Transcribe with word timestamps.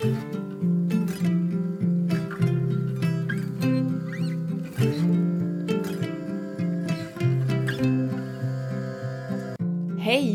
Hej 0.00 0.12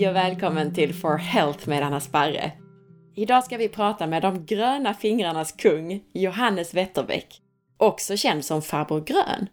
och 0.09 0.15
välkommen 0.15 0.73
till 0.73 0.93
For 0.93 1.17
Health 1.17 1.70
med 1.70 1.83
Anna 1.83 1.99
Sparre. 1.99 2.51
Idag 3.15 3.43
ska 3.43 3.57
vi 3.57 3.70
prata 3.70 4.07
med 4.07 4.21
de 4.21 4.46
gröna 4.46 4.93
fingrarnas 4.93 5.51
kung, 5.51 6.04
Johannes 6.13 6.74
Wetterbäck, 6.74 7.42
också 7.78 8.18
känd 8.18 8.46
som 8.46 8.62
Farbror 8.62 9.02
Grön. 9.02 9.47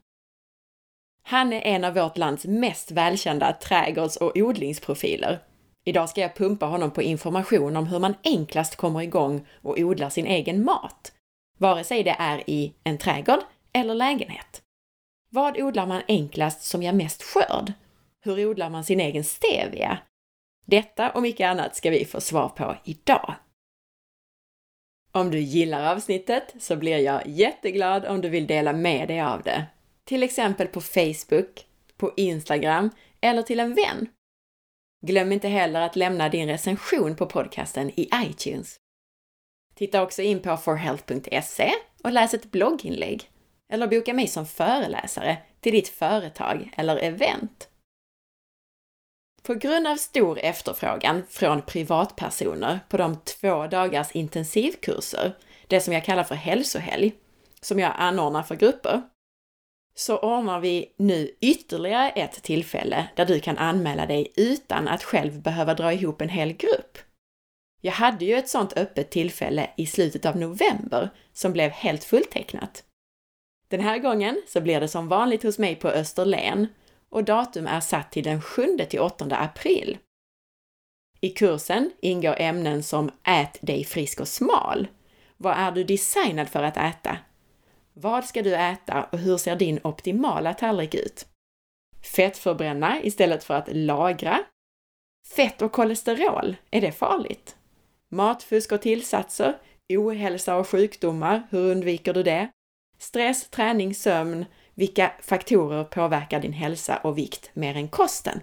Han 1.23 1.53
är 1.53 1.61
en 1.61 1.85
av 1.85 1.95
vårt 1.95 2.19
lands 2.19 2.45
mest 2.45 2.91
välkända 2.91 3.53
trädgårds 3.53 4.17
och 4.17 4.33
odlingsprofiler. 4.37 5.41
Idag 5.85 6.09
ska 6.09 6.21
jag 6.21 6.37
pumpa 6.37 6.67
honom 6.67 6.91
på 6.91 7.03
information 7.03 7.77
om 7.77 7.87
hur 7.87 7.99
man 7.99 8.15
enklast 8.25 8.77
kommer 8.77 9.03
igång 9.03 9.47
och 9.63 9.79
odlar 9.79 10.11
sin 10.11 10.27
egen 10.27 10.65
mat, 10.65 11.13
vare 11.59 11.85
sig 11.85 12.03
det 12.03 12.17
är 12.19 12.51
i 12.51 12.75
en 12.85 12.99
trädgård 12.99 13.41
eller 13.73 13.95
lägenhet. 13.95 14.63
Vad 15.31 15.61
odlar 15.61 15.87
man 15.87 16.03
enklast 16.09 16.63
som 16.63 16.83
ger 16.83 16.93
mest 16.93 17.23
skörd? 17.23 17.73
Hur 18.21 18.47
odlar 18.47 18.71
man 18.71 18.85
sin 18.85 19.01
egen 19.01 19.25
stevia? 19.25 19.99
Detta 20.67 21.11
och 21.11 21.23
mycket 21.23 21.47
annat 21.47 21.77
ska 21.77 21.91
vi 21.91 22.05
få 22.05 22.21
svar 22.21 22.49
på 22.49 22.77
idag. 22.85 23.35
Om 25.13 25.31
du 25.31 25.39
gillar 25.39 25.93
avsnittet 25.93 26.55
så 26.59 26.77
blir 26.77 26.99
jag 26.99 27.27
jätteglad 27.27 28.07
om 28.07 28.21
du 28.21 28.29
vill 28.29 28.47
dela 28.47 28.73
med 28.73 29.09
dig 29.09 29.21
av 29.21 29.43
det. 29.43 29.65
Till 30.05 30.23
exempel 30.23 30.67
på 30.67 30.81
Facebook, 30.81 31.67
på 31.97 32.13
Instagram 32.17 32.91
eller 33.21 33.43
till 33.43 33.61
en 33.61 33.75
vän. 33.75 34.09
Glöm 35.07 35.33
inte 35.33 35.49
heller 35.49 35.81
att 35.81 35.97
lämna 35.97 36.29
din 36.29 36.49
recension 36.49 37.17
på 37.17 37.27
podcasten 37.27 37.91
i 37.91 38.11
iTunes. 38.15 38.77
Titta 39.75 40.03
också 40.03 40.23
in 40.23 40.43
på 40.43 40.57
forhealth.se 40.57 41.73
och 42.05 42.13
läs 42.13 42.35
ett 42.35 42.51
blogginlägg. 42.51 43.31
Eller 43.73 43.87
boka 43.87 44.15
mig 44.15 44.29
som 44.29 44.47
föreläsare 44.47 45.37
till 45.61 45.73
ditt 45.73 45.89
företag 45.89 46.71
eller 46.77 46.97
event. 46.97 47.69
På 49.43 49.55
grund 49.55 49.87
av 49.87 49.97
stor 49.97 50.39
efterfrågan 50.39 51.23
från 51.29 51.63
privatpersoner 51.63 52.81
på 52.89 52.97
de 52.97 53.17
två 53.17 53.67
dagars 53.67 54.13
intensivkurser, 54.13 55.37
det 55.67 55.81
som 55.81 55.93
jag 55.93 56.05
kallar 56.05 56.25
för 56.25 56.35
hälsohelg, 56.35 57.13
som 57.61 57.79
jag 57.79 57.93
anordnar 57.97 58.43
för 58.43 58.57
grupper, 58.57 59.03
så 59.95 60.19
ordnar 60.19 60.61
vi 60.61 60.93
nu 60.97 61.31
ytterligare 61.41 62.11
ett 62.11 62.43
tillfälle 62.43 63.09
där 63.17 63.27
du 63.27 63.41
kan 63.41 63.59
anmäla 63.59 64.07
dig 64.07 64.33
utan 64.37 64.89
att 64.89 65.03
själv 65.03 65.43
behöva 65.43 65.75
dra 65.75 65.93
ihop 65.93 66.21
en 66.21 66.29
hel 66.29 66.53
grupp. 66.53 66.99
Jag 67.81 67.93
hade 67.93 68.25
ju 68.25 68.35
ett 68.35 68.49
sådant 68.49 68.77
öppet 68.77 69.11
tillfälle 69.11 69.71
i 69.77 69.87
slutet 69.87 70.27
av 70.27 70.37
november 70.37 71.11
som 71.33 71.53
blev 71.53 71.71
helt 71.71 72.05
fulltecknat. 72.05 72.85
Den 73.69 73.81
här 73.81 73.99
gången 73.99 74.43
så 74.49 74.61
blir 74.61 74.81
det 74.81 74.89
som 74.89 75.09
vanligt 75.09 75.43
hos 75.43 75.59
mig 75.59 75.75
på 75.75 75.89
Österlen 75.89 76.67
och 77.09 77.25
datum 77.25 77.67
är 77.67 77.81
satt 77.81 78.13
till 78.13 78.25
den 78.25 78.43
7 78.43 78.79
till 78.91 79.01
8 79.01 79.37
april. 79.37 79.99
I 81.21 81.31
kursen 81.31 81.91
ingår 82.01 82.37
ämnen 82.39 82.83
som 82.83 83.11
Ät 83.25 83.59
dig 83.61 83.85
frisk 83.85 84.21
och 84.21 84.29
smal. 84.29 84.89
Vad 85.37 85.57
är 85.57 85.73
du 85.73 85.85
designad 85.85 86.49
för 86.49 86.63
att 86.63 86.77
äta? 86.77 87.19
Vad 87.95 88.25
ska 88.25 88.43
du 88.43 88.55
äta 88.55 89.05
och 89.13 89.19
hur 89.19 89.37
ser 89.37 89.57
din 89.57 89.81
optimala 89.85 90.55
tallrik 90.55 90.95
ut? 90.95 91.27
Fettförbränna 92.03 93.03
istället 93.03 93.45
för 93.45 93.55
att 93.55 93.69
lagra. 93.73 94.39
Fett 95.37 95.63
och 95.63 95.73
kolesterol, 95.73 96.57
är 96.71 96.81
det 96.81 96.93
farligt? 96.93 97.57
Matfusk 98.09 98.73
och 98.73 98.83
tillsatser, 98.83 99.59
ohälsa 99.89 100.57
och 100.57 100.69
sjukdomar, 100.69 101.43
hur 101.51 101.71
undviker 101.71 102.15
du 102.15 102.23
det? 102.23 102.51
Stress, 102.99 103.51
träning, 103.51 103.95
sömn, 103.95 104.45
vilka 104.75 105.13
faktorer 105.21 105.85
påverkar 105.85 106.41
din 106.41 106.53
hälsa 106.53 106.97
och 106.97 107.19
vikt 107.19 107.51
mer 107.55 107.77
än 107.77 107.89
kosten? 107.89 108.41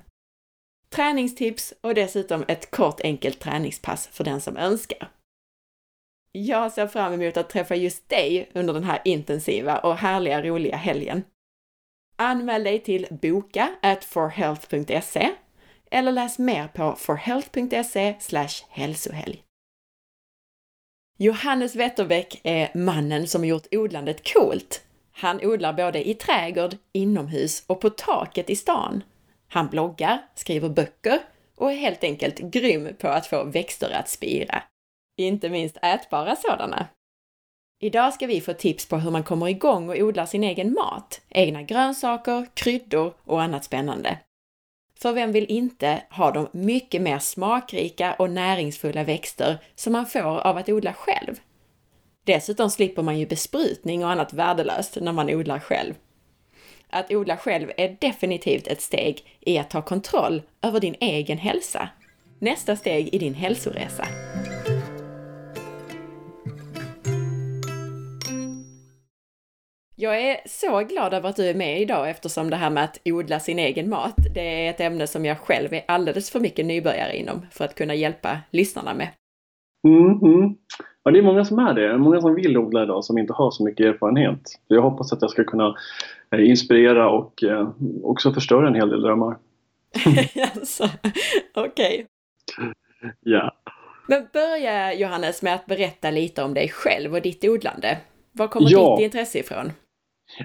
Träningstips 0.90 1.74
och 1.82 1.94
dessutom 1.94 2.46
ett 2.48 2.72
kort 2.72 3.02
enkelt 3.02 3.40
träningspass 3.40 4.08
för 4.08 4.24
den 4.24 4.42
som 4.42 4.58
önskar. 4.58 5.12
Jag 6.32 6.72
ser 6.72 6.88
fram 6.88 7.14
emot 7.14 7.38
att 7.38 7.50
träffa 7.50 7.76
just 7.76 8.10
dig 8.10 8.50
under 8.54 8.74
den 8.74 8.84
här 8.84 9.02
intensiva 9.06 9.78
och 9.78 9.98
härliga 9.98 10.42
roliga 10.42 10.76
helgen. 10.76 11.24
Anmäl 12.16 12.64
dig 12.64 12.80
till 12.80 13.08
boka 13.10 13.76
at 13.82 14.06
forhealth.se 14.06 15.30
eller 15.92 16.12
läs 16.12 16.40
mer 16.40 16.68
på 16.68 16.96
forhealth.se 16.96 18.16
hälsohelg. 18.70 19.44
Johannes 21.18 21.76
Wetterbäck 21.76 22.42
är 22.44 22.72
mannen 22.78 23.28
som 23.28 23.46
gjort 23.46 23.68
odlandet 23.72 24.34
coolt. 24.34 24.84
Han 25.12 25.40
odlar 25.44 25.74
både 25.74 26.10
i 26.10 26.14
trädgård, 26.14 26.78
inomhus 26.92 27.64
och 27.68 27.82
på 27.82 27.90
taket 27.90 28.50
i 28.50 28.56
stan. 28.56 29.04
Han 29.48 29.68
bloggar, 29.68 30.22
skriver 30.36 30.70
böcker 30.70 31.20
och 31.56 31.72
är 31.72 31.76
helt 31.76 32.04
enkelt 32.04 32.40
grym 32.40 32.96
på 33.00 33.08
att 33.08 33.28
få 33.28 33.44
växter 33.44 33.90
att 33.90 34.10
spira 34.10 34.64
inte 35.28 35.50
minst 35.50 35.78
ätbara 35.82 36.36
sådana. 36.36 36.88
Idag 37.82 38.14
ska 38.14 38.28
vi 38.28 38.42
få 38.42 38.54
tips 38.54 38.86
på 38.86 38.98
hur 38.98 39.12
man 39.12 39.24
kommer 39.24 39.48
igång 39.48 39.90
och 39.90 39.96
odlar 39.96 40.26
sin 40.26 40.44
egen 40.44 40.74
mat, 40.74 41.22
egna 41.30 41.64
grönsaker, 41.64 42.48
kryddor 42.54 43.14
och 43.24 43.42
annat 43.42 43.64
spännande. 43.64 44.18
För 45.00 45.14
vem 45.14 45.32
vill 45.32 45.46
inte 45.46 46.02
ha 46.10 46.32
de 46.32 46.48
mycket 46.52 47.02
mer 47.02 47.20
smakrika 47.20 48.14
och 48.14 48.30
näringsfulla 48.30 49.04
växter 49.04 49.58
som 49.76 49.94
man 49.94 50.06
får 50.06 50.40
av 50.40 50.58
att 50.58 50.70
odla 50.70 50.94
själv? 50.94 51.40
Dessutom 52.24 52.70
slipper 52.70 53.02
man 53.02 53.20
ju 53.20 53.26
besprutning 53.26 54.04
och 54.04 54.12
annat 54.12 54.34
värdelöst 54.34 54.98
när 55.02 55.12
man 55.12 55.30
odlar 55.30 55.60
själv. 55.60 55.94
Att 56.90 57.12
odla 57.12 57.38
själv 57.38 57.72
är 57.78 57.98
definitivt 58.00 58.68
ett 58.68 58.82
steg 58.82 59.38
i 59.40 59.58
att 59.58 59.70
ta 59.70 59.82
kontroll 59.82 60.42
över 60.62 60.80
din 60.80 60.96
egen 61.00 61.38
hälsa. 61.38 61.90
Nästa 62.40 62.76
steg 62.76 63.10
i 63.14 63.18
din 63.18 63.34
hälsoresa. 63.34 64.08
Jag 70.02 70.22
är 70.22 70.38
så 70.46 70.80
glad 70.80 71.14
över 71.14 71.30
att 71.30 71.36
du 71.36 71.46
är 71.50 71.54
med 71.54 71.82
idag 71.82 72.10
eftersom 72.10 72.50
det 72.50 72.56
här 72.56 72.70
med 72.70 72.84
att 72.84 73.00
odla 73.06 73.40
sin 73.40 73.60
egen 73.60 73.90
mat, 73.90 74.16
det 74.34 74.66
är 74.66 74.70
ett 74.70 74.80
ämne 74.80 75.08
som 75.08 75.26
jag 75.26 75.40
själv 75.40 75.74
är 75.74 75.82
alldeles 75.88 76.32
för 76.32 76.40
mycket 76.40 76.66
nybörjare 76.66 77.18
inom 77.18 77.46
för 77.52 77.66
att 77.66 77.76
kunna 77.76 77.96
hjälpa 77.96 78.38
lyssnarna 78.52 78.94
med. 78.94 79.08
Mm, 79.88 80.20
mm. 80.22 80.56
Ja, 81.04 81.12
det 81.12 81.20
är 81.20 81.24
många 81.24 81.46
som 81.46 81.60
är 81.60 81.74
det. 81.74 81.98
Många 81.98 82.22
som 82.22 82.36
vill 82.36 82.58
odla 82.58 82.84
idag 82.84 83.04
som 83.04 83.18
inte 83.18 83.34
har 83.34 83.52
så 83.52 83.64
mycket 83.64 83.86
erfarenhet. 83.86 84.42
Jag 84.68 84.82
hoppas 84.82 85.14
att 85.14 85.22
jag 85.22 85.32
ska 85.32 85.44
kunna 85.44 85.76
eh, 86.32 86.50
inspirera 86.50 87.10
och 87.10 87.44
eh, 87.44 87.70
också 88.04 88.34
förstöra 88.34 88.68
en 88.68 88.76
hel 88.76 88.90
del 88.90 89.02
drömmar. 89.02 89.38
alltså, 90.56 90.90
Okej. 91.56 92.06
Okay. 92.06 92.06
Ja. 93.20 93.56
Men 94.08 94.28
börja 94.34 94.94
Johannes 94.94 95.42
med 95.42 95.56
att 95.56 95.66
berätta 95.66 96.12
lite 96.12 96.44
om 96.44 96.54
dig 96.54 96.70
själv 96.70 97.14
och 97.14 97.22
ditt 97.22 97.44
odlande. 97.44 97.98
Var 98.32 98.48
kommer 98.48 98.72
ja. 98.72 98.96
ditt 98.96 99.06
intresse 99.06 99.40
ifrån? 99.40 99.72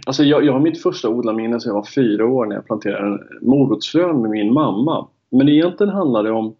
Alltså 0.06 0.24
jag, 0.24 0.44
jag 0.44 0.52
har 0.52 0.60
mitt 0.60 0.82
första 0.82 1.08
odlarminne 1.08 1.60
sedan 1.60 1.70
jag 1.70 1.74
var 1.74 1.88
fyra 1.94 2.26
år 2.26 2.46
när 2.46 2.54
jag 2.54 2.66
planterade 2.66 3.18
morotsfrön 3.40 4.22
med 4.22 4.30
min 4.30 4.52
mamma. 4.52 5.08
Men 5.30 5.48
egentligen 5.48 5.92
handlade 5.92 6.28
det 6.28 6.34
om 6.34 6.54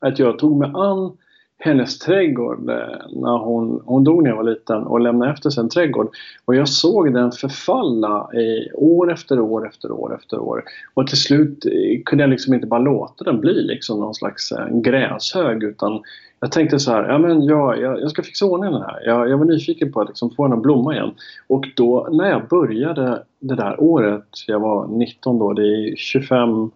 att 0.00 0.18
jag 0.18 0.38
tog 0.38 0.58
mig 0.58 0.70
an 0.74 1.16
hennes 1.64 1.98
trädgård 1.98 2.70
eh, 2.70 3.06
när 3.12 3.38
hon, 3.38 3.82
hon 3.84 4.04
dog 4.04 4.22
när 4.22 4.30
jag 4.30 4.36
var 4.36 4.50
liten 4.50 4.82
och 4.82 5.00
lämnade 5.00 5.32
efter 5.32 5.50
sig 5.50 5.60
en 5.60 5.68
trädgård. 5.68 6.08
Och 6.44 6.54
jag 6.54 6.68
såg 6.68 7.14
den 7.14 7.32
förfalla 7.32 8.34
i 8.34 8.72
år 8.74 9.12
efter 9.12 9.40
år 9.40 9.68
efter 9.68 9.92
år 9.92 10.14
efter 10.14 10.38
år. 10.38 10.64
Och 10.94 11.06
till 11.06 11.18
slut 11.18 11.66
eh, 11.66 12.02
kunde 12.04 12.22
jag 12.24 12.30
liksom 12.30 12.54
inte 12.54 12.66
bara 12.66 12.80
låta 12.80 13.24
den 13.24 13.40
bli 13.40 13.62
liksom 13.62 14.00
någon 14.00 14.14
slags 14.14 14.52
eh, 14.52 14.68
gräshög 14.68 15.62
utan 15.62 16.02
jag 16.42 16.52
tänkte 16.52 16.78
så 16.78 16.90
här, 16.90 17.08
ja 17.08 17.18
men 17.18 17.44
jag, 17.44 17.80
jag, 17.80 18.00
jag 18.00 18.10
ska 18.10 18.22
fixa 18.22 18.46
ordning 18.46 18.72
den 18.72 18.82
här. 18.82 19.02
Jag, 19.06 19.28
jag 19.28 19.38
var 19.38 19.44
nyfiken 19.44 19.92
på 19.92 20.00
att 20.00 20.08
liksom 20.08 20.30
få 20.30 20.44
den 20.44 20.52
att 20.52 20.62
blomma 20.62 20.94
igen. 20.94 21.14
Och 21.46 21.68
då 21.76 22.08
när 22.12 22.30
jag 22.30 22.48
började 22.48 23.24
det 23.38 23.54
där 23.54 23.82
året, 23.82 24.28
jag 24.46 24.60
var 24.60 24.86
19 24.86 25.38
då, 25.38 25.52
det 25.52 25.62
är 25.62 25.96
25, 25.96 26.70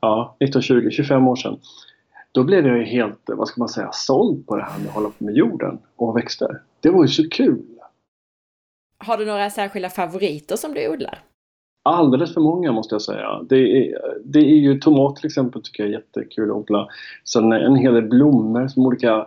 ja 0.00 0.36
19, 0.40 0.62
20, 0.62 0.90
25 0.90 1.28
år 1.28 1.36
sedan. 1.36 1.58
Då 2.32 2.44
blev 2.44 2.66
jag 2.66 2.84
helt, 2.84 3.20
vad 3.26 3.48
ska 3.48 3.60
man 3.60 3.68
säga, 3.68 3.90
såld 3.92 4.46
på 4.46 4.56
det 4.56 4.62
här 4.62 4.78
med 4.78 4.88
att 4.88 4.94
hålla 4.94 5.08
på 5.08 5.24
med 5.24 5.36
jorden 5.36 5.78
och 5.96 6.16
växter. 6.16 6.60
Det 6.80 6.90
var 6.90 7.02
ju 7.02 7.08
så 7.08 7.28
kul! 7.28 7.62
Har 8.98 9.16
du 9.16 9.26
några 9.26 9.50
särskilda 9.50 9.88
favoriter 9.88 10.56
som 10.56 10.74
du 10.74 10.88
odlar? 10.88 11.18
Alldeles 11.86 12.34
för 12.34 12.40
många 12.40 12.72
måste 12.72 12.94
jag 12.94 13.02
säga. 13.02 13.42
Det 13.48 13.56
är, 13.56 13.98
det 14.24 14.38
är 14.38 14.56
ju 14.56 14.78
tomat 14.78 15.16
till 15.16 15.26
exempel 15.26 15.62
tycker 15.62 15.82
jag 15.82 15.90
är 15.90 15.96
jättekul 15.96 16.50
att 16.50 16.56
odla. 16.56 16.88
Sen 17.24 17.52
en 17.52 17.76
hel 17.76 17.94
del 17.94 18.08
blommor 18.08 18.68
som 18.68 18.86
olika 18.86 19.26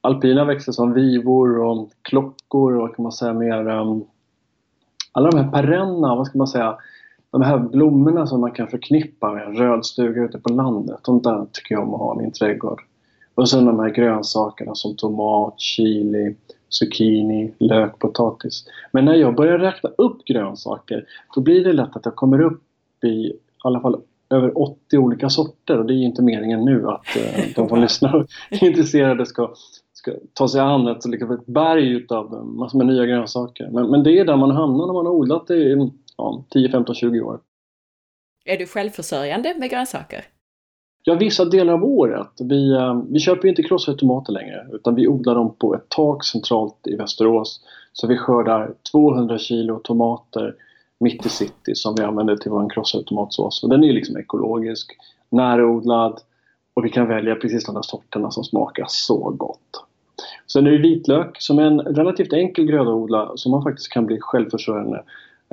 alpina 0.00 0.44
växter 0.44 0.72
som 0.72 0.92
vivor 0.92 1.58
och 1.58 1.88
klockor 2.02 2.74
och 2.74 2.80
vad 2.80 2.96
kan 2.96 3.02
man 3.02 3.12
säga 3.12 3.32
mer. 3.32 3.68
Um, 3.68 4.04
alla 5.12 5.30
de 5.30 5.38
här 5.38 5.50
perenna, 5.50 6.14
vad 6.14 6.26
ska 6.26 6.38
man 6.38 6.48
säga, 6.48 6.76
de 7.30 7.42
här 7.42 7.58
blommorna 7.58 8.26
som 8.26 8.40
man 8.40 8.52
kan 8.52 8.68
förknippa 8.68 9.32
med 9.32 9.46
en 9.46 9.56
röd 9.56 9.86
stuga 9.86 10.22
ute 10.22 10.38
på 10.38 10.52
landet. 10.52 11.00
De 11.04 11.22
där 11.22 11.46
tycker 11.52 11.74
jag 11.74 11.88
om 11.88 11.94
att 11.94 12.00
ha 12.00 12.14
i 12.14 12.22
min 12.22 12.32
trädgård. 12.32 12.82
Och 13.34 13.48
sen 13.48 13.64
de 13.64 13.78
här 13.78 13.90
grönsakerna 13.90 14.74
som 14.74 14.96
tomat, 14.96 15.60
chili, 15.60 16.34
zucchini, 16.70 17.52
lök, 17.58 17.98
potatis. 17.98 18.64
Men 18.92 19.04
när 19.04 19.14
jag 19.14 19.34
börjar 19.34 19.58
räkna 19.58 19.90
upp 19.98 20.24
grönsaker 20.24 21.04
då 21.34 21.40
blir 21.40 21.64
det 21.64 21.72
lätt 21.72 21.96
att 21.96 22.04
jag 22.04 22.16
kommer 22.16 22.40
upp 22.40 22.62
i 23.04 23.32
i 23.60 23.68
alla 23.68 23.80
fall 23.80 24.02
över 24.30 24.58
80 24.58 24.98
olika 24.98 25.30
sorter 25.30 25.78
och 25.78 25.86
det 25.86 25.92
är 25.92 25.96
ju 25.96 26.04
inte 26.04 26.22
meningen 26.22 26.64
nu 26.64 26.88
att 26.88 27.16
eh, 27.16 27.44
de 27.54 27.68
som 27.68 27.80
lyssnar 27.80 28.26
är 28.50 28.64
intresserade 28.64 29.26
ska, 29.26 29.54
ska 29.92 30.12
ta 30.32 30.48
sig 30.48 30.60
an 30.60 30.86
ett, 30.86 31.06
liksom 31.06 31.30
ett 31.30 31.46
berg 31.46 31.92
utav 31.92 32.46
massor 32.46 32.78
med 32.78 32.86
nya 32.86 33.06
grönsaker. 33.06 33.68
Men, 33.72 33.90
men 33.90 34.02
det 34.02 34.18
är 34.18 34.24
där 34.24 34.36
man 34.36 34.50
hamnar 34.50 34.86
när 34.86 34.92
man 34.92 35.06
har 35.06 35.12
odlat 35.12 35.50
i 35.50 35.90
ja, 36.16 36.44
10, 36.50 36.70
15, 36.70 36.94
20 36.94 37.20
år. 37.20 37.40
Är 38.44 38.58
du 38.58 38.66
självförsörjande 38.66 39.54
med 39.58 39.70
grönsaker? 39.70 40.24
Ja, 41.02 41.14
vissa 41.14 41.44
delar 41.44 41.72
av 41.72 41.84
året. 41.84 42.30
Vi, 42.40 42.72
eh, 42.72 43.02
vi 43.08 43.18
köper 43.18 43.48
inte 43.48 43.62
krossade 43.62 43.98
tomater 43.98 44.32
längre 44.32 44.66
utan 44.72 44.94
vi 44.94 45.08
odlar 45.08 45.34
dem 45.34 45.54
på 45.58 45.74
ett 45.74 45.88
tak 45.88 46.24
centralt 46.24 46.86
i 46.86 46.96
Västerås. 46.96 47.60
Så 47.92 48.06
vi 48.06 48.16
skördar 48.16 48.72
200 48.92 49.38
kilo 49.38 49.78
tomater 49.78 50.54
mitt 51.00 51.26
i 51.26 51.28
city 51.28 51.74
som 51.74 51.94
vi 51.94 52.02
använder 52.02 52.36
till 52.36 52.50
vår 52.50 52.70
krossade 52.70 53.04
tomatsås. 53.04 53.62
Och 53.62 53.68
den 53.68 53.84
är 53.84 53.92
liksom 53.92 54.16
ekologisk, 54.16 54.96
närodlad 55.30 56.20
och 56.74 56.84
vi 56.84 56.90
kan 56.90 57.08
välja 57.08 57.34
precis 57.34 57.66
de 57.66 57.74
där 57.74 57.82
sorterna 57.82 58.30
som 58.30 58.44
smakar 58.44 58.84
så 58.88 59.30
gott. 59.30 59.84
Sen 60.52 60.66
är 60.66 60.70
det 60.70 60.78
vitlök 60.78 61.36
som 61.38 61.58
är 61.58 61.62
en 61.62 61.80
relativt 61.80 62.32
enkel 62.32 62.64
gröda 62.64 62.90
att 62.90 62.96
odla 62.96 63.32
som 63.34 63.52
man 63.52 63.62
faktiskt 63.62 63.92
kan 63.92 64.06
bli 64.06 64.18
självförsörjande 64.20 65.02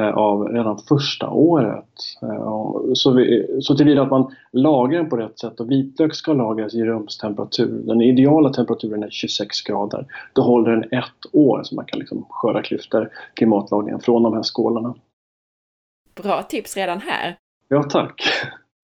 av 0.04 0.48
redan 0.48 0.78
första 0.78 1.30
året. 1.30 1.94
Eh, 2.22 2.94
så, 2.94 3.12
vi, 3.12 3.48
så 3.62 3.76
tillvida 3.76 4.02
att 4.02 4.10
man 4.10 4.36
lagrar 4.52 5.00
den 5.00 5.10
på 5.10 5.18
rätt 5.18 5.40
sätt 5.40 5.60
och 5.60 5.72
vitlök 5.72 6.16
ska 6.16 6.34
lagras 6.34 6.74
i 6.74 6.84
rumstemperatur. 6.84 7.82
Den 7.86 8.02
ideala 8.02 8.50
temperaturen 8.50 9.04
är 9.04 9.10
26 9.10 9.62
grader. 9.62 10.06
Då 10.34 10.42
håller 10.42 10.72
den 10.72 10.84
ett 10.84 11.34
år 11.34 11.64
så 11.64 11.76
man 11.76 11.86
kan 11.86 12.00
liksom 12.00 12.26
skörda 12.30 12.62
klyftor 12.62 13.10
klimatlagringen 13.34 14.00
från 14.00 14.24
de 14.24 14.34
här 14.34 14.44
skålarna. 14.44 14.96
Bra 16.16 16.44
tips 16.44 16.78
redan 16.78 17.02
här! 17.02 17.36
Ja, 17.68 17.84
tack! 17.84 18.22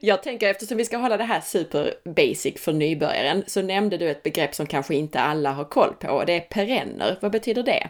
Jag 0.05 0.23
tänker 0.23 0.49
eftersom 0.49 0.77
vi 0.77 0.85
ska 0.85 0.97
hålla 0.97 1.17
det 1.17 1.23
här 1.23 1.41
super 1.41 1.93
basic 2.05 2.61
för 2.61 2.73
nybörjaren 2.73 3.43
så 3.47 3.61
nämnde 3.61 3.97
du 3.97 4.09
ett 4.09 4.23
begrepp 4.23 4.55
som 4.55 4.65
kanske 4.65 4.95
inte 4.95 5.19
alla 5.19 5.51
har 5.51 5.63
koll 5.63 5.93
på 5.99 6.07
och 6.07 6.25
det 6.25 6.33
är 6.33 6.39
perenner. 6.39 7.17
Vad 7.21 7.31
betyder 7.31 7.63
det? 7.63 7.89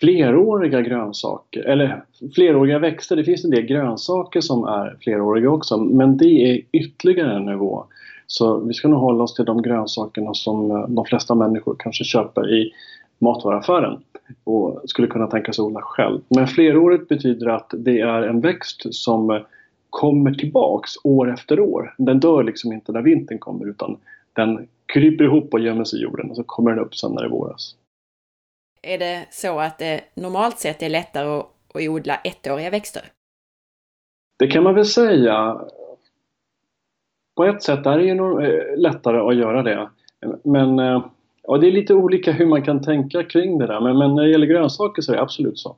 Fleråriga 0.00 0.80
grönsaker, 0.80 1.62
eller 1.62 2.04
fleråriga 2.34 2.78
växter. 2.78 3.16
Det 3.16 3.24
finns 3.24 3.44
en 3.44 3.50
del 3.50 3.66
grönsaker 3.66 4.40
som 4.40 4.64
är 4.64 4.96
fleråriga 5.00 5.50
också, 5.50 5.76
men 5.76 6.16
det 6.16 6.50
är 6.50 6.60
ytterligare 6.72 7.36
en 7.36 7.44
nivå. 7.44 7.84
Så 8.26 8.58
vi 8.58 8.74
ska 8.74 8.88
nog 8.88 9.00
hålla 9.00 9.24
oss 9.24 9.34
till 9.34 9.44
de 9.44 9.62
grönsakerna 9.62 10.34
som 10.34 10.70
eh, 10.70 10.88
de 10.88 11.04
flesta 11.04 11.34
människor 11.34 11.76
kanske 11.78 12.04
köper 12.04 12.54
i 12.54 12.72
matvaruaffären 13.18 13.98
och 14.44 14.82
skulle 14.84 15.08
kunna 15.08 15.26
tänka 15.26 15.52
sig 15.52 15.62
odla 15.62 15.80
själv. 15.82 16.20
Men 16.28 16.46
flerårigt 16.46 17.08
betyder 17.08 17.46
att 17.46 17.74
det 17.76 18.00
är 18.00 18.22
en 18.22 18.40
växt 18.40 18.94
som 18.94 19.30
eh, 19.30 19.40
kommer 19.90 20.34
tillbaks 20.34 20.90
år 21.04 21.32
efter 21.32 21.60
år. 21.60 21.94
Den 21.98 22.20
dör 22.20 22.44
liksom 22.44 22.72
inte 22.72 22.92
när 22.92 23.02
vintern 23.02 23.38
kommer 23.38 23.68
utan 23.68 23.96
den 24.32 24.68
kryper 24.86 25.24
ihop 25.24 25.54
och 25.54 25.60
gömmer 25.60 25.84
sig 25.84 25.98
i 25.98 26.02
jorden 26.02 26.30
och 26.30 26.36
så 26.36 26.42
kommer 26.42 26.70
den 26.70 26.80
upp 26.80 26.94
sen 26.94 27.12
när 27.12 27.22
det 27.22 27.28
våras 27.28 27.74
är 28.86 28.98
det 28.98 29.26
så 29.30 29.60
att 29.60 29.78
det 29.78 30.00
normalt 30.14 30.58
sett 30.58 30.82
är 30.82 30.88
lättare 30.88 31.28
att, 31.28 31.46
att 31.74 31.88
odla 31.88 32.16
ettåriga 32.24 32.70
växter? 32.70 33.02
Det 34.38 34.46
kan 34.46 34.62
man 34.62 34.74
väl 34.74 34.84
säga. 34.84 35.60
På 37.36 37.44
ett 37.44 37.62
sätt 37.62 37.86
är 37.86 37.98
det 37.98 38.04
ju 38.04 38.12
eh, 38.12 38.78
lättare 38.78 39.18
att 39.18 39.36
göra 39.36 39.62
det. 39.62 39.90
Men 40.44 40.78
eh, 40.78 41.06
ja, 41.42 41.58
det 41.58 41.66
är 41.66 41.72
lite 41.72 41.94
olika 41.94 42.32
hur 42.32 42.46
man 42.46 42.62
kan 42.62 42.82
tänka 42.82 43.22
kring 43.22 43.58
det 43.58 43.66
där. 43.66 43.80
Men, 43.80 43.98
men 43.98 44.14
när 44.14 44.22
det 44.22 44.30
gäller 44.30 44.46
grönsaker 44.46 45.02
så 45.02 45.12
är 45.12 45.16
det 45.16 45.22
absolut 45.22 45.58
så. 45.58 45.76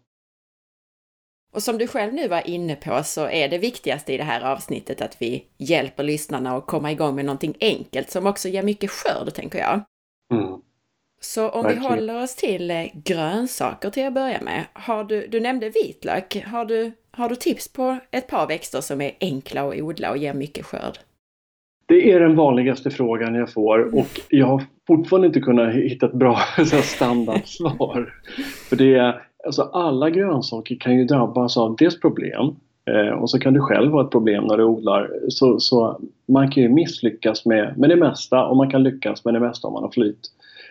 Och 1.52 1.62
som 1.62 1.78
du 1.78 1.86
själv 1.86 2.14
nu 2.14 2.28
var 2.28 2.48
inne 2.48 2.76
på 2.76 3.02
så 3.04 3.28
är 3.28 3.48
det 3.48 3.58
viktigaste 3.58 4.12
i 4.12 4.16
det 4.16 4.24
här 4.24 4.52
avsnittet 4.52 5.00
att 5.00 5.22
vi 5.22 5.44
hjälper 5.56 6.02
lyssnarna 6.02 6.56
att 6.56 6.66
komma 6.66 6.92
igång 6.92 7.14
med 7.14 7.24
någonting 7.24 7.54
enkelt 7.60 8.10
som 8.10 8.26
också 8.26 8.48
ger 8.48 8.62
mycket 8.62 8.90
skörd, 8.90 9.34
tänker 9.34 9.58
jag. 9.58 9.80
Mm. 10.32 10.60
Så 11.20 11.48
om 11.48 11.62
Verkligen. 11.62 11.82
vi 11.82 11.88
håller 11.88 12.22
oss 12.22 12.36
till 12.36 12.70
eh, 12.70 12.84
grönsaker 13.04 13.90
till 13.90 14.06
att 14.06 14.14
börja 14.14 14.40
med. 14.42 14.64
Har 14.72 15.04
du, 15.04 15.26
du 15.26 15.40
nämnde 15.40 15.68
vitlök. 15.68 16.44
Har 16.46 16.64
du, 16.64 16.92
har 17.10 17.28
du 17.28 17.34
tips 17.34 17.72
på 17.72 17.98
ett 18.10 18.28
par 18.28 18.46
växter 18.46 18.80
som 18.80 19.00
är 19.00 19.12
enkla 19.20 19.68
att 19.68 19.80
odla 19.80 20.10
och 20.10 20.16
ger 20.16 20.34
mycket 20.34 20.64
skörd? 20.64 20.98
Det 21.86 22.12
är 22.12 22.20
den 22.20 22.36
vanligaste 22.36 22.90
frågan 22.90 23.34
jag 23.34 23.52
får 23.52 23.94
och 23.94 24.20
jag 24.28 24.46
har 24.46 24.62
fortfarande 24.86 25.26
inte 25.26 25.40
kunnat 25.40 25.74
hitta 25.74 26.06
ett 26.06 26.12
bra 26.12 26.38
standardsvar. 26.82 28.14
För 28.68 28.76
det 28.76 28.94
är, 28.94 29.22
alltså 29.46 29.62
alla 29.62 30.10
grönsaker 30.10 30.76
kan 30.76 30.96
ju 30.96 31.04
drabbas 31.04 31.56
av 31.56 31.76
dels 31.76 32.00
problem 32.00 32.56
eh, 32.90 33.18
och 33.18 33.30
så 33.30 33.38
kan 33.38 33.54
du 33.54 33.60
själv 33.60 33.92
ha 33.92 34.04
ett 34.04 34.10
problem 34.10 34.44
när 34.44 34.56
du 34.56 34.64
odlar. 34.64 35.10
Så, 35.28 35.60
så 35.60 36.00
man 36.28 36.50
kan 36.50 36.62
ju 36.62 36.68
misslyckas 36.68 37.46
med, 37.46 37.78
med 37.78 37.90
det 37.90 37.96
mesta 37.96 38.46
och 38.46 38.56
man 38.56 38.70
kan 38.70 38.82
lyckas 38.82 39.24
med 39.24 39.34
det 39.34 39.40
mesta 39.40 39.68
om 39.68 39.72
man 39.74 39.82
har 39.82 39.90
flyt. 39.90 40.20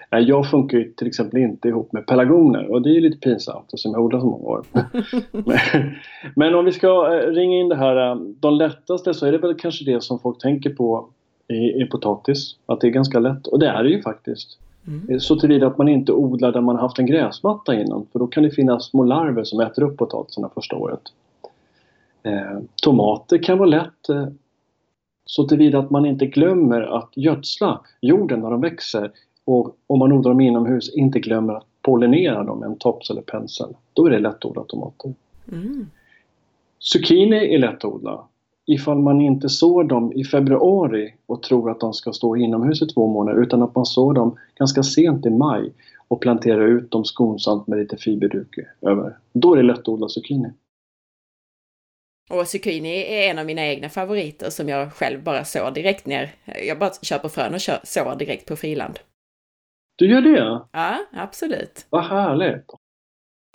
Jag 0.09 0.49
funkar 0.49 0.77
ju 0.77 0.91
till 0.91 1.07
exempel 1.07 1.39
inte 1.39 1.67
ihop 1.67 1.93
med 1.93 2.05
pelargoner 2.05 2.71
och 2.71 2.81
det 2.81 2.97
är 2.97 3.01
lite 3.01 3.17
pinsamt 3.17 3.65
eftersom 3.65 3.91
jag 3.91 4.05
odlar 4.05 4.19
så 4.19 4.25
många 4.25 4.45
år. 4.45 4.65
men, 5.31 5.95
men 6.35 6.55
om 6.55 6.65
vi 6.65 6.71
ska 6.71 7.13
eh, 7.13 7.31
ringa 7.31 7.57
in 7.57 7.69
det 7.69 7.75
här, 7.75 8.11
eh, 8.11 8.15
de 8.39 8.53
lättaste 8.53 9.13
så 9.13 9.25
är 9.25 9.31
det 9.31 9.37
väl 9.37 9.55
kanske 9.55 9.85
det 9.85 10.03
som 10.03 10.19
folk 10.19 10.39
tänker 10.41 10.69
på 10.69 11.07
i, 11.47 11.81
i 11.81 11.85
potatis. 11.91 12.55
Att 12.65 12.81
det 12.81 12.87
är 12.87 12.91
ganska 12.91 13.19
lätt 13.19 13.47
och 13.47 13.59
det 13.59 13.67
är 13.67 13.83
det 13.83 13.89
ju 13.89 14.01
faktiskt. 14.01 14.57
Mm. 14.87 15.09
Eh, 15.09 15.17
så 15.17 15.35
tillvida 15.35 15.67
att 15.67 15.77
man 15.77 15.87
inte 15.87 16.11
odlar 16.11 16.51
där 16.51 16.61
man 16.61 16.75
haft 16.75 16.99
en 16.99 17.05
gräsmatta 17.05 17.75
innan 17.75 18.05
för 18.11 18.19
då 18.19 18.27
kan 18.27 18.43
det 18.43 18.51
finnas 18.51 18.85
små 18.85 19.03
larver 19.03 19.43
som 19.43 19.59
äter 19.59 19.83
upp 19.83 19.97
potatisarna 19.97 20.49
första 20.55 20.75
året. 20.75 21.01
Eh, 22.23 22.59
tomater 22.83 23.43
kan 23.43 23.57
vara 23.57 23.69
lätt 23.69 24.09
eh, 24.09 24.27
så 25.25 25.47
tillvida 25.47 25.79
att 25.79 25.89
man 25.89 26.05
inte 26.05 26.25
glömmer 26.25 26.81
att 26.81 27.09
gödsla 27.15 27.81
jorden 28.01 28.39
när 28.39 28.51
de 28.51 28.61
växer 28.61 29.11
och 29.47 29.75
om 29.87 29.99
man 29.99 30.11
odlar 30.11 30.31
dem 30.31 30.41
inomhus, 30.41 30.95
inte 30.95 31.19
glömmer 31.19 31.53
att 31.53 31.65
pollinera 31.81 32.43
dem 32.43 32.59
med 32.59 32.69
en 32.69 32.77
tops 32.77 33.09
eller 33.09 33.21
pensel. 33.21 33.75
Då 33.93 34.05
är 34.05 34.09
det 34.09 34.19
lättodlade 34.19 34.67
tomater. 34.67 35.13
Mm. 35.51 35.87
Zucchini 36.79 37.55
är 37.55 37.59
lätt 37.59 37.75
att 37.75 37.85
odla. 37.85 38.23
Ifall 38.65 38.99
man 38.99 39.21
inte 39.21 39.49
sår 39.49 39.83
dem 39.83 40.13
i 40.13 40.23
februari 40.23 41.13
och 41.25 41.43
tror 41.43 41.71
att 41.71 41.79
de 41.79 41.93
ska 41.93 42.13
stå 42.13 42.35
inomhus 42.35 42.81
i 42.81 42.85
två 42.85 43.07
månader 43.07 43.41
utan 43.41 43.61
att 43.61 43.75
man 43.75 43.85
sår 43.85 44.13
dem 44.13 44.37
ganska 44.55 44.83
sent 44.83 45.25
i 45.25 45.29
maj 45.29 45.71
och 46.07 46.21
planterar 46.21 46.67
ut 46.67 46.91
dem 46.91 47.05
skonsamt 47.05 47.67
med 47.67 47.79
lite 47.79 47.97
fiberduk 47.97 48.59
över. 48.81 49.17
Då 49.33 49.53
är 49.53 49.57
det 49.57 49.63
lätt 49.63 49.79
att 49.79 49.89
odla 49.89 50.09
zucchini. 50.09 50.49
Och 52.29 52.47
zucchini 52.47 52.89
är 52.89 53.31
en 53.31 53.39
av 53.39 53.45
mina 53.45 53.65
egna 53.65 53.89
favoriter 53.89 54.49
som 54.49 54.69
jag 54.69 54.93
själv 54.93 55.23
bara 55.23 55.45
sår 55.45 55.71
direkt 55.71 56.05
ner. 56.05 56.35
Jag 56.67 56.79
bara 56.79 56.91
köper 57.01 57.29
frön 57.29 57.53
och 57.53 57.61
sår 57.83 58.15
direkt 58.19 58.47
på 58.47 58.55
friland. 58.55 58.99
Du 59.97 60.11
gör 60.11 60.21
det? 60.21 60.61
Ja, 60.71 61.05
absolut. 61.11 61.85
Vad 61.89 62.03
härligt! 62.03 62.65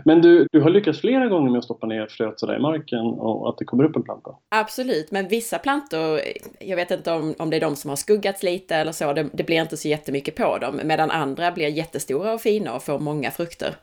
Men 0.05 0.21
du, 0.21 0.47
du 0.51 0.61
har 0.61 0.69
lyckats 0.69 0.99
flera 0.99 1.27
gånger 1.27 1.51
med 1.51 1.59
att 1.59 1.65
stoppa 1.65 1.87
ner 1.87 2.07
fröet 2.07 2.39
sådär 2.39 2.55
i 2.55 2.59
marken 2.59 2.99
och 2.99 3.49
att 3.49 3.57
det 3.57 3.65
kommer 3.65 3.83
upp 3.83 3.95
en 3.95 4.03
planta? 4.03 4.35
Absolut, 4.55 5.11
men 5.11 5.27
vissa 5.27 5.59
plantor, 5.59 6.19
jag 6.59 6.75
vet 6.75 6.91
inte 6.91 7.11
om, 7.11 7.35
om 7.39 7.49
det 7.49 7.57
är 7.57 7.61
de 7.61 7.75
som 7.75 7.89
har 7.89 7.95
skuggats 7.95 8.43
lite 8.43 8.75
eller 8.75 8.91
så, 8.91 9.13
det, 9.13 9.29
det 9.33 9.43
blir 9.43 9.61
inte 9.61 9.77
så 9.77 9.87
jättemycket 9.87 10.35
på 10.35 10.57
dem, 10.57 10.79
medan 10.83 11.11
andra 11.11 11.51
blir 11.51 11.67
jättestora 11.67 12.33
och 12.33 12.41
fina 12.41 12.75
och 12.75 12.83
får 12.83 12.99
många 12.99 13.31
frukter. 13.31 13.75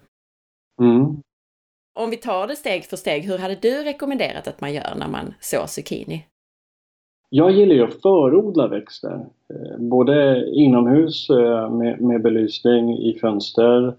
Mm. 0.82 1.22
Om 1.98 2.10
vi 2.10 2.16
tar 2.16 2.46
det 2.46 2.56
steg 2.56 2.84
för 2.84 2.96
steg, 2.96 3.24
hur 3.24 3.38
hade 3.38 3.54
du 3.54 3.82
rekommenderat 3.84 4.48
att 4.48 4.60
man 4.60 4.72
gör 4.72 4.94
när 4.96 5.08
man 5.08 5.34
sår 5.40 5.66
zucchini? 5.66 6.26
Jag 7.32 7.50
gillar 7.50 7.74
ju 7.74 7.84
att 7.84 8.02
förodla 8.02 8.68
växter. 8.68 9.26
Eh, 9.54 9.78
både 9.78 10.46
inomhus 10.50 11.30
eh, 11.30 11.70
med, 11.70 12.00
med 12.00 12.22
belysning 12.22 12.98
i 12.98 13.18
fönster, 13.20 13.94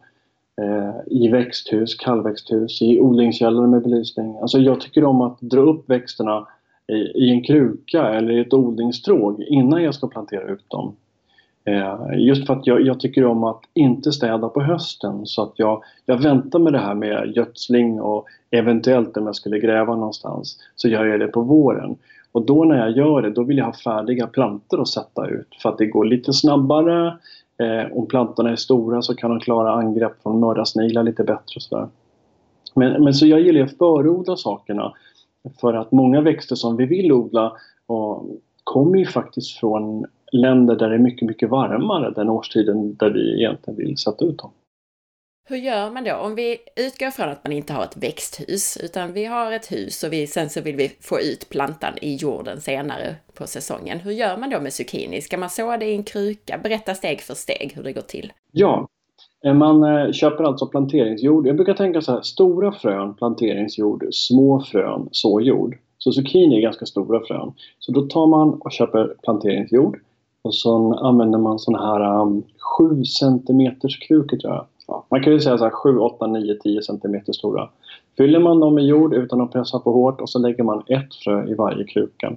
eh, 0.62 0.96
i 1.06 1.28
växthus, 1.28 1.96
kallväxthus, 1.96 2.82
i 2.82 3.00
odlingskällor 3.00 3.68
med 3.68 3.84
belysning. 3.84 4.38
Alltså 4.42 4.58
jag 4.58 4.82
tycker 4.82 5.04
om 5.04 5.22
att 5.22 5.38
dra 5.42 5.62
upp 5.62 5.90
växterna 5.90 6.48
i, 6.88 6.94
i 6.94 7.30
en 7.30 7.44
kruka 7.44 8.08
eller 8.08 8.32
i 8.32 8.40
ett 8.40 8.54
odlingsstråg 8.54 9.42
innan 9.42 9.84
jag 9.84 9.96
ska 9.96 10.08
plantera 10.08 10.44
ut 10.44 10.70
dem. 10.70 10.96
Just 12.18 12.48
för 12.48 12.54
att 12.54 12.68
jag, 12.68 12.82
jag, 12.82 13.00
tycker 13.00 13.26
om 13.26 13.44
att 13.44 13.62
inte 13.74 14.12
städa 14.12 14.50
på 14.50 14.62
hösten 14.62 15.26
så 15.26 15.44
att 15.44 15.54
jag, 15.56 15.84
jag 16.06 16.22
väntar 16.22 16.60
med 16.60 16.74
det 16.74 16.80
här 16.80 16.94
med 16.94 17.32
gödsling 17.36 18.02
och 18.02 18.26
eventuellt 18.52 19.18
om 19.18 19.26
jag 19.26 19.36
skulle 19.36 19.60
gräva 19.60 19.96
någonstans 19.96 20.58
så 20.76 20.88
gör 20.88 21.06
jag 21.06 21.20
det 21.20 21.28
på 21.28 21.42
våren. 21.42 21.98
Och 22.32 22.46
då 22.46 22.64
när 22.64 22.78
jag 22.78 22.98
gör 22.98 23.22
det, 23.22 23.30
då 23.30 23.44
vill 23.44 23.58
jag 23.58 23.66
ha 23.66 23.74
färdiga 23.74 24.28
plantor 24.28 24.82
att 24.82 24.88
sätta 24.88 25.28
ut 25.28 25.48
för 25.62 25.70
att 25.70 25.78
det 25.78 25.86
går 25.86 26.06
lite 26.06 26.34
snabbare. 26.34 27.18
Eh, 27.58 27.98
om 27.98 28.08
plantorna 28.08 28.50
är 28.50 28.56
stora 28.56 29.02
så 29.02 29.16
kan 29.16 29.30
de 29.30 29.40
klara 29.40 29.74
angrepp 29.74 30.22
från 30.24 30.40
mördarsniglar 30.40 31.04
lite 31.04 31.24
bättre 31.24 31.56
och 31.56 31.62
sådär. 31.62 31.88
Men, 32.76 33.04
men 33.04 33.14
så 33.14 33.28
jag 33.28 33.42
gillar 33.42 33.62
att 33.62 33.78
förodla 33.78 34.36
sakerna 34.36 34.94
för 35.62 35.74
att 35.74 35.92
många 35.92 36.22
växter 36.22 36.56
som 36.56 36.78
vi 36.78 36.86
vill 36.86 37.12
odla 37.12 37.54
och, 37.86 38.26
kommer 38.64 38.98
ju 38.98 39.06
faktiskt 39.06 39.60
från 39.60 40.06
länder 40.32 40.76
där 40.76 40.90
det 40.90 40.96
är 40.96 41.00
mycket, 41.00 41.28
mycket 41.28 41.50
varmare 41.50 42.12
den 42.12 42.30
årstiden 42.30 42.96
där 42.96 43.10
vi 43.10 43.40
egentligen 43.40 43.78
vill 43.78 43.98
sätta 43.98 44.26
ut 44.26 44.38
dem. 44.38 44.52
Hur 45.52 45.58
gör 45.58 45.92
man 45.92 46.04
då? 46.04 46.16
Om 46.16 46.36
vi 46.36 46.58
utgår 46.76 47.12
från 47.12 47.30
att 47.30 47.44
man 47.44 47.52
inte 47.54 47.74
har 47.74 47.84
ett 47.84 47.98
växthus, 47.98 48.78
utan 48.84 49.14
vi 49.14 49.26
har 49.26 49.52
ett 49.52 49.72
hus 49.72 50.04
och 50.04 50.14
vi, 50.14 50.28
sen 50.28 50.50
så 50.50 50.62
vill 50.62 50.76
vi 50.76 50.92
få 51.02 51.20
ut 51.20 51.50
plantan 51.50 51.94
i 52.02 52.16
jorden 52.16 52.62
senare 52.62 53.16
på 53.34 53.48
säsongen. 53.48 54.00
Hur 54.00 54.12
gör 54.12 54.38
man 54.38 54.50
då 54.50 54.60
med 54.60 54.74
zucchini? 54.74 55.22
Ska 55.22 55.38
man 55.38 55.50
så 55.50 55.78
det 55.78 55.86
i 55.86 55.96
en 55.96 56.04
kruka? 56.04 56.60
Berätta 56.64 56.94
steg 56.94 57.22
för 57.22 57.34
steg 57.34 57.74
hur 57.76 57.84
det 57.84 57.94
går 57.94 58.02
till. 58.02 58.34
Ja, 58.52 58.88
eh, 59.46 59.54
man 59.54 59.84
eh, 59.84 60.12
köper 60.12 60.44
alltså 60.44 60.68
planteringsjord. 60.68 61.48
Jag 61.48 61.56
brukar 61.56 61.74
tänka 61.74 62.02
så 62.02 62.12
här, 62.12 62.22
stora 62.22 62.72
frön 62.72 63.14
planteringsjord, 63.14 64.06
små 64.12 64.62
frön 64.72 65.10
såjord. 65.12 65.78
Så 65.98 66.12
zucchini 66.12 66.58
är 66.58 66.62
ganska 66.62 66.86
stora 66.86 67.20
frön. 67.28 67.54
Så 67.80 67.92
då 67.92 68.02
tar 68.02 68.28
man 68.28 68.54
och 68.54 68.72
köper 68.72 69.16
planteringsjord 69.24 70.00
och 70.42 70.56
så 70.56 70.94
använder 70.94 71.40
man 71.40 71.60
sådana 71.60 71.86
här 71.86 72.22
um, 72.22 72.44
7 72.78 73.04
cm 73.06 73.76
krukor 74.08 74.38
tror 74.38 74.54
jag 74.54 74.66
ja, 74.92 75.06
man 75.10 75.24
kan 75.24 75.34
ju 75.34 75.40
säga 75.40 75.58
så 75.58 75.64
här 75.64 75.72
7, 75.72 75.98
8, 75.98 76.28
9, 76.28 76.56
10 76.56 76.82
cm 76.82 77.22
stora. 77.34 77.70
Fyller 78.18 78.40
man 78.40 78.60
dem 78.60 78.76
med 78.76 78.86
jord 78.86 79.14
utan 79.14 79.42
att 79.42 79.52
pressa 79.52 79.80
på 79.80 79.92
hårt 79.92 80.22
och 80.22 80.30
så 80.30 80.40
lägger 80.40 80.64
man 80.64 80.84
ett 80.88 81.16
frö 81.24 81.48
i 81.48 81.54
varje 81.54 81.84
kruka. 81.84 82.34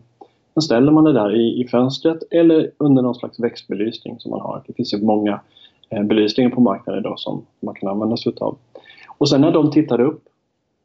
Sen 0.54 0.62
ställer 0.62 0.92
man 0.92 1.04
det 1.04 1.12
där 1.12 1.36
i, 1.36 1.60
i 1.60 1.68
fönstret 1.68 2.22
eller 2.30 2.70
under 2.78 3.02
någon 3.02 3.14
slags 3.14 3.40
växtbelysning 3.40 4.20
som 4.20 4.30
man 4.30 4.40
har. 4.40 4.62
Det 4.66 4.72
finns 4.72 4.94
ju 4.94 5.04
många 5.04 5.40
eh, 5.90 6.02
belysningar 6.02 6.50
på 6.50 6.60
marknaden 6.60 7.00
idag 7.00 7.18
som 7.18 7.46
man 7.60 7.74
kan 7.74 7.88
använda 7.88 8.16
sig 8.16 8.32
utav. 8.32 8.56
Och 9.18 9.28
sen 9.28 9.40
när 9.40 9.52
de 9.52 9.70
tittar 9.70 10.00
upp 10.00 10.22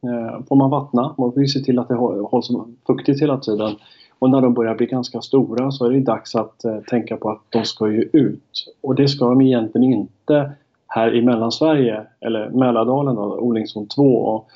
eh, 0.03 0.45
får 0.47 0.55
man 0.55 0.69
vattna. 0.69 1.15
Man 1.17 1.33
får 1.33 1.45
se 1.45 1.59
till 1.59 1.79
att 1.79 1.87
det 1.87 1.95
hålls 1.95 2.49
fuktigt 2.87 3.21
hela 3.21 3.37
tiden. 3.37 3.75
Och 4.19 4.29
när 4.29 4.41
de 4.41 4.53
börjar 4.53 4.75
bli 4.75 4.85
ganska 4.85 5.21
stora 5.21 5.71
så 5.71 5.85
är 5.85 5.91
det 5.91 5.99
dags 5.99 6.35
att 6.35 6.65
eh, 6.65 6.79
tänka 6.79 7.17
på 7.17 7.29
att 7.29 7.41
de 7.49 7.65
ska 7.65 7.91
ju 7.91 8.09
ut. 8.13 8.73
Och 8.81 8.95
det 8.95 9.07
ska 9.07 9.25
de 9.25 9.41
egentligen 9.41 9.93
inte 9.93 10.51
här 10.89 11.15
i 11.15 11.21
Mellansverige, 11.21 12.03
eller 12.19 12.49
Mälardalen, 12.49 13.15
då, 13.15 13.37
odlingszon 13.39 13.87
2. 13.87 14.03
Och 14.03 14.49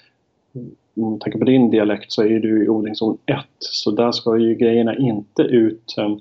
om 0.96 1.10
man 1.10 1.20
tänker 1.20 1.40
på 1.40 1.46
din 1.46 1.72
dialekt 1.72 2.12
så 2.12 2.24
är 2.24 2.40
du 2.40 2.66
i 2.66 2.70
odlingszon 2.70 3.18
1. 3.26 3.38
Så 3.60 3.92
där 3.92 4.12
ska 4.12 4.38
ju 4.38 4.56
grejerna 4.56 4.96
inte 4.96 5.42
ut 5.42 5.96
eh, 5.98 6.16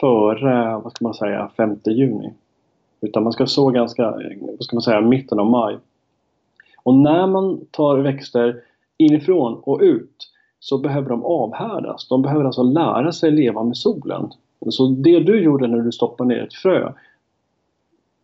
före, 0.00 0.80
vad 0.84 0.92
ska 0.92 1.04
man 1.04 1.14
säga, 1.14 1.50
5 1.56 1.76
juni. 1.84 2.32
Utan 3.00 3.22
man 3.22 3.32
ska 3.32 3.46
så 3.46 3.70
ganska, 3.70 4.02
eh, 4.02 4.36
vad 4.40 4.64
ska 4.64 4.76
man 4.76 4.82
säga, 4.82 5.00
mitten 5.00 5.38
av 5.38 5.46
maj. 5.46 5.78
Och 6.82 6.94
när 6.94 7.26
man 7.26 7.60
tar 7.70 7.98
växter 7.98 8.56
inifrån 8.96 9.60
och 9.62 9.80
ut 9.80 10.30
så 10.60 10.78
behöver 10.78 11.08
de 11.08 11.24
avhärdas. 11.24 12.08
De 12.08 12.22
behöver 12.22 12.44
alltså 12.44 12.62
lära 12.62 13.12
sig 13.12 13.30
leva 13.30 13.64
med 13.64 13.76
solen. 13.76 14.30
Så 14.68 14.86
det 14.86 15.20
du 15.20 15.42
gjorde 15.42 15.66
när 15.66 15.78
du 15.78 15.92
stoppade 15.92 16.28
ner 16.28 16.42
ett 16.42 16.54
frö 16.54 16.92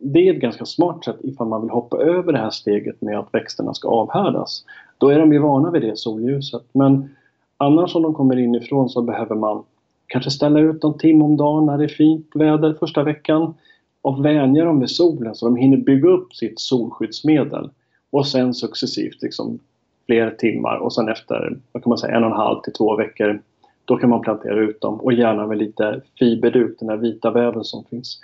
det 0.01 0.27
är 0.27 0.33
ett 0.33 0.41
ganska 0.41 0.65
smart 0.65 1.03
sätt 1.03 1.15
ifall 1.23 1.47
man 1.47 1.61
vill 1.61 1.69
hoppa 1.69 1.97
över 1.97 2.33
det 2.33 2.39
här 2.39 2.49
steget 2.49 3.01
med 3.01 3.19
att 3.19 3.33
växterna 3.33 3.73
ska 3.73 3.87
avhärdas. 3.87 4.65
Då 4.97 5.09
är 5.09 5.19
de 5.19 5.33
ju 5.33 5.39
vana 5.39 5.71
vid 5.71 5.81
det 5.81 5.97
solljuset. 5.97 6.63
Men 6.71 7.09
annars 7.57 7.95
om 7.95 8.01
de 8.01 8.13
kommer 8.13 8.39
inifrån 8.39 8.89
så 8.89 9.01
behöver 9.01 9.35
man 9.35 9.63
kanske 10.07 10.31
ställa 10.31 10.59
ut 10.59 10.83
någon 10.83 10.97
timme 10.97 11.23
om 11.23 11.37
dagen 11.37 11.65
när 11.65 11.77
det 11.77 11.83
är 11.83 11.87
fint 11.87 12.29
väder 12.33 12.73
första 12.73 13.03
veckan 13.03 13.53
och 14.01 14.25
vänja 14.25 14.65
dem 14.65 14.79
med 14.79 14.89
solen 14.89 15.35
så 15.35 15.45
de 15.45 15.55
hinner 15.55 15.77
bygga 15.77 16.09
upp 16.09 16.33
sitt 16.33 16.59
solskyddsmedel. 16.59 17.69
Och 18.09 18.27
sen 18.27 18.53
successivt 18.53 19.21
liksom 19.21 19.59
fler 20.05 20.31
timmar 20.31 20.77
och 20.77 20.93
sen 20.93 21.09
efter 21.09 21.57
vad 21.71 21.83
kan 21.83 21.89
man 21.89 21.97
säga, 21.97 22.17
en 22.17 22.23
och 22.23 22.29
en 22.31 22.37
halv 22.37 22.61
till 22.61 22.73
två 22.73 22.95
veckor 22.95 23.41
då 23.85 23.97
kan 23.97 24.09
man 24.09 24.21
plantera 24.21 24.59
ut 24.59 24.81
dem 24.81 25.01
och 25.01 25.13
gärna 25.13 25.47
med 25.47 25.57
lite 25.57 26.01
fiberduk, 26.19 26.79
den 26.79 26.89
här 26.89 26.97
vita 26.97 27.31
väven 27.31 27.63
som 27.63 27.83
finns 27.83 28.19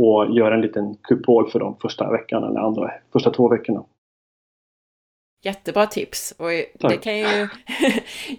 och 0.00 0.36
göra 0.36 0.54
en 0.54 0.60
liten 0.60 0.94
kupol 0.94 1.50
för 1.50 1.58
dem 1.58 1.76
första 1.82 2.10
veckan 2.10 2.44
eller 2.44 2.60
andra, 2.60 2.90
första 3.12 3.30
två 3.30 3.48
veckorna. 3.48 3.84
Jättebra 5.44 5.86
tips! 5.86 6.34
Och 6.38 6.48
det 6.88 6.96
kan 6.96 7.18
ju, 7.18 7.48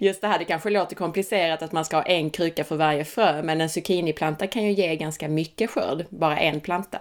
just 0.00 0.20
det 0.20 0.26
här, 0.26 0.38
det 0.38 0.44
kanske 0.44 0.70
låter 0.70 0.96
komplicerat 0.96 1.62
att 1.62 1.72
man 1.72 1.84
ska 1.84 1.96
ha 1.96 2.02
en 2.02 2.30
kruka 2.30 2.64
för 2.64 2.76
varje 2.76 3.04
frö, 3.04 3.42
men 3.42 3.60
en 3.60 3.68
zucchiniplanta 3.68 4.46
kan 4.46 4.64
ju 4.64 4.72
ge 4.72 4.96
ganska 4.96 5.28
mycket 5.28 5.70
skörd, 5.70 6.04
bara 6.10 6.38
en 6.38 6.60
planta. 6.60 6.98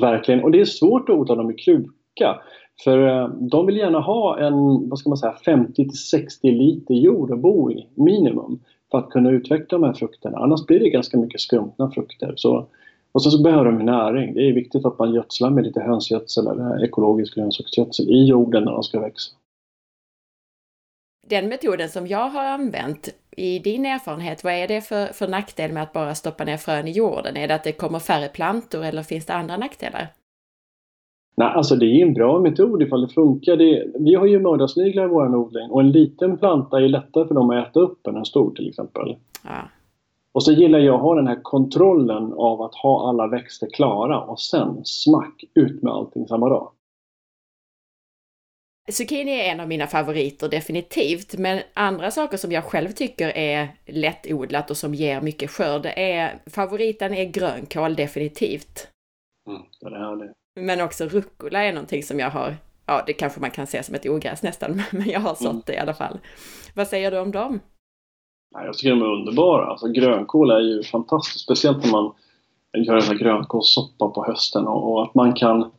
Verkligen, 0.00 0.44
och 0.44 0.50
det 0.50 0.60
är 0.60 0.64
svårt 0.64 1.08
att 1.08 1.16
odla 1.16 1.34
dem 1.34 1.50
i 1.50 1.54
kruka. 1.54 2.40
För 2.84 3.08
eh, 3.08 3.28
de 3.28 3.66
vill 3.66 3.76
gärna 3.76 4.00
ha 4.00 4.38
en, 4.38 4.88
vad 4.88 4.98
ska 4.98 5.08
man 5.08 5.18
säga, 5.18 5.36
50 5.44 5.74
till 5.74 5.98
60 5.98 6.50
liter 6.50 6.94
jord 6.94 7.32
att 7.32 7.40
bo 7.40 7.70
i, 7.70 7.86
minimum, 7.94 8.60
för 8.90 8.98
att 8.98 9.10
kunna 9.10 9.30
utveckla 9.30 9.78
de 9.78 9.86
här 9.86 9.92
frukterna. 9.92 10.38
Annars 10.38 10.66
blir 10.66 10.80
det 10.80 10.90
ganska 10.90 11.18
mycket 11.18 11.40
skrumpna 11.40 11.90
frukter. 11.90 12.32
Så 12.36 12.66
och 13.12 13.22
sen 13.22 13.32
så 13.32 13.42
behöver 13.42 13.64
de 13.64 13.78
näring. 13.78 14.34
Det 14.34 14.48
är 14.48 14.52
viktigt 14.52 14.84
att 14.84 14.98
man 14.98 15.14
gödslar 15.14 15.50
med 15.50 15.64
lite 15.64 15.80
hönsgödsel 15.80 16.46
eller 16.46 16.84
ekologisk 16.84 17.34
grönsaksgödsel 17.34 18.08
i 18.08 18.24
jorden 18.24 18.64
när 18.64 18.72
de 18.72 18.82
ska 18.82 19.00
växa. 19.00 19.32
Den 21.26 21.48
metoden 21.48 21.88
som 21.88 22.06
jag 22.06 22.28
har 22.28 22.44
använt, 22.44 23.08
i 23.36 23.58
din 23.58 23.86
erfarenhet, 23.86 24.44
vad 24.44 24.52
är 24.52 24.68
det 24.68 24.80
för, 24.80 25.06
för 25.06 25.28
nackdel 25.28 25.72
med 25.72 25.82
att 25.82 25.92
bara 25.92 26.14
stoppa 26.14 26.44
ner 26.44 26.56
frön 26.56 26.88
i 26.88 26.90
jorden? 26.90 27.36
Är 27.36 27.48
det 27.48 27.54
att 27.54 27.64
det 27.64 27.72
kommer 27.72 27.98
färre 27.98 28.28
plantor 28.28 28.84
eller 28.84 29.02
finns 29.02 29.26
det 29.26 29.34
andra 29.34 29.56
nackdelar? 29.56 30.08
Nej, 31.34 31.48
alltså 31.48 31.76
det 31.76 31.86
är 31.86 32.02
en 32.02 32.14
bra 32.14 32.38
metod 32.38 32.82
ifall 32.82 33.06
det 33.06 33.14
funkar. 33.14 33.56
Det, 33.56 33.86
vi 33.94 34.14
har 34.14 34.26
ju 34.26 34.40
mördarsniglar 34.40 35.04
i 35.04 35.08
vår 35.08 35.36
odling 35.36 35.70
och 35.70 35.80
en 35.80 35.90
liten 35.90 36.38
planta 36.38 36.80
är 36.80 36.88
lättare 36.88 37.28
för 37.28 37.34
dem 37.34 37.50
att 37.50 37.68
äta 37.68 37.80
upp 37.80 38.06
än 38.06 38.16
en 38.16 38.24
stor 38.24 38.54
till 38.54 38.68
exempel. 38.68 39.16
Ja. 39.44 39.68
Och 40.32 40.44
så 40.44 40.52
gillar 40.52 40.78
jag 40.78 40.94
att 40.94 41.00
ha 41.00 41.14
den 41.14 41.26
här 41.26 41.40
kontrollen 41.42 42.32
av 42.32 42.62
att 42.62 42.74
ha 42.74 43.08
alla 43.08 43.26
växter 43.26 43.68
klara 43.72 44.20
och 44.20 44.40
sen 44.40 44.84
smack 44.84 45.44
ut 45.54 45.82
med 45.82 45.92
allting 45.92 46.26
samma 46.26 46.48
dag. 46.48 46.72
Zucchini 48.88 49.40
är 49.40 49.52
en 49.52 49.60
av 49.60 49.68
mina 49.68 49.86
favoriter 49.86 50.48
definitivt, 50.48 51.38
men 51.38 51.60
andra 51.74 52.10
saker 52.10 52.36
som 52.36 52.52
jag 52.52 52.64
själv 52.64 52.92
tycker 52.92 53.28
är 53.28 53.68
lättodlat 53.86 54.70
och 54.70 54.76
som 54.76 54.94
ger 54.94 55.20
mycket 55.20 55.50
skörd 55.50 55.86
är 55.96 56.42
favoriten 56.46 57.14
är 57.14 57.24
grönkål 57.24 57.94
definitivt. 57.94 58.88
Mm, 59.48 59.62
det 59.80 59.96
är 59.96 60.16
det. 60.16 60.32
Men 60.60 60.80
också 60.80 61.04
rucola 61.04 61.64
är 61.64 61.72
någonting 61.72 62.02
som 62.02 62.18
jag 62.18 62.30
har, 62.30 62.56
ja 62.86 63.02
det 63.06 63.12
kanske 63.12 63.40
man 63.40 63.50
kan 63.50 63.66
se 63.66 63.82
som 63.82 63.94
ett 63.94 64.06
ogräs 64.06 64.42
nästan, 64.42 64.82
men 64.92 65.08
jag 65.08 65.20
har 65.20 65.34
sått 65.34 65.50
mm. 65.50 65.62
det 65.66 65.74
i 65.74 65.78
alla 65.78 65.94
fall. 65.94 66.18
Vad 66.74 66.88
säger 66.88 67.10
du 67.10 67.18
om 67.18 67.30
dem? 67.30 67.60
Jag 68.52 68.74
tycker 68.74 68.90
de 68.90 69.02
är 69.02 69.12
underbara. 69.12 69.66
Alltså, 69.66 69.88
grönkål 69.88 70.50
är 70.50 70.60
ju 70.60 70.82
fantastiskt. 70.82 71.44
Speciellt 71.44 71.84
när 71.84 71.92
man 71.92 72.12
gör 72.72 73.10
en 73.10 73.18
grönkålssoppa 73.18 74.08
på 74.08 74.24
hösten 74.24 74.66
och, 74.66 74.92
och, 74.92 75.02
att 75.02 75.14
man 75.14 75.32
kan... 75.32 75.70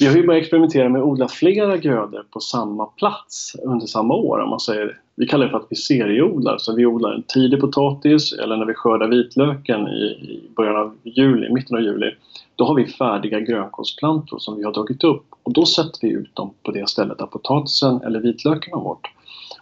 Vi 0.00 0.06
har 0.06 0.16
ju 0.16 0.26
börjat 0.26 0.42
experimentera 0.42 0.88
med 0.88 1.00
att 1.00 1.06
odla 1.06 1.28
flera 1.28 1.76
grödor 1.76 2.26
på 2.30 2.40
samma 2.40 2.86
plats 2.86 3.56
under 3.64 3.86
samma 3.86 4.14
år. 4.14 4.38
Om 4.38 4.50
man 4.50 4.60
säger, 4.60 5.00
vi 5.16 5.26
kallar 5.26 5.44
det 5.44 5.50
för 5.50 5.58
att 5.58 5.66
vi 5.70 5.76
serieodlar. 5.76 6.58
Så 6.58 6.74
vi 6.74 6.86
odlar 6.86 7.12
en 7.12 7.22
tidig 7.22 7.60
potatis 7.60 8.32
eller 8.32 8.56
när 8.56 8.66
vi 8.66 8.74
skördar 8.74 9.08
vitlöken 9.08 9.88
i, 9.88 10.02
i 10.04 10.50
början 10.56 10.76
av 10.76 10.96
juli, 11.02 11.52
mitten 11.52 11.76
av 11.76 11.82
juli. 11.82 12.10
Då 12.56 12.64
har 12.64 12.74
vi 12.74 12.86
färdiga 12.86 13.40
grönkålsplantor 13.40 14.38
som 14.38 14.56
vi 14.56 14.64
har 14.64 14.72
dragit 14.72 15.04
upp 15.04 15.24
och 15.42 15.52
då 15.52 15.66
sätter 15.66 15.98
vi 16.02 16.08
ut 16.08 16.36
dem 16.36 16.54
på 16.62 16.70
det 16.70 16.88
stället 16.88 17.18
där 17.18 17.26
potatisen 17.26 18.00
eller 18.02 18.20
vitlöken 18.20 18.72
har 18.72 18.82
varit. 18.84 19.06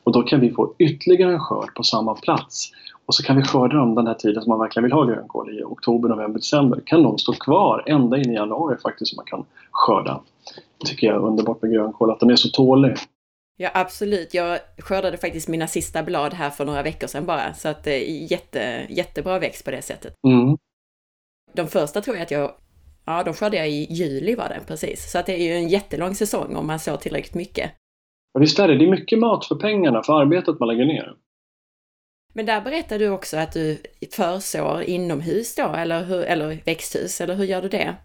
Och 0.05 0.13
då 0.13 0.23
kan 0.23 0.41
vi 0.41 0.51
få 0.51 0.75
ytterligare 0.79 1.33
en 1.33 1.41
skörd 1.41 1.75
på 1.75 1.83
samma 1.83 2.15
plats. 2.15 2.73
Och 3.07 3.15
så 3.15 3.23
kan 3.23 3.37
vi 3.37 3.43
skörda 3.43 3.77
dem 3.77 3.95
den 3.95 4.07
här 4.07 4.15
tiden 4.15 4.43
som 4.43 4.51
man 4.51 4.59
verkligen 4.59 4.85
vill 4.85 4.93
ha 4.93 5.05
grönkål 5.05 5.59
i, 5.59 5.63
oktober, 5.65 6.09
november, 6.09 6.39
december. 6.39 6.83
Kan 6.87 7.03
de 7.03 7.19
stå 7.19 7.33
kvar 7.33 7.85
ända 7.87 8.17
in 8.17 8.31
i 8.31 8.35
januari 8.35 8.77
faktiskt 8.83 9.09
som 9.09 9.17
man 9.17 9.27
kan 9.27 9.45
skörda. 9.71 10.21
Det 10.79 10.87
tycker 10.87 11.07
jag 11.07 11.17
är 11.17 11.27
underbart 11.27 11.63
med 11.63 11.73
grönkål, 11.73 12.11
att 12.11 12.21
den 12.21 12.31
är 12.31 12.37
så 12.37 12.49
tålig. 12.49 12.97
Ja, 13.57 13.71
absolut. 13.75 14.35
Jag 14.35 14.59
skördade 14.79 15.17
faktiskt 15.17 15.49
mina 15.49 15.67
sista 15.67 16.03
blad 16.03 16.35
här 16.35 16.51
för 16.51 16.65
några 16.65 16.83
veckor 16.83 17.07
sedan 17.07 17.27
bara, 17.27 17.55
så 17.55 17.69
att 17.69 17.85
det 17.85 18.11
är 18.11 18.33
jätte, 18.33 18.87
jättebra 18.89 19.39
växt 19.39 19.65
på 19.65 19.71
det 19.71 19.83
sättet. 19.83 20.15
Mm. 20.27 20.57
De 21.53 21.69
första 21.69 22.01
tror 22.01 22.17
jag 22.17 22.23
att 22.23 22.31
jag, 22.31 22.53
ja, 23.05 23.23
de 23.23 23.35
skördade 23.35 23.57
jag 23.57 23.71
i 23.71 23.87
juli 23.91 24.35
var 24.35 24.49
den 24.49 24.65
precis. 24.67 25.13
Så 25.13 25.19
att 25.19 25.27
det 25.27 25.41
är 25.41 25.45
ju 25.45 25.53
en 25.53 25.69
jättelång 25.69 26.15
säsong 26.15 26.57
om 26.57 26.67
man 26.67 26.79
sår 26.79 26.97
tillräckligt 26.97 27.35
mycket. 27.35 27.71
Och 28.35 28.43
visst 28.43 28.59
är 28.59 28.69
det, 28.69 28.79
det 28.79 28.85
är 28.85 28.91
mycket 28.91 29.19
mat 29.19 29.45
för 29.45 29.55
pengarna, 29.55 30.03
för 30.03 30.21
arbetet 30.21 30.61
man 30.61 30.69
lägger 30.69 30.85
ner. 30.85 31.15
Men 32.33 32.47
där 32.47 32.61
berättar 32.61 32.99
du 32.99 33.09
också 33.09 33.37
att 33.37 33.53
du 33.53 33.79
försår 34.13 34.83
inomhus 34.83 35.55
då, 35.55 35.63
eller, 35.63 36.05
hur, 36.05 36.23
eller 36.23 36.63
växthus, 36.65 37.21
eller 37.21 37.35
hur 37.35 37.45
gör 37.45 37.63
du 37.63 37.69
det? 37.69 37.97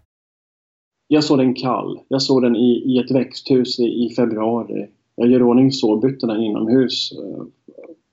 Jag 1.08 1.24
såg 1.24 1.38
den 1.38 1.54
kall. 1.54 2.00
Jag 2.08 2.22
såg 2.22 2.42
den 2.42 2.56
i, 2.56 2.82
i 2.86 2.98
ett 2.98 3.10
växthus 3.10 3.78
i, 3.78 3.82
i 3.82 4.14
februari. 4.16 4.88
Jag 5.16 5.28
gör 5.28 5.42
ordning 5.42 5.72
såbyttorna 5.72 6.38
inomhus. 6.38 7.12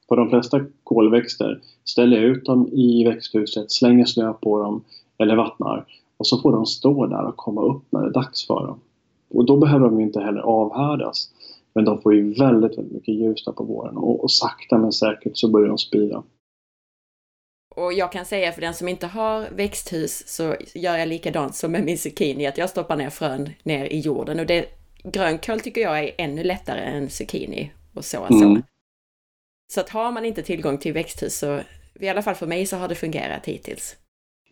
På 0.07 0.15
de 0.15 0.29
flesta 0.29 0.61
kolväxter 0.83 1.61
ställer 1.85 2.17
jag 2.17 2.25
ut 2.25 2.45
dem 2.45 2.67
i 2.67 3.03
växthuset, 3.03 3.71
slänger 3.71 4.05
snö 4.05 4.33
på 4.33 4.59
dem 4.59 4.83
eller 5.17 5.35
vattnar. 5.35 5.85
Och 6.17 6.27
så 6.27 6.41
får 6.41 6.51
de 6.51 6.65
stå 6.65 7.05
där 7.05 7.25
och 7.25 7.37
komma 7.37 7.61
upp 7.61 7.83
när 7.89 8.01
det 8.01 8.07
är 8.07 8.13
dags 8.13 8.47
för 8.47 8.67
dem. 8.67 8.79
Och 9.29 9.45
då 9.45 9.57
behöver 9.57 9.85
de 9.85 9.99
inte 9.99 10.19
heller 10.19 10.41
avhärdas. 10.41 11.32
Men 11.75 11.85
de 11.85 12.01
får 12.01 12.15
ju 12.15 12.33
väldigt, 12.33 12.77
väldigt 12.77 12.93
mycket 12.93 13.15
ljus 13.15 13.45
där 13.45 13.51
på 13.51 13.63
våren 13.63 13.97
och, 13.97 14.23
och 14.23 14.31
sakta 14.31 14.77
men 14.77 14.91
säkert 14.91 15.37
så 15.37 15.51
börjar 15.51 15.67
de 15.67 15.77
spira. 15.77 16.23
Och 17.75 17.93
jag 17.93 18.11
kan 18.11 18.25
säga 18.25 18.51
för 18.51 18.61
den 18.61 18.73
som 18.73 18.87
inte 18.87 19.07
har 19.07 19.49
växthus 19.55 20.23
så 20.27 20.55
gör 20.75 20.97
jag 20.97 21.07
likadant 21.07 21.55
som 21.55 21.71
med 21.71 21.85
min 21.85 21.97
zucchini, 21.97 22.47
att 22.47 22.57
jag 22.57 22.69
stoppar 22.69 22.95
ner 22.95 23.09
frön 23.09 23.49
ner 23.63 23.85
i 23.85 23.99
jorden. 23.99 24.39
Och 24.39 24.45
det, 24.45 24.65
grönkål 25.03 25.59
tycker 25.59 25.81
jag 25.81 25.99
är 25.99 26.11
ännu 26.17 26.43
lättare 26.43 26.79
än 26.79 27.09
zucchini 27.09 27.71
och 27.93 28.05
så. 28.05 28.25
Mm. 28.25 28.61
Så 29.73 29.79
att 29.79 29.89
har 29.89 30.11
man 30.11 30.25
inte 30.25 30.41
tillgång 30.41 30.77
till 30.77 30.93
växthus 30.93 31.39
så, 31.39 31.59
i 31.99 32.09
alla 32.09 32.21
fall 32.21 32.35
för 32.35 32.47
mig, 32.47 32.65
så 32.65 32.77
har 32.77 32.87
det 32.87 32.95
fungerat 32.95 33.45
hittills. 33.45 33.95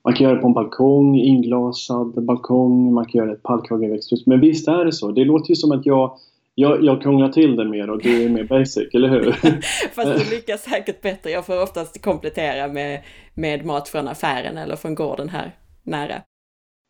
Man 0.04 0.14
kan 0.14 0.24
göra 0.24 0.36
det 0.36 0.42
på 0.42 0.48
en 0.48 0.54
balkong, 0.54 1.16
inglasad 1.16 2.26
balkong, 2.26 2.94
man 2.94 3.06
kan 3.06 3.20
göra 3.20 3.34
ett 3.34 3.44
pallkrageväxthus. 3.44 4.26
Men 4.26 4.40
visst 4.40 4.68
är 4.68 4.86
det 4.86 4.92
så. 4.92 5.12
Det 5.12 5.26
låter 5.26 5.50
ju 5.50 5.56
som 5.56 5.72
att 5.72 5.86
jag 5.86 6.18
jag, 6.56 6.84
jag 6.84 7.02
krånglar 7.02 7.30
till 7.30 7.56
det 7.56 7.66
mer 7.66 7.90
och 7.90 8.02
du 8.02 8.24
är 8.24 8.30
mer 8.30 8.44
basic, 8.44 8.94
eller 8.94 9.10
hur? 9.10 9.32
Fast 9.96 10.30
du 10.30 10.36
lyckas 10.36 10.64
säkert 10.70 11.02
bättre. 11.02 11.30
Jag 11.30 11.46
får 11.46 11.64
oftast 11.64 12.02
komplettera 12.02 12.68
med, 12.68 13.02
med 13.34 13.66
mat 13.66 13.90
från 13.90 14.08
affären 14.08 14.58
eller 14.58 14.76
från 14.76 14.96
gården 14.96 15.30
här 15.30 15.56
nära. 15.84 16.16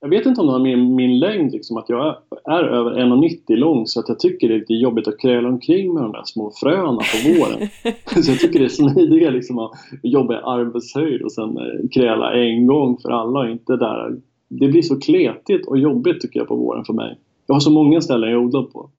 Jag 0.04 0.10
vet 0.10 0.26
inte 0.26 0.42
om 0.42 0.48
det 0.48 0.54
har 0.54 0.60
min, 0.60 0.96
min 0.96 1.20
längd, 1.20 1.52
liksom, 1.52 1.78
att 1.78 1.90
jag 1.90 2.16
är 2.46 2.64
över 2.64 2.92
1,90 2.92 3.56
lång 3.56 3.88
så 3.88 4.00
att 4.00 4.10
jag 4.10 4.20
tycker 4.20 4.48
det 4.48 4.54
är 4.54 4.60
lite 4.60 4.74
jobbigt 4.74 5.08
att 5.08 5.20
kräla 5.20 5.50
omkring 5.50 5.94
med 5.94 6.04
de 6.04 6.12
där 6.12 6.24
små 6.26 6.52
fröna 6.60 6.98
på 6.98 7.30
våren. 7.30 7.68
så 8.24 8.32
jag 8.32 8.40
tycker 8.40 8.60
det 8.60 8.66
är 8.66 8.70
smidigare 8.70 9.32
liksom, 9.32 9.60
att 9.60 9.72
jobba 10.04 10.34
i 10.34 10.42
arbetshöjd 10.44 11.22
och 11.22 11.32
sen 11.32 11.58
eh, 11.58 11.90
kräla 11.92 12.34
en 12.34 12.68
gång 12.68 12.98
för 12.98 13.10
alla 13.10 13.40
och 13.40 13.50
inte 13.50 13.76
där. 13.76 14.18
Det 14.50 14.68
blir 14.68 14.82
så 14.82 15.00
kletigt 15.00 15.68
och 15.68 15.78
jobbigt 15.78 16.22
tycker 16.22 16.40
jag 16.40 16.48
på 16.48 16.56
våren 16.56 16.86
för 16.86 16.94
mig. 16.94 17.20
Jag 17.48 17.56
har 17.56 17.60
så 17.60 17.72
många 17.72 18.02
ställen 18.02 18.32
jag 18.32 18.42
odlar 18.42 18.64
på. 18.64 18.90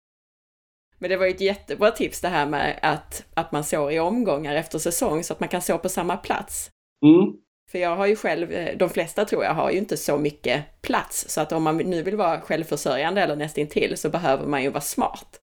Men 1.02 1.10
det 1.10 1.16
var 1.16 1.26
ju 1.26 1.30
ett 1.30 1.40
jättebra 1.40 1.90
tips 1.90 2.20
det 2.20 2.28
här 2.28 2.46
med 2.46 2.78
att, 2.82 3.24
att 3.34 3.52
man 3.52 3.64
sår 3.64 3.92
i 3.92 4.00
omgångar 4.00 4.54
efter 4.54 4.78
säsong 4.78 5.22
så 5.22 5.32
att 5.32 5.40
man 5.40 5.48
kan 5.48 5.62
så 5.62 5.78
på 5.78 5.88
samma 5.88 6.16
plats. 6.16 6.70
Mm. 7.06 7.32
För 7.70 7.78
jag 7.78 7.96
har 7.96 8.06
ju 8.06 8.16
själv, 8.16 8.52
eh, 8.52 8.78
de 8.78 8.88
flesta 8.88 9.24
tror 9.24 9.44
jag 9.44 9.54
har 9.54 9.70
ju 9.70 9.78
inte 9.78 9.96
så 9.96 10.18
mycket 10.18 10.82
plats 10.82 11.24
så 11.28 11.40
att 11.40 11.52
om 11.52 11.62
man 11.62 11.76
nu 11.76 12.02
vill 12.02 12.16
vara 12.16 12.40
självförsörjande 12.40 13.20
eller 13.20 13.36
nästintill 13.36 13.96
så 13.96 14.08
behöver 14.08 14.46
man 14.46 14.62
ju 14.62 14.70
vara 14.70 14.80
smart. 14.80 15.40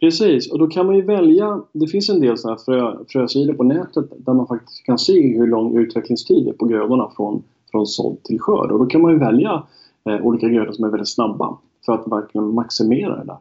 Precis, 0.00 0.52
och 0.52 0.58
då 0.58 0.66
kan 0.66 0.86
man 0.86 0.96
ju 0.96 1.02
välja, 1.02 1.62
det 1.72 1.88
finns 1.88 2.08
en 2.08 2.20
del 2.20 2.38
sådana 2.38 2.58
frö, 2.58 3.04
frösidor 3.08 3.54
på 3.54 3.62
nätet 3.62 4.04
där 4.16 4.32
man 4.32 4.46
faktiskt 4.46 4.84
kan 4.84 4.98
se 4.98 5.38
hur 5.38 5.46
lång 5.46 5.78
utvecklingstid 5.78 6.44
det 6.44 6.50
är 6.50 6.54
på 6.54 6.66
grödorna 6.66 7.10
från, 7.16 7.42
från 7.70 7.86
sådd 7.86 8.22
till 8.22 8.40
skörd 8.40 8.72
och 8.72 8.78
då 8.78 8.86
kan 8.86 9.02
man 9.02 9.12
ju 9.12 9.18
välja 9.18 9.66
eh, 10.08 10.26
olika 10.26 10.48
grödor 10.48 10.72
som 10.72 10.84
är 10.84 10.88
väldigt 10.88 11.08
snabba 11.08 11.58
för 11.86 11.92
att 11.92 12.08
verkligen 12.08 12.54
maximera 12.54 13.16
det 13.16 13.24
där. 13.24 13.38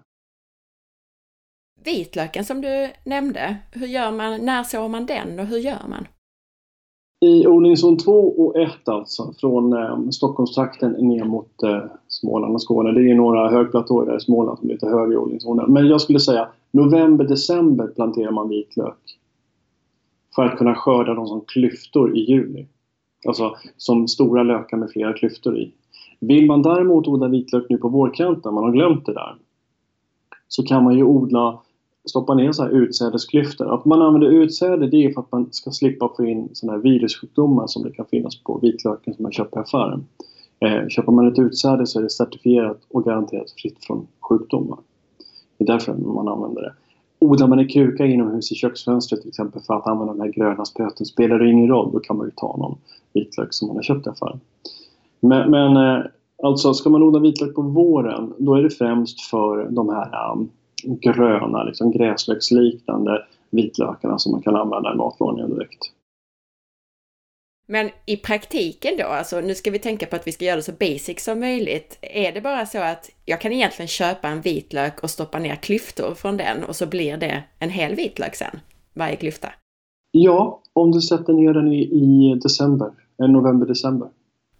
Vitlöken 1.85 2.45
som 2.45 2.61
du 2.61 2.91
nämnde, 3.03 3.57
hur 3.71 3.87
gör 3.87 4.11
man, 4.11 4.45
när 4.45 4.63
sår 4.63 4.89
man 4.89 5.05
den 5.05 5.39
och 5.39 5.45
hur 5.45 5.57
gör 5.57 5.87
man? 5.89 6.07
I 7.25 7.47
odlingszon 7.47 7.97
2 7.97 8.11
och 8.11 8.57
1 8.59 8.87
alltså, 8.89 9.33
från 9.39 9.73
eh, 9.73 10.09
Stockholmstrakten 10.09 10.91
ner 10.91 11.23
mot 11.23 11.63
eh, 11.63 11.83
Småland 12.07 12.53
och 12.53 12.61
Skåne. 12.61 12.91
Det 12.91 13.11
är 13.11 13.15
några 13.15 13.49
högplatåer 13.49 14.05
där 14.05 14.17
i 14.17 14.19
Småland 14.19 14.59
som 14.59 14.69
är 14.69 14.73
lite 14.73 14.87
högre 14.87 15.13
i 15.13 15.17
odlingszoner. 15.17 15.67
Men 15.67 15.87
jag 15.87 16.01
skulle 16.01 16.19
säga 16.19 16.47
november-december 16.71 17.87
planterar 17.87 18.31
man 18.31 18.49
vitlök. 18.49 18.97
För 20.35 20.45
att 20.45 20.57
kunna 20.57 20.75
skörda 20.75 21.13
dem 21.13 21.27
som 21.27 21.41
klyftor 21.41 22.17
i 22.17 22.19
juli. 22.19 22.65
Alltså 23.27 23.55
som 23.77 24.07
stora 24.07 24.43
lökar 24.43 24.77
med 24.77 24.89
flera 24.91 25.13
klyftor 25.13 25.57
i. 25.57 25.73
Vill 26.19 26.45
man 26.45 26.61
däremot 26.61 27.07
odla 27.07 27.27
vitlök 27.27 27.65
nu 27.69 27.77
på 27.77 27.89
vårkanten, 27.89 28.53
man 28.53 28.63
har 28.63 28.71
glömt 28.71 29.05
det 29.05 29.13
där, 29.13 29.35
så 30.47 30.63
kan 30.63 30.83
man 30.83 30.97
ju 30.97 31.03
odla 31.03 31.61
stoppa 32.05 32.33
ner 32.33 32.51
så 32.51 32.63
här 32.63 32.69
utsädesklyftor. 32.69 33.73
Att 33.73 33.85
man 33.85 34.01
använder 34.01 34.27
utsäde 34.27 34.87
det 34.87 35.05
är 35.05 35.13
för 35.13 35.21
att 35.21 35.31
man 35.31 35.47
ska 35.51 35.71
slippa 35.71 36.13
få 36.17 36.25
in 36.25 36.49
sådana 36.53 36.77
här 36.77 36.83
virussjukdomar 36.83 37.67
som 37.67 37.83
det 37.83 37.91
kan 37.91 38.05
finnas 38.05 38.43
på 38.43 38.59
vitlöken 38.61 39.13
som 39.13 39.23
man 39.23 39.31
köper 39.31 39.59
i 39.59 39.61
affären. 39.61 40.05
Eh, 40.59 40.87
köper 40.87 41.11
man 41.11 41.27
ett 41.27 41.39
utsäde 41.39 41.85
så 41.85 41.99
är 41.99 42.03
det 42.03 42.09
certifierat 42.09 42.79
och 42.89 43.05
garanterat 43.05 43.51
fritt 43.51 43.85
från 43.85 44.07
sjukdomar. 44.29 44.77
Det 45.57 45.63
är 45.63 45.67
därför 45.67 45.93
man 45.93 46.27
använder 46.27 46.61
det. 46.61 46.73
Odlar 47.19 47.47
man 47.47 47.59
en 47.59 47.67
kruka 47.67 48.05
inomhus 48.05 48.51
i 48.51 48.55
köksfönstret 48.55 49.21
till 49.21 49.29
exempel 49.29 49.61
för 49.61 49.73
att 49.73 49.87
använda 49.87 50.13
de 50.13 50.21
här 50.21 50.29
gröna 50.29 50.65
spöten 50.65 51.05
spelar 51.05 51.39
det 51.39 51.49
ingen 51.49 51.67
roll. 51.67 51.91
Då 51.93 51.99
kan 51.99 52.17
man 52.17 52.27
ju 52.27 52.31
ta 52.35 52.57
någon 52.57 52.77
vitlök 53.13 53.53
som 53.53 53.67
man 53.67 53.75
har 53.75 53.83
köpt 53.83 54.07
i 54.07 54.09
affären. 54.09 54.39
Men, 55.19 55.51
men 55.51 55.77
eh, 55.77 56.05
alltså 56.43 56.73
ska 56.73 56.89
man 56.89 57.03
odla 57.03 57.19
vitlök 57.19 57.55
på 57.55 57.61
våren 57.61 58.33
då 58.37 58.55
är 58.55 58.63
det 58.63 58.69
främst 58.69 59.21
för 59.21 59.67
de 59.71 59.89
här 59.89 60.31
um, 60.31 60.49
gröna, 60.85 61.63
liksom 61.63 61.91
gräslöksliknande 61.91 63.25
vitlökarna 63.49 64.17
som 64.17 64.31
man 64.31 64.41
kan 64.41 64.55
använda 64.55 64.93
i 64.93 64.97
matlagningen 64.97 65.55
direkt. 65.55 65.91
Men 67.67 67.89
i 68.05 68.17
praktiken 68.17 68.93
då, 68.97 69.03
alltså 69.03 69.41
nu 69.41 69.55
ska 69.55 69.71
vi 69.71 69.79
tänka 69.79 70.05
på 70.05 70.15
att 70.15 70.27
vi 70.27 70.31
ska 70.31 70.45
göra 70.45 70.55
det 70.55 70.61
så 70.61 70.71
basic 70.71 71.23
som 71.23 71.39
möjligt. 71.39 71.97
Är 72.01 72.31
det 72.31 72.41
bara 72.41 72.65
så 72.65 72.77
att 72.77 73.09
jag 73.25 73.41
kan 73.41 73.51
egentligen 73.51 73.87
köpa 73.87 74.27
en 74.27 74.41
vitlök 74.41 75.03
och 75.03 75.09
stoppa 75.09 75.39
ner 75.39 75.55
klyftor 75.55 76.13
från 76.15 76.37
den 76.37 76.63
och 76.63 76.75
så 76.75 76.87
blir 76.87 77.17
det 77.17 77.43
en 77.59 77.69
hel 77.69 77.95
vitlök 77.95 78.35
sen, 78.35 78.59
varje 78.93 79.15
klyfta? 79.15 79.47
Ja, 80.11 80.61
om 80.73 80.91
du 80.91 81.01
sätter 81.01 81.33
ner 81.33 81.53
den 81.53 81.67
i, 81.67 81.81
i 81.81 82.39
december, 82.43 82.91
november-december. 83.17 84.09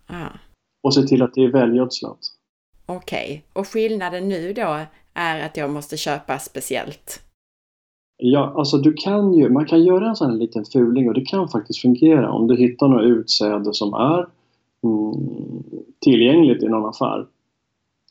Ah. 0.07 0.37
Och 0.83 0.93
se 0.93 1.01
till 1.01 1.21
att 1.21 1.33
det 1.33 1.43
är 1.43 1.51
välgödslat. 1.51 2.19
Okej, 2.85 3.25
okay. 3.25 3.61
och 3.61 3.67
skillnaden 3.67 4.29
nu 4.29 4.53
då 4.53 4.79
är 5.15 5.45
att 5.45 5.57
jag 5.57 5.69
måste 5.69 5.97
köpa 5.97 6.39
speciellt? 6.39 7.21
Ja, 8.17 8.53
alltså 8.55 8.77
du 8.77 8.93
kan 8.93 9.33
ju, 9.33 9.49
man 9.49 9.65
kan 9.65 9.83
göra 9.83 10.09
en 10.09 10.15
sån 10.15 10.31
här 10.31 10.37
liten 10.37 10.65
fuling 10.65 11.07
och 11.07 11.13
det 11.13 11.25
kan 11.25 11.49
faktiskt 11.49 11.81
fungera 11.81 12.31
om 12.31 12.47
du 12.47 12.55
hittar 12.55 12.87
något 12.87 13.03
utsäde 13.03 13.73
som 13.73 13.93
är 13.93 14.27
mm, 14.83 15.63
tillgängligt 15.99 16.63
i 16.63 16.67
någon 16.67 16.89
affär. 16.89 17.25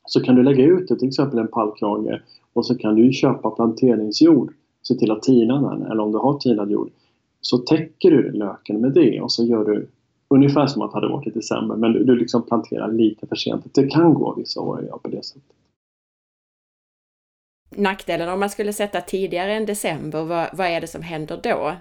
Så 0.06 0.20
kan 0.20 0.34
du 0.34 0.42
lägga 0.42 0.64
ut 0.64 0.88
det, 0.88 0.96
till 0.96 1.08
exempel 1.08 1.38
en 1.38 1.48
pallkrage 1.48 2.20
och 2.52 2.66
så 2.66 2.78
kan 2.78 2.94
du 2.94 3.12
köpa 3.12 3.50
planteringsjord. 3.50 4.52
Se 4.82 4.94
till 4.94 5.10
att 5.10 5.22
tina 5.22 5.70
den, 5.70 5.82
eller 5.82 6.02
om 6.02 6.12
du 6.12 6.18
har 6.18 6.38
tinad 6.38 6.70
jord 6.70 6.90
så 7.40 7.58
täcker 7.58 8.10
du 8.10 8.32
löken 8.32 8.80
med 8.80 8.92
det 8.92 9.20
och 9.20 9.32
så 9.32 9.44
gör 9.44 9.64
du 9.64 9.88
ungefär 10.28 10.66
som 10.66 10.82
att 10.82 10.90
det 10.90 10.96
hade 10.96 11.08
varit 11.08 11.26
i 11.26 11.30
december 11.30 11.76
men 11.76 11.92
du, 11.92 12.04
du 12.04 12.16
liksom 12.16 12.42
planterar 12.42 12.92
lite 12.92 13.26
för 13.26 13.36
sent. 13.36 13.74
Det 13.74 13.86
kan 13.86 14.14
gå 14.14 14.34
vissa 14.36 14.60
år 14.60 14.86
ja, 14.90 14.98
på 15.02 15.08
det 15.08 15.24
sättet 15.24 15.56
nackdelen 17.76 18.28
om 18.28 18.40
man 18.40 18.50
skulle 18.50 18.72
sätta 18.72 19.00
tidigare 19.00 19.52
än 19.52 19.66
december, 19.66 20.24
vad, 20.24 20.48
vad 20.52 20.66
är 20.66 20.80
det 20.80 20.86
som 20.86 21.02
händer 21.02 21.40
då? 21.42 21.72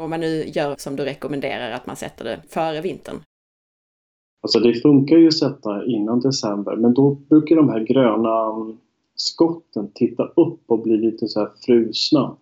Om 0.00 0.10
man 0.10 0.20
nu 0.20 0.44
gör 0.46 0.74
som 0.78 0.96
du 0.96 1.04
rekommenderar, 1.04 1.70
att 1.70 1.86
man 1.86 1.96
sätter 1.96 2.24
det 2.24 2.40
före 2.48 2.80
vintern. 2.80 3.16
Alltså 4.42 4.60
det 4.60 4.74
funkar 4.74 5.16
ju 5.16 5.26
att 5.26 5.34
sätta 5.34 5.84
innan 5.84 6.20
december, 6.20 6.76
men 6.76 6.94
då 6.94 7.10
brukar 7.10 7.56
de 7.56 7.68
här 7.68 7.80
gröna 7.80 8.54
skotten 9.14 9.90
titta 9.94 10.24
upp 10.24 10.60
och 10.66 10.82
bli 10.82 10.96
lite 10.96 11.28
så 11.28 11.40
här 11.40 11.48
frusna 11.66 12.36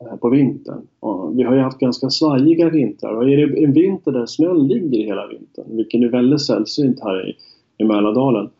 eh, 0.00 0.16
på 0.16 0.28
vintern. 0.28 0.86
Och 1.00 1.38
vi 1.38 1.42
har 1.42 1.54
ju 1.54 1.60
haft 1.60 1.78
ganska 1.78 2.10
svajiga 2.10 2.70
vintrar 2.70 3.14
och 3.14 3.30
är 3.30 3.36
det 3.36 3.64
en 3.64 3.72
vinter 3.72 4.12
där 4.12 4.26
snön 4.26 4.66
ligger 4.66 5.04
hela 5.04 5.26
vintern, 5.26 5.76
vilket 5.76 6.02
är 6.02 6.08
väldigt 6.08 6.46
sällsynt 6.46 7.00
här 7.00 7.28
i, 7.28 7.36
i 7.78 7.84
Mälardalen, 7.84 8.50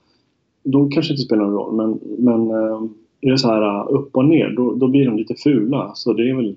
då 0.62 0.88
kanske 0.88 1.12
det 1.12 1.14
inte 1.14 1.26
spelar 1.26 1.44
någon 1.44 1.54
roll. 1.54 1.74
Men, 1.74 2.00
men 2.18 2.50
eh, 2.50 2.82
är 3.20 3.30
det 3.30 3.38
så 3.38 3.48
här 3.48 3.62
uh, 3.62 3.86
upp 3.90 4.16
och 4.16 4.24
ner 4.24 4.50
då, 4.50 4.74
då 4.74 4.88
blir 4.88 5.06
de 5.06 5.16
lite 5.16 5.34
fula. 5.34 5.94
Så 5.94 6.12
det 6.12 6.30
är 6.30 6.34
väl 6.34 6.56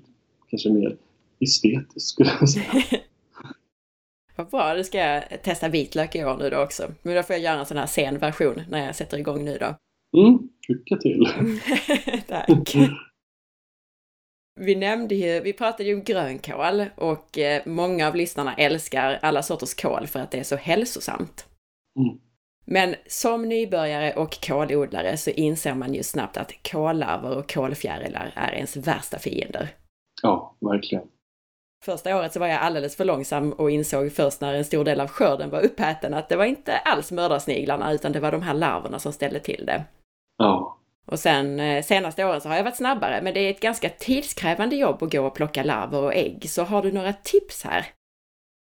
kanske 0.50 0.70
mer 0.70 0.96
estetiskt 1.40 2.08
skulle 2.08 2.30
jag 2.40 2.48
säga. 2.48 2.72
Vad 4.36 4.50
bra, 4.50 4.74
då 4.74 4.84
ska 4.84 4.98
jag 4.98 5.42
testa 5.42 5.68
vitlök 5.68 6.14
i 6.14 6.24
år 6.24 6.36
nu 6.36 6.50
då 6.50 6.62
också. 6.62 6.82
Men 7.02 7.14
då 7.14 7.22
får 7.22 7.34
jag 7.34 7.42
göra 7.42 7.58
en 7.58 7.66
sån 7.66 7.76
här 7.76 7.86
sen 7.86 8.18
version 8.18 8.62
när 8.70 8.86
jag 8.86 8.96
sätter 8.96 9.18
igång 9.18 9.44
nu 9.44 9.58
då. 9.60 9.74
Mm, 10.20 10.38
lycka 10.68 10.96
till! 10.96 11.28
Tack! 12.28 12.76
Vi 14.60 14.74
nämnde 14.74 15.14
ju, 15.14 15.40
vi 15.40 15.52
pratade 15.52 15.84
ju 15.84 15.94
om 15.94 16.02
grönkål 16.02 16.84
och 16.96 17.38
eh, 17.38 17.62
många 17.66 18.08
av 18.08 18.16
lyssnarna 18.16 18.54
älskar 18.54 19.18
alla 19.22 19.42
sorters 19.42 19.74
kål 19.74 20.06
för 20.06 20.20
att 20.20 20.30
det 20.30 20.38
är 20.38 20.44
så 20.44 20.56
hälsosamt. 20.56 21.46
Mm. 21.98 22.18
Men 22.64 22.94
som 23.06 23.48
nybörjare 23.48 24.12
och 24.12 24.38
kålodlare 24.46 25.16
så 25.16 25.30
inser 25.30 25.74
man 25.74 25.94
ju 25.94 26.02
snabbt 26.02 26.36
att 26.36 26.52
kållarver 26.70 27.38
och 27.38 27.52
kålfjärilar 27.52 28.32
är 28.34 28.52
ens 28.52 28.76
värsta 28.76 29.18
fiender. 29.18 29.68
Ja, 30.22 30.56
verkligen. 30.60 31.04
Första 31.84 32.16
året 32.16 32.32
så 32.32 32.40
var 32.40 32.46
jag 32.46 32.60
alldeles 32.60 32.96
för 32.96 33.04
långsam 33.04 33.52
och 33.52 33.70
insåg 33.70 34.12
först 34.12 34.40
när 34.40 34.54
en 34.54 34.64
stor 34.64 34.84
del 34.84 35.00
av 35.00 35.08
skörden 35.08 35.50
var 35.50 35.64
uppäten 35.64 36.14
att 36.14 36.28
det 36.28 36.36
var 36.36 36.44
inte 36.44 36.76
alls 36.76 37.12
mördarsniglarna 37.12 37.92
utan 37.92 38.12
det 38.12 38.20
var 38.20 38.32
de 38.32 38.42
här 38.42 38.54
larverna 38.54 38.98
som 38.98 39.12
ställde 39.12 39.40
till 39.40 39.66
det. 39.66 39.84
Ja. 40.38 40.78
Och 41.06 41.18
sen 41.18 41.60
eh, 41.60 41.82
senaste 41.82 42.24
åren 42.24 42.40
så 42.40 42.48
har 42.48 42.56
jag 42.56 42.64
varit 42.64 42.76
snabbare, 42.76 43.20
men 43.22 43.34
det 43.34 43.40
är 43.40 43.50
ett 43.50 43.60
ganska 43.60 43.88
tidskrävande 43.88 44.76
jobb 44.76 45.02
att 45.02 45.12
gå 45.12 45.26
och 45.26 45.34
plocka 45.34 45.62
larver 45.62 46.02
och 46.02 46.14
ägg. 46.14 46.50
Så 46.50 46.62
har 46.62 46.82
du 46.82 46.92
några 46.92 47.12
tips 47.12 47.64
här? 47.64 47.86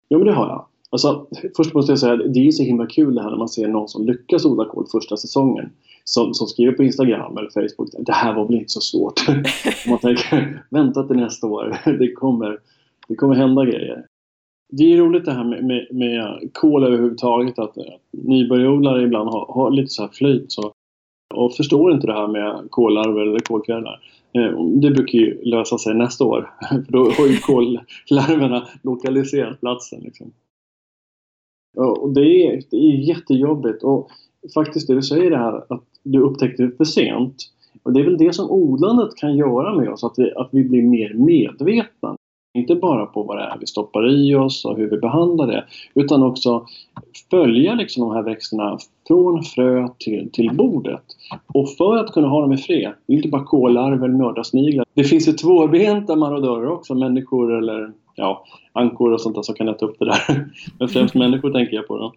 Jo, 0.10 0.17
men 0.17 0.28
det 0.28 0.34
har 0.34 0.48
jag. 0.48 0.67
Alltså, 0.96 1.28
först 1.56 1.74
måste 1.74 1.92
jag 1.92 2.00
säga 2.00 2.14
att 2.14 2.34
det 2.34 2.48
är 2.48 2.52
så 2.52 2.64
himla 2.64 2.86
kul 2.86 3.16
det 3.16 3.22
här 3.22 3.30
när 3.30 3.38
man 3.38 3.50
ser 3.50 3.68
någon 3.68 3.88
som 3.88 4.06
lyckas 4.06 4.46
odla 4.46 4.66
kål 4.66 4.86
första 4.92 5.18
säsongen. 5.18 5.70
Som, 6.04 6.34
som 6.34 6.48
skriver 6.48 6.72
på 6.72 6.84
Instagram 6.84 7.38
eller 7.38 7.50
Facebook 7.50 7.90
det 8.00 8.12
här 8.12 8.34
var 8.34 8.46
väl 8.46 8.56
inte 8.56 8.70
så 8.70 8.82
svårt. 8.82 9.28
man 9.88 10.00
tänker 10.00 10.64
vänta 10.70 11.04
till 11.04 11.16
nästa 11.16 11.48
år, 11.48 11.78
det 12.00 12.12
kommer, 12.12 12.60
det 13.08 13.16
kommer 13.16 13.36
hända 13.36 13.66
grejer. 13.66 14.06
Det 14.72 14.94
är 14.94 14.98
roligt 14.98 15.26
det 15.26 15.32
här 15.32 15.44
med, 15.44 15.64
med, 15.64 15.88
med 15.92 16.50
kål 16.54 16.84
överhuvudtaget, 16.84 17.60
att, 17.60 17.78
att 17.78 18.02
nybörjarodlare 18.12 19.04
ibland 19.04 19.30
har, 19.30 19.46
har 19.54 19.72
lite 19.72 19.90
så 19.90 20.02
här 20.02 20.10
flyt 20.10 20.52
så, 20.52 20.72
och 21.34 21.54
förstår 21.54 21.92
inte 21.94 22.08
det 22.08 22.14
här 22.14 22.28
med 22.28 22.68
kollarver 22.70 23.22
eller 23.22 23.40
kolfjärilar. 23.40 24.00
Eh, 24.34 24.66
det 24.66 24.92
brukar 24.92 25.20
ju 25.20 25.42
lösa 25.44 25.78
sig 25.78 25.94
nästa 25.94 26.24
år, 26.26 26.52
för 26.70 26.92
då 26.92 27.00
har 27.00 27.28
ju 27.28 27.38
kollarverna 27.38 28.68
lokaliserat 28.84 29.60
platsen. 29.60 30.00
Liksom. 30.00 30.32
Och 31.76 32.14
det, 32.14 32.22
är, 32.22 32.62
det 32.72 32.78
är 32.78 33.08
jättejobbigt. 33.08 33.84
Och 33.84 34.10
faktiskt 34.54 34.88
det 34.88 34.96
du 34.96 35.02
säger 35.02 35.32
det 35.32 35.38
här 35.38 35.74
att 35.74 35.84
du 36.04 36.20
upptäckte 36.20 36.64
det 36.64 36.78
för 36.78 36.86
sent. 36.86 37.36
Och 37.84 37.94
det 37.94 38.00
är 38.00 38.04
väl 38.04 38.18
det 38.18 38.34
som 38.34 38.52
odlandet 38.52 39.16
kan 39.16 39.38
göra 39.38 39.76
med 39.76 39.90
oss, 39.90 40.04
att 40.04 40.14
vi, 40.18 40.32
att 40.36 40.50
vi 40.52 40.64
blir 40.64 40.84
mer 40.84 41.14
medvetna. 41.14 42.16
Inte 42.54 42.76
bara 42.76 43.06
på 43.06 43.24
vad 43.24 43.38
det 43.38 43.44
är 43.44 43.58
vi 43.60 43.68
stoppar 43.68 44.10
i 44.10 44.36
oss 44.36 44.66
och 44.66 44.78
hur 44.78 44.90
vi 44.90 44.98
behandlar 44.98 45.48
det, 45.48 45.66
utan 45.96 46.24
också 46.24 46.66
följa 47.32 47.76
liksom 47.76 48.08
de 48.08 48.16
här 48.16 48.24
växterna 48.24 48.78
från 49.08 49.44
frö 49.44 49.88
till, 50.00 50.30
till 50.34 50.50
bordet. 50.54 51.04
Och 51.54 51.70
för 51.70 51.98
att 51.98 52.12
kunna 52.12 52.28
ha 52.28 52.42
dem 52.42 52.54
i 52.54 52.58
fred, 52.58 52.94
det 53.08 53.14
är 53.14 53.18
inte 53.18 53.30
bara 53.30 53.44
kolarver 53.44 54.08
eller 54.08 54.18
mördarsniglar. 54.18 54.86
Det 54.94 55.04
finns 55.04 55.28
ju 55.28 55.32
tvåbenta 55.32 56.16
marodörer 56.16 56.68
också, 56.68 56.96
människor 56.96 57.58
eller 57.58 57.92
ja, 58.15 58.45
ankor 58.73 59.12
och 59.12 59.21
sånt 59.21 59.36
där 59.36 59.41
som 59.41 59.56
kan 59.56 59.69
äta 59.69 59.86
upp 59.86 59.99
det 59.99 60.06
där. 60.06 60.49
Men 60.80 60.88
främst 60.88 61.15
människor 61.15 61.51
tänker 61.51 61.75
jag 61.75 61.88
på 61.88 61.97
då. 61.97 62.13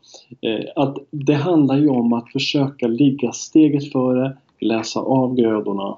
Eh, 0.48 0.64
att 0.76 0.96
det 1.10 1.34
handlar 1.34 1.76
ju 1.78 1.88
om 1.88 2.12
att 2.12 2.32
försöka 2.32 2.86
ligga 2.86 3.32
steget 3.32 3.92
före, 3.92 4.36
läsa 4.60 5.00
av 5.00 5.34
grödorna. 5.34 5.96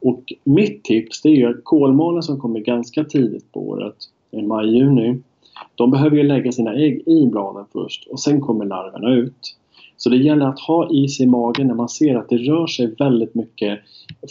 Och 0.00 0.32
mitt 0.44 0.84
tips 0.84 1.22
det 1.22 1.28
är 1.28 1.36
ju 1.36 1.50
att 1.50 1.64
kolmården 1.64 2.22
som 2.22 2.40
kommer 2.40 2.60
ganska 2.60 3.04
tidigt 3.04 3.52
på 3.52 3.68
året, 3.68 3.96
i 4.30 4.42
maj-juni, 4.42 5.20
de 5.74 5.90
behöver 5.90 6.16
ju 6.16 6.22
lägga 6.22 6.52
sina 6.52 6.74
ägg 6.74 7.02
i 7.06 7.26
bladen 7.26 7.64
först 7.72 8.06
och 8.06 8.20
sen 8.20 8.40
kommer 8.40 8.64
larverna 8.64 9.14
ut. 9.14 9.56
Så 9.96 10.10
det 10.10 10.16
gäller 10.16 10.46
att 10.46 10.60
ha 10.60 10.90
is 10.90 11.20
i 11.20 11.26
magen 11.26 11.66
när 11.66 11.74
man 11.74 11.88
ser 11.88 12.16
att 12.16 12.28
det 12.28 12.36
rör 12.36 12.66
sig 12.66 12.94
väldigt 12.98 13.34
mycket 13.34 13.80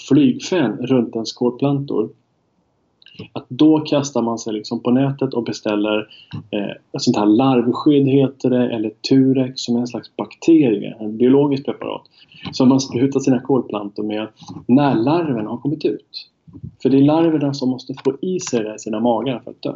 flygfän 0.08 0.78
runt 0.78 1.16
ens 1.16 1.34
kolplantor. 1.34 2.10
Att 3.34 3.46
då 3.50 3.80
kastar 3.80 4.22
man 4.22 4.40
sig 4.40 4.54
liksom 4.54 4.80
på 4.84 4.92
nätet 4.92 5.34
och 5.34 5.44
beställer 5.44 6.08
eh, 6.52 6.70
ett 6.96 7.02
sånt 7.02 7.18
här 7.18 7.26
larvskydd 7.26 8.08
heter 8.08 8.50
det, 8.50 8.70
eller 8.72 8.92
Turex 9.10 9.62
som 9.62 9.76
är 9.76 9.80
en 9.80 9.88
slags 9.88 10.16
bakterie, 10.16 10.96
en 11.00 11.18
biologiskt 11.18 11.66
preparat. 11.66 12.02
Som 12.52 12.70
man 12.70 12.80
sprutar 12.80 13.20
sina 13.20 13.40
kolplantor 13.40 14.04
med 14.04 14.28
när 14.68 14.96
larven 14.96 15.48
har 15.48 15.58
kommit 15.58 15.86
ut. 15.86 16.30
För 16.82 16.90
det 16.90 16.98
är 16.98 17.02
larverna 17.02 17.54
som 17.54 17.70
måste 17.70 17.94
få 18.04 18.18
i 18.22 18.40
sig 18.40 18.64
det 18.64 18.76
i 18.76 18.80
sina 18.80 19.00
magar 19.00 19.40
för 19.40 19.52
att 19.52 19.62
dö. 19.62 19.74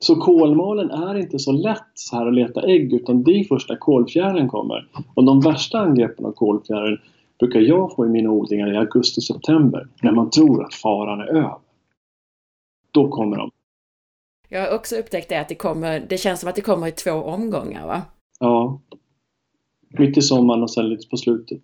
Så 0.00 0.16
kolmålen 0.16 0.90
är 0.90 1.18
inte 1.18 1.38
så 1.38 1.52
lätt 1.52 1.92
så 1.94 2.16
här 2.16 2.26
att 2.26 2.34
leta 2.34 2.62
ägg 2.62 2.92
utan 2.92 3.22
det 3.22 3.30
är 3.30 3.44
först 3.44 3.68
när 3.68 3.76
kolfjärilen 3.76 4.48
kommer. 4.48 4.88
Och 5.14 5.24
de 5.24 5.40
värsta 5.40 5.78
angreppen 5.78 6.26
av 6.26 6.32
kolfjärilen 6.32 6.98
brukar 7.38 7.60
jag 7.60 7.94
få 7.94 8.06
i 8.06 8.08
mina 8.08 8.30
odlingar 8.30 8.72
i 8.72 8.76
augusti-september 8.76 9.88
när 10.02 10.12
man 10.12 10.30
tror 10.30 10.64
att 10.64 10.74
faran 10.74 11.20
är 11.20 11.26
över. 11.26 11.67
Då 12.92 13.08
kommer 13.08 13.36
de. 13.36 13.50
Jag 14.48 14.60
har 14.60 14.74
också 14.74 14.96
upptäckt 14.96 15.28
det 15.28 15.40
att 15.40 15.48
det 15.48 15.54
kommer, 15.54 16.00
det 16.00 16.18
känns 16.18 16.40
som 16.40 16.48
att 16.48 16.54
det 16.54 16.62
kommer 16.62 16.86
i 16.86 16.92
två 16.92 17.12
omgångar 17.12 17.86
va? 17.86 18.02
Ja. 18.40 18.80
Mitt 19.88 20.18
i 20.18 20.22
sommaren 20.22 20.62
och 20.62 20.70
sen 20.70 20.88
lite 20.88 21.08
på 21.08 21.16
slutet. 21.16 21.62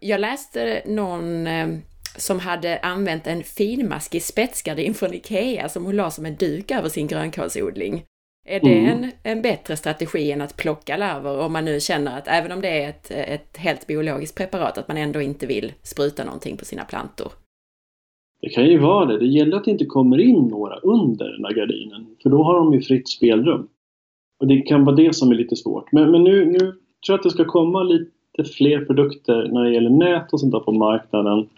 Jag 0.00 0.20
läste 0.20 0.82
någon 0.86 1.46
eh, 1.46 1.68
som 2.16 2.40
hade 2.40 2.78
använt 2.78 3.26
en 3.26 3.42
finmaskig 3.42 4.22
spetsgardin 4.22 4.94
från 4.94 5.14
IKEA 5.14 5.68
som 5.68 5.84
hon 5.84 5.96
la 5.96 6.10
som 6.10 6.26
en 6.26 6.36
duk 6.36 6.70
över 6.70 6.88
sin 6.88 7.06
grönkålsodling. 7.06 8.04
Är 8.46 8.60
det 8.60 8.78
mm. 8.78 9.04
en, 9.04 9.10
en 9.22 9.42
bättre 9.42 9.76
strategi 9.76 10.32
än 10.32 10.40
att 10.40 10.56
plocka 10.56 10.96
larver 10.96 11.38
om 11.38 11.52
man 11.52 11.64
nu 11.64 11.80
känner 11.80 12.18
att 12.18 12.28
även 12.28 12.52
om 12.52 12.60
det 12.60 12.82
är 12.82 12.88
ett, 12.88 13.10
ett 13.10 13.56
helt 13.56 13.86
biologiskt 13.86 14.36
preparat 14.36 14.78
att 14.78 14.88
man 14.88 14.96
ändå 14.96 15.20
inte 15.20 15.46
vill 15.46 15.72
spruta 15.82 16.24
någonting 16.24 16.56
på 16.56 16.64
sina 16.64 16.84
plantor? 16.84 17.32
Det 18.40 18.48
kan 18.48 18.66
ju 18.66 18.78
vara 18.78 19.06
det. 19.06 19.18
Det 19.18 19.26
gäller 19.26 19.56
att 19.56 19.64
det 19.64 19.70
inte 19.70 19.84
kommer 19.84 20.20
in 20.20 20.48
några 20.48 20.76
under 20.76 21.32
den 21.32 21.42
där 21.42 21.54
gardinen. 21.54 22.06
För 22.22 22.30
då 22.30 22.42
har 22.42 22.54
de 22.54 22.74
ju 22.74 22.80
fritt 22.80 23.08
spelrum. 23.08 23.68
Och 24.40 24.46
det 24.46 24.60
kan 24.60 24.84
vara 24.84 24.96
det 24.96 25.14
som 25.14 25.30
är 25.30 25.34
lite 25.34 25.56
svårt. 25.56 25.92
Men, 25.92 26.10
men 26.10 26.24
nu, 26.24 26.44
nu 26.44 26.58
tror 26.58 26.74
jag 27.06 27.14
att 27.14 27.22
det 27.22 27.30
ska 27.30 27.44
komma 27.44 27.82
lite 27.82 28.44
fler 28.56 28.84
produkter 28.84 29.48
när 29.52 29.64
det 29.64 29.74
gäller 29.74 29.90
nät 29.90 30.32
och 30.32 30.40
sånt 30.40 30.52
där 30.52 30.60
på 30.60 30.72
marknaden. 30.72 31.48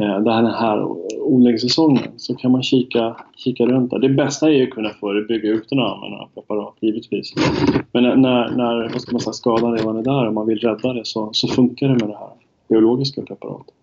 Eh, 0.00 0.20
den 0.20 0.46
här 0.46 0.88
odlingssäsongen. 1.20 2.12
Så 2.16 2.34
kan 2.34 2.50
man 2.50 2.62
kika, 2.62 3.16
kika 3.36 3.66
runt 3.66 3.90
där. 3.90 3.98
Det 3.98 4.08
bästa 4.08 4.48
är 4.48 4.52
ju 4.52 4.62
att 4.62 4.70
kunna 4.70 4.90
förebygga 4.90 5.48
utan 5.48 5.78
att 5.78 5.92
använda 5.92 6.28
preparat, 6.34 6.74
givetvis. 6.80 7.34
Men 7.92 8.02
när, 8.02 8.56
när 8.56 8.88
vad 8.92 9.00
ska 9.00 9.12
man 9.12 9.20
säga, 9.20 9.32
skadan 9.32 9.78
redan 9.78 9.96
är 9.96 10.02
där 10.02 10.26
och 10.26 10.34
man 10.34 10.46
vill 10.46 10.58
rädda 10.58 10.92
det 10.92 11.04
så, 11.04 11.28
så 11.32 11.48
funkar 11.48 11.88
det 11.88 11.94
med 11.94 12.08
det 12.08 12.18
här 12.18 12.30
biologiska 12.68 13.22
preparatet. 13.22 13.74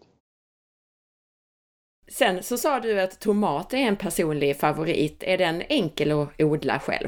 Sen 2.11 2.43
så 2.43 2.57
sa 2.57 2.79
du 2.79 3.01
att 3.01 3.19
tomat 3.19 3.73
är 3.73 3.77
en 3.77 3.95
personlig 3.95 4.57
favorit. 4.57 5.23
Är 5.27 5.37
den 5.37 5.61
enkel 5.69 6.11
att 6.11 6.41
odla 6.41 6.79
själv? 6.79 7.07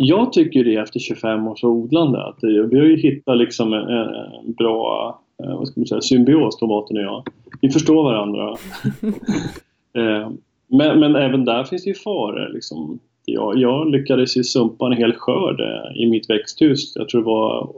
Jag 0.00 0.32
tycker 0.32 0.64
det 0.64 0.76
efter 0.76 1.00
25 1.00 1.48
års 1.48 1.64
odlande. 1.64 2.24
Att 2.24 2.38
vi 2.42 2.78
har 2.78 2.86
ju 2.86 2.96
hittat 2.96 3.38
liksom 3.38 3.72
en, 3.72 3.88
en 3.88 4.52
bra 4.52 5.20
eh, 5.44 5.58
vad 5.58 5.68
ska 5.68 5.80
man 5.80 5.86
säga, 5.86 6.00
symbios, 6.00 6.58
tomaten 6.58 6.96
och 6.96 7.02
jag. 7.02 7.24
Vi 7.60 7.70
förstår 7.70 8.04
varandra. 8.04 8.56
Eh, 9.96 10.30
men, 10.66 11.00
men, 11.00 11.16
även 11.16 11.44
där 11.44 11.64
finns 11.64 11.84
det 11.84 11.90
ju 11.90 11.94
faror. 11.94 12.50
Liksom. 12.54 12.98
Jag, 13.24 13.58
jag 13.58 13.90
lyckades 13.90 14.36
ju 14.36 14.44
sumpa 14.44 14.86
en 14.86 14.92
hel 14.92 15.12
skörd 15.12 15.60
eh, 15.60 16.02
i 16.02 16.10
mitt 16.10 16.30
växthus. 16.30 16.92
Jag 16.96 17.08
tror 17.08 17.20
det 17.20 17.26
var 17.26 17.72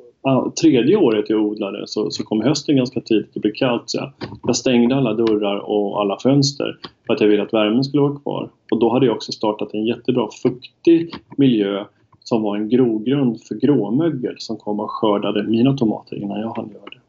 tredje 0.60 0.96
året 0.96 1.30
jag 1.30 1.44
odlade 1.44 1.86
så, 1.86 2.10
så 2.10 2.24
kom 2.24 2.40
hösten 2.40 2.76
ganska 2.76 3.00
tidigt 3.00 3.36
och 3.36 3.40
blev 3.40 3.52
kallt. 3.52 3.82
Så 3.86 4.12
jag, 4.46 4.56
stängde 4.56 4.96
alla 4.96 5.14
dörrar 5.14 5.58
och 5.58 6.00
alla 6.00 6.18
fönster 6.22 6.78
för 7.06 7.14
att 7.14 7.20
jag 7.20 7.28
ville 7.28 7.42
att 7.42 7.54
värmen 7.54 7.84
skulle 7.84 8.02
vara 8.02 8.18
kvar. 8.18 8.50
Och 8.70 8.80
då 8.80 8.92
hade 8.92 9.06
jag 9.06 9.16
också 9.16 9.32
startat 9.32 9.74
en 9.74 9.86
jättebra 9.86 10.28
fuktig 10.42 11.14
miljö 11.36 11.84
som 12.20 12.42
var 12.42 12.56
en 12.56 12.68
grogrund 12.68 13.40
för 13.40 13.54
gråmögel 13.54 14.34
som 14.38 14.56
kom 14.56 14.80
och 14.80 14.90
skördade 14.90 15.42
mina 15.42 15.76
tomater 15.76 16.16
innan 16.16 16.40
jag 16.40 16.56
hann 16.56 16.70
göra 16.70 16.84
det. 16.84 17.00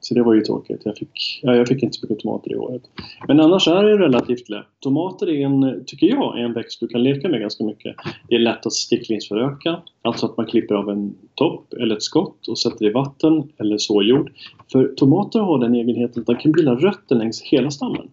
Så 0.00 0.14
det 0.14 0.22
var 0.22 0.34
ju 0.34 0.40
tråkigt. 0.40 0.80
Jag 0.84 0.96
fick, 0.96 1.40
ja, 1.42 1.54
jag 1.54 1.68
fick 1.68 1.82
inte 1.82 1.96
så 1.96 2.06
mycket 2.06 2.22
tomater 2.22 2.52
i 2.52 2.56
året. 2.56 2.82
Men 3.28 3.40
annars 3.40 3.68
är 3.68 3.84
det 3.84 3.98
relativt 3.98 4.48
lätt. 4.48 4.66
Tomater 4.80 5.28
är 5.28 5.46
en, 5.46 5.84
tycker 5.86 6.06
jag, 6.06 6.38
är 6.38 6.44
en 6.44 6.52
växt 6.52 6.80
du 6.80 6.88
kan 6.88 7.02
leka 7.02 7.28
med 7.28 7.40
ganska 7.40 7.64
mycket. 7.64 7.96
Det 8.28 8.34
är 8.34 8.38
lätt 8.38 8.66
att 8.66 8.72
sticklingsföröka, 8.72 9.82
alltså 10.02 10.26
att 10.26 10.36
man 10.36 10.46
klipper 10.46 10.74
av 10.74 10.90
en 10.90 11.14
topp 11.36 11.72
eller 11.72 11.96
ett 11.96 12.02
skott 12.02 12.48
och 12.48 12.58
sätter 12.58 12.84
i 12.84 12.92
vatten 12.92 13.52
eller 13.58 13.78
såjord. 13.78 14.32
För 14.72 14.88
tomater 14.88 15.40
har 15.40 15.58
den 15.58 15.74
egenheten 15.74 16.20
att 16.20 16.26
de 16.26 16.36
kan 16.36 16.52
bilda 16.52 16.74
rötter 16.74 17.16
längs 17.16 17.42
hela 17.42 17.70
stammen. 17.70 18.10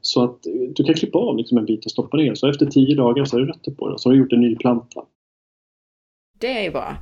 Så 0.00 0.24
att 0.24 0.38
du 0.74 0.84
kan 0.84 0.94
klippa 0.94 1.18
av 1.18 1.36
liksom 1.36 1.58
en 1.58 1.64
bit 1.64 1.84
och 1.84 1.90
stoppa 1.90 2.16
ner, 2.16 2.34
så 2.34 2.48
efter 2.48 2.66
tio 2.66 2.94
dagar 2.94 3.24
så 3.24 3.36
är 3.36 3.40
det 3.40 3.46
rötter 3.46 3.72
på 3.72 3.88
det, 3.88 3.98
så 3.98 4.08
har 4.08 4.14
du 4.14 4.20
gjort 4.20 4.32
en 4.32 4.40
ny 4.40 4.56
planta. 4.56 5.04
Det 6.38 6.58
är 6.58 6.62
ju 6.62 6.70
bra. 6.70 6.96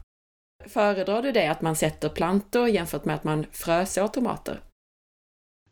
Föredrar 0.67 1.23
du 1.23 1.33
det 1.33 1.51
att 1.51 1.62
man 1.62 1.77
sätter 1.77 2.09
plantor 2.09 2.69
jämfört 2.69 3.05
med 3.05 3.14
att 3.14 3.25
man 3.25 3.45
frösår 3.53 4.09
tomater? 4.09 4.61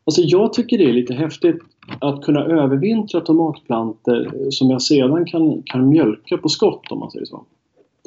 Alltså 0.03 0.21
jag 0.21 0.53
tycker 0.53 0.77
det 0.77 0.83
är 0.83 0.93
lite 0.93 1.13
häftigt 1.13 1.59
att 2.01 2.23
kunna 2.23 2.45
övervintra 2.45 3.21
tomatplantor 3.21 4.49
som 4.51 4.69
jag 4.69 4.81
sedan 4.81 5.25
kan, 5.25 5.63
kan 5.63 5.89
mjölka 5.89 6.37
på 6.37 6.49
skott 6.49 6.91
om 6.91 6.99
man 6.99 7.11
säger 7.11 7.25
så. 7.25 7.45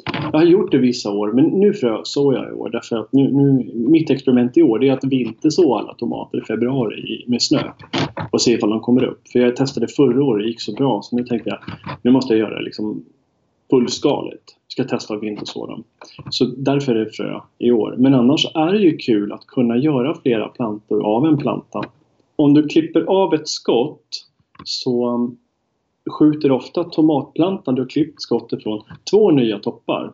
Jag 0.05 0.39
har 0.39 0.45
gjort 0.45 0.71
det 0.71 0.77
vissa 0.77 1.11
år 1.11 1.31
men 1.31 1.45
nu 1.45 1.73
frösår 1.73 2.35
jag 2.35 2.49
i 2.49 2.51
år 2.51 2.69
därför 2.69 2.97
att 2.97 3.13
nu, 3.13 3.31
nu, 3.31 3.71
mitt 3.73 4.09
experiment 4.09 4.57
i 4.57 4.63
år 4.63 4.83
är 4.83 4.93
att 4.93 5.03
vinterså 5.03 5.73
alla 5.73 5.93
tomater 5.93 6.37
i 6.37 6.41
februari 6.41 7.25
med 7.27 7.41
snö 7.41 7.71
och 8.31 8.41
se 8.41 8.53
ifall 8.53 8.69
de 8.69 8.79
kommer 8.79 9.03
upp. 9.03 9.27
För 9.27 9.39
jag 9.39 9.55
testade 9.55 9.87
förra 9.87 10.23
året, 10.23 10.43
det 10.43 10.49
gick 10.49 10.61
så 10.61 10.73
bra 10.73 11.01
så 11.03 11.15
nu 11.15 11.23
tänkte 11.23 11.49
jag 11.49 11.59
nu 12.01 12.11
måste 12.11 12.33
jag 12.33 12.39
göra 12.39 12.57
det 12.57 12.65
liksom 12.65 13.03
fullskaligt 13.69 14.55
ska 14.71 14.83
testa 14.83 15.13
att 15.13 15.23
vinterså 15.23 15.67
dem. 15.67 15.83
Så 16.29 16.45
därför 16.45 16.95
är 16.95 17.05
det 17.05 17.11
frö 17.11 17.39
i 17.57 17.71
år. 17.71 17.95
Men 17.97 18.13
annars 18.13 18.45
är 18.55 18.71
det 18.71 18.79
ju 18.79 18.97
kul 18.97 19.31
att 19.31 19.47
kunna 19.47 19.77
göra 19.77 20.15
flera 20.21 20.47
plantor 20.47 21.05
av 21.05 21.25
en 21.25 21.37
planta. 21.37 21.81
Om 22.35 22.53
du 22.53 22.67
klipper 22.67 23.01
av 23.01 23.33
ett 23.33 23.47
skott 23.47 24.27
så 24.63 25.29
skjuter 26.09 26.51
ofta 26.51 26.83
tomatplantan 26.83 27.75
du 27.75 27.81
har 27.81 27.89
klippt 27.89 28.21
skottet 28.21 28.63
från 28.63 28.83
två 29.11 29.31
nya 29.31 29.59
toppar. 29.59 30.13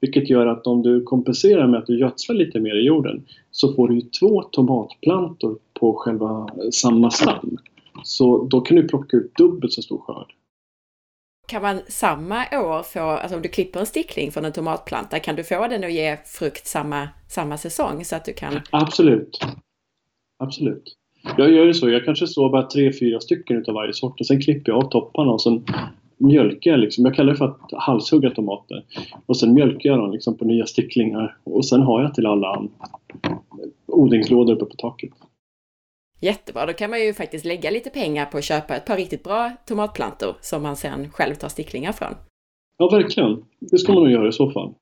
Vilket 0.00 0.30
gör 0.30 0.46
att 0.46 0.66
om 0.66 0.82
du 0.82 1.02
kompenserar 1.02 1.66
med 1.66 1.78
att 1.78 1.86
du 1.86 1.98
gödslar 1.98 2.36
lite 2.36 2.60
mer 2.60 2.74
i 2.74 2.86
jorden 2.86 3.26
så 3.50 3.74
får 3.74 3.88
du 3.88 4.00
två 4.00 4.42
tomatplantor 4.42 5.58
på 5.80 5.94
själva 5.94 6.48
samma 6.72 7.10
stam. 7.10 7.56
Så 8.04 8.44
då 8.44 8.60
kan 8.60 8.76
du 8.76 8.88
plocka 8.88 9.16
ut 9.16 9.34
dubbelt 9.36 9.72
så 9.72 9.82
stor 9.82 9.98
skörd 9.98 10.32
kan 11.52 11.62
man 11.62 11.80
samma 11.88 12.44
år 12.52 12.82
få, 12.82 13.00
alltså 13.00 13.36
om 13.36 13.42
du 13.42 13.48
klipper 13.48 13.80
en 13.80 13.86
stickling 13.86 14.32
från 14.32 14.44
en 14.44 14.52
tomatplanta, 14.52 15.18
kan 15.18 15.36
du 15.36 15.44
få 15.44 15.68
den 15.68 15.84
att 15.84 15.92
ge 15.92 16.16
frukt 16.24 16.66
samma, 16.66 17.08
samma 17.28 17.58
säsong 17.58 18.04
så 18.04 18.16
att 18.16 18.24
du 18.24 18.32
kan? 18.32 18.60
Absolut. 18.70 19.38
Absolut. 20.38 20.96
Jag 21.38 21.52
gör 21.52 21.64
ju 21.64 21.74
så, 21.74 21.90
jag 21.90 22.04
kanske 22.04 22.26
sår 22.26 22.50
bara 22.50 22.62
tre, 22.62 22.92
fyra 22.92 23.20
stycken 23.20 23.56
utav 23.56 23.74
varje 23.74 23.92
sort 23.92 24.20
och 24.20 24.26
sen 24.26 24.40
klipper 24.40 24.72
jag 24.72 24.84
av 24.84 24.88
topparna 24.88 25.32
och 25.32 25.42
sen 25.42 25.64
mjölkar 26.18 26.70
jag 26.70 26.80
liksom, 26.80 27.04
jag 27.04 27.14
kallar 27.14 27.32
det 27.32 27.38
för 27.38 27.44
att 27.44 27.70
halshugga 27.72 28.30
tomater. 28.30 28.84
Och 29.26 29.36
sen 29.36 29.54
mjölkar 29.54 29.90
jag 29.90 29.98
dem 29.98 30.12
liksom 30.12 30.38
på 30.38 30.44
nya 30.44 30.66
sticklingar. 30.66 31.36
Och 31.44 31.66
sen 31.66 31.80
har 31.80 32.02
jag 32.02 32.14
till 32.14 32.26
alla 32.26 32.62
odlingslådor 33.86 34.54
uppe 34.54 34.64
på 34.64 34.76
taket. 34.76 35.12
Jättebra, 36.20 36.66
då 36.66 36.72
kan 36.72 36.90
man 36.90 37.00
ju 37.00 37.14
faktiskt 37.14 37.44
lägga 37.44 37.70
lite 37.70 37.90
pengar 37.90 38.26
på 38.26 38.38
att 38.38 38.44
köpa 38.44 38.76
ett 38.76 38.86
par 38.86 38.96
riktigt 38.96 39.24
bra 39.24 39.50
tomatplantor 39.66 40.34
som 40.40 40.62
man 40.62 40.76
sen 40.76 41.10
själv 41.10 41.34
tar 41.34 41.48
sticklingar 41.48 41.92
från. 41.92 42.14
Ja, 42.78 42.88
verkligen. 42.88 43.44
Det 43.60 43.78
ska 43.78 43.92
man 43.92 44.02
nog 44.02 44.12
göra 44.12 44.28
i 44.28 44.32
så 44.32 44.50
fall. 44.50 44.74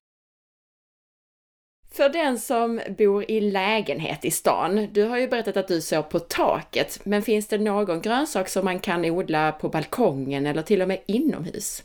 För 1.92 2.09
den 2.09 2.38
som 2.38 2.81
bor 2.98 3.31
i 3.31 3.40
lägenhet 3.40 4.24
i 4.24 4.31
stan, 4.31 4.87
du 4.92 5.05
har 5.05 5.18
ju 5.18 5.29
berättat 5.29 5.57
att 5.57 5.68
du 5.68 5.81
sår 5.81 6.03
på 6.03 6.18
taket, 6.18 7.00
men 7.05 7.22
finns 7.22 7.48
det 7.48 7.59
någon 7.59 8.00
grönsak 8.00 8.48
som 8.48 8.64
man 8.64 8.79
kan 8.79 9.05
odla 9.05 9.53
på 9.53 9.68
balkongen 9.68 10.46
eller 10.46 10.62
till 10.62 10.83
och 10.83 10.88
med 10.88 10.98
inomhus? 11.07 11.83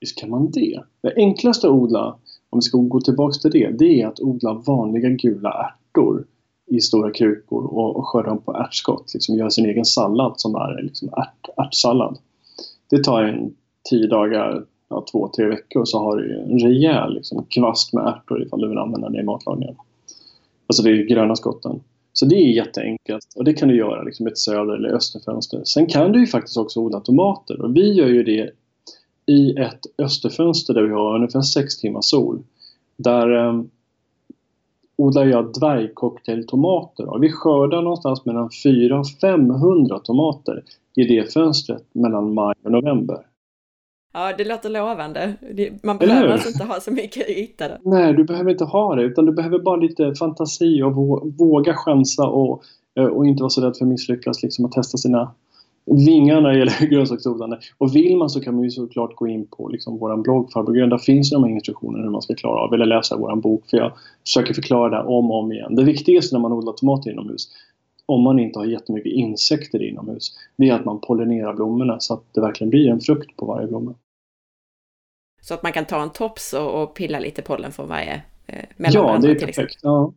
Visst 0.00 0.18
kan 0.18 0.30
man 0.30 0.50
det. 0.50 0.82
Det 1.02 1.14
enklaste 1.16 1.66
att 1.66 1.72
odla, 1.72 2.18
om 2.50 2.58
vi 2.58 2.62
ska 2.62 2.78
gå 2.78 3.00
tillbaks 3.00 3.38
till 3.38 3.50
det, 3.50 3.70
det 3.78 4.00
är 4.00 4.06
att 4.06 4.20
odla 4.20 4.52
vanliga 4.52 5.08
gula 5.08 5.70
ärtor 5.70 6.26
i 6.70 6.80
stora 6.80 7.10
krukor 7.10 7.64
och, 7.64 7.96
och 7.96 8.08
skörda 8.08 8.28
dem 8.28 8.42
på 8.42 8.56
ärtskott. 8.56 9.14
Liksom 9.14 9.36
göra 9.36 9.50
sin 9.50 9.66
egen 9.66 9.84
sallad 9.84 10.40
som 10.40 10.54
är 10.54 10.82
liksom 10.82 11.08
ärt, 11.08 11.66
ärtsallad. 11.66 12.18
Det 12.90 13.04
tar 13.04 13.22
en 13.22 13.54
tio 13.90 14.06
dagar, 14.06 14.64
ja, 14.88 15.04
två, 15.12 15.30
tre 15.36 15.46
veckor 15.46 15.84
så 15.84 15.98
har 15.98 16.16
du 16.16 16.40
en 16.40 16.58
rejäl 16.58 17.14
liksom, 17.14 17.44
kvast 17.48 17.92
med 17.92 18.06
ärtor 18.06 18.42
ifall 18.42 18.60
du 18.60 18.68
vill 18.68 18.78
använda 18.78 19.08
det 19.08 19.20
i 19.20 19.24
matlagningen. 19.24 19.76
Alltså 20.66 20.82
det 20.82 20.90
är 20.90 21.08
gröna 21.08 21.36
skotten. 21.36 21.80
Så 22.12 22.26
det 22.26 22.36
är 22.36 22.52
jätteenkelt 22.52 23.26
och 23.36 23.44
det 23.44 23.52
kan 23.52 23.68
du 23.68 23.76
göra 23.76 24.02
liksom 24.02 24.26
ett 24.26 24.38
söder 24.38 24.74
eller 24.74 24.88
österfönster. 24.88 25.62
Sen 25.64 25.86
kan 25.86 26.12
du 26.12 26.20
ju 26.20 26.26
faktiskt 26.26 26.56
också 26.56 26.80
odla 26.80 27.00
tomater 27.00 27.60
och 27.60 27.76
vi 27.76 27.92
gör 27.92 28.08
ju 28.08 28.22
det 28.22 28.50
i 29.26 29.50
ett 29.50 29.80
österfönster 29.98 30.74
där 30.74 30.82
vi 30.82 30.92
har 30.92 31.14
ungefär 31.14 31.40
6 31.40 31.78
timmar 31.78 32.00
sol. 32.00 32.42
Där 32.96 33.46
eh, 33.46 33.62
odlar 34.96 35.26
jag 35.26 35.52
dvärgcocktailtomater 35.52 37.08
och 37.08 37.22
vi 37.22 37.32
skördar 37.32 37.82
någonstans 37.82 38.24
mellan 38.24 38.50
400 38.64 39.04
500 39.20 39.98
tomater 39.98 40.62
i 40.96 41.04
det 41.04 41.32
fönstret 41.32 41.84
mellan 41.92 42.34
maj 42.34 42.54
och 42.62 42.72
november. 42.72 43.25
Ja, 44.18 44.32
det 44.38 44.44
låter 44.44 44.70
lovande. 44.70 45.34
Man 45.82 45.98
behöver 45.98 46.32
alltså 46.32 46.48
inte 46.48 46.64
ha 46.64 46.80
så 46.80 46.90
mycket 46.90 47.28
yta 47.28 47.68
då. 47.68 47.74
Nej, 47.82 48.12
du 48.12 48.24
behöver 48.24 48.50
inte 48.50 48.64
ha 48.64 48.94
det 48.94 49.02
utan 49.02 49.26
du 49.26 49.32
behöver 49.32 49.58
bara 49.58 49.76
lite 49.76 50.14
fantasi 50.14 50.82
och 50.82 50.94
våga 51.38 51.74
chansa 51.74 52.26
och, 52.26 52.62
eh, 52.98 53.04
och 53.04 53.26
inte 53.26 53.42
vara 53.42 53.50
så 53.50 53.60
rädd 53.60 53.76
för 53.76 53.84
att 53.84 53.88
misslyckas, 53.88 54.42
liksom 54.42 54.64
att 54.64 54.72
testa 54.72 54.98
sina 54.98 55.30
vingar 56.06 56.40
när 56.40 56.52
det 56.52 56.58
gäller 56.58 56.86
grönsaksodlande. 56.90 57.58
Och 57.78 57.96
vill 57.96 58.16
man 58.16 58.30
så 58.30 58.40
kan 58.40 58.54
man 58.54 58.64
ju 58.64 58.70
såklart 58.70 59.16
gå 59.16 59.26
in 59.26 59.46
på 59.46 59.68
liksom 59.68 59.98
vår 59.98 60.16
blogg 60.16 60.52
Farbror 60.52 60.86
Där 60.86 60.98
finns 60.98 61.30
de 61.30 61.44
här 61.44 61.50
instruktionerna 61.50 62.04
hur 62.04 62.10
man 62.10 62.22
ska 62.22 62.34
klara 62.34 62.60
av 62.60 62.74
eller 62.74 62.86
läsa 62.86 63.16
vår 63.16 63.36
bok. 63.36 63.70
För 63.70 63.76
jag 63.76 63.92
försöker 64.22 64.54
förklara 64.54 64.90
det 64.90 65.08
om 65.08 65.30
och 65.30 65.38
om 65.38 65.52
igen. 65.52 65.74
Det 65.74 65.84
viktigaste 65.84 66.34
när 66.34 66.40
man 66.40 66.52
odlar 66.52 66.72
tomater 66.72 67.10
inomhus 67.10 67.48
om 68.06 68.22
man 68.22 68.38
inte 68.38 68.58
har 68.58 68.66
jättemycket 68.66 69.12
insekter 69.12 69.82
inomhus, 69.82 70.32
det 70.56 70.68
är 70.68 70.74
att 70.74 70.84
man 70.84 71.00
pollinerar 71.00 71.54
blommorna 71.54 72.00
så 72.00 72.14
att 72.14 72.24
det 72.34 72.40
verkligen 72.40 72.70
blir 72.70 72.88
en 72.88 73.00
frukt 73.00 73.36
på 73.36 73.46
varje 73.46 73.66
blomma. 73.66 73.94
Så 75.46 75.54
att 75.54 75.62
man 75.62 75.72
kan 75.72 75.84
ta 75.84 76.02
en 76.02 76.12
tops 76.12 76.52
och, 76.52 76.82
och 76.82 76.94
pilla 76.94 77.18
lite 77.18 77.42
pollen 77.42 77.72
från 77.72 77.88
varje 77.88 78.22
eh, 78.46 78.64
Ja, 78.76 79.18
det 79.22 79.30
är 79.30 79.34
perfekt. 79.34 79.78
Ja. 79.82 80.14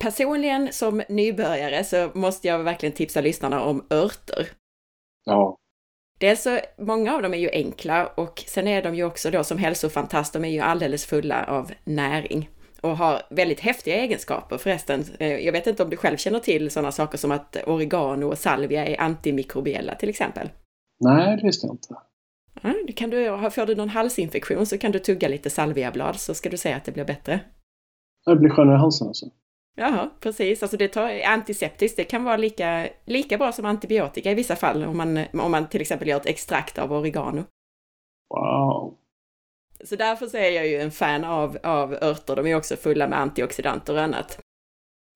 Personligen 0.00 0.72
som 0.72 1.02
nybörjare 1.08 1.84
så 1.84 2.10
måste 2.14 2.48
jag 2.48 2.58
verkligen 2.58 2.94
tipsa 2.94 3.20
lyssnarna 3.20 3.62
om 3.62 3.86
örter. 3.90 4.48
Ja. 5.24 5.56
Dels 6.20 6.42
så, 6.42 6.58
många 6.78 7.14
av 7.14 7.22
dem 7.22 7.34
är 7.34 7.38
ju 7.38 7.50
enkla 7.50 8.06
och 8.06 8.44
sen 8.46 8.68
är 8.68 8.82
de 8.82 8.94
ju 8.94 9.04
också 9.04 9.30
då 9.30 9.44
som 9.44 9.58
hälsofantast, 9.58 10.32
de 10.32 10.44
är 10.44 10.48
ju 10.48 10.60
alldeles 10.60 11.06
fulla 11.06 11.44
av 11.44 11.72
näring 11.84 12.50
och 12.80 12.96
har 12.96 13.22
väldigt 13.30 13.60
häftiga 13.60 13.96
egenskaper 13.96 14.58
förresten. 14.58 15.04
Eh, 15.18 15.36
jag 15.38 15.52
vet 15.52 15.66
inte 15.66 15.82
om 15.82 15.90
du 15.90 15.96
själv 15.96 16.16
känner 16.16 16.38
till 16.38 16.70
sådana 16.70 16.92
saker 16.92 17.18
som 17.18 17.30
att 17.30 17.56
oregano 17.66 18.26
och 18.26 18.38
salvia 18.38 18.86
är 18.86 19.00
antimikrobiella 19.00 19.94
till 19.94 20.08
exempel? 20.08 20.50
Nej, 21.00 21.36
det 21.36 21.46
visste 21.46 21.66
jag 21.66 21.74
inte. 21.74 22.11
Kan 22.96 23.10
du, 23.10 23.50
får 23.50 23.66
du 23.66 23.74
någon 23.74 23.88
halsinfektion 23.88 24.66
så 24.66 24.78
kan 24.78 24.92
du 24.92 24.98
tugga 24.98 25.28
lite 25.28 25.50
salviablad 25.50 26.20
så 26.20 26.34
ska 26.34 26.50
du 26.50 26.56
se 26.56 26.72
att 26.72 26.84
det 26.84 26.92
blir 26.92 27.04
bättre. 27.04 27.40
Det 28.26 28.36
blir 28.36 28.50
skönare 28.50 28.76
i 28.76 28.78
halsen 28.78 29.06
alltså? 29.06 29.26
Jaha, 29.76 30.10
precis. 30.20 30.62
Alltså 30.62 30.76
det 30.76 30.88
tar, 30.88 31.20
antiseptiskt, 31.26 31.96
det 31.96 32.04
kan 32.04 32.24
vara 32.24 32.36
lika, 32.36 32.88
lika 33.04 33.38
bra 33.38 33.52
som 33.52 33.64
antibiotika 33.64 34.30
i 34.30 34.34
vissa 34.34 34.56
fall 34.56 34.84
om 34.84 34.96
man, 34.96 35.18
om 35.32 35.50
man 35.50 35.68
till 35.68 35.80
exempel 35.80 36.08
gör 36.08 36.16
ett 36.16 36.26
extrakt 36.26 36.78
av 36.78 36.92
oregano. 36.92 37.44
Wow! 38.34 38.98
Så 39.84 39.96
därför 39.96 40.26
så 40.26 40.36
är 40.36 40.50
jag 40.50 40.66
ju 40.66 40.80
en 40.80 40.90
fan 40.90 41.24
av, 41.24 41.58
av 41.62 41.92
örter. 41.94 42.36
De 42.36 42.46
är 42.46 42.56
också 42.56 42.76
fulla 42.76 43.08
med 43.08 43.18
antioxidanter 43.18 43.94
och 43.94 44.02
annat. 44.02 44.40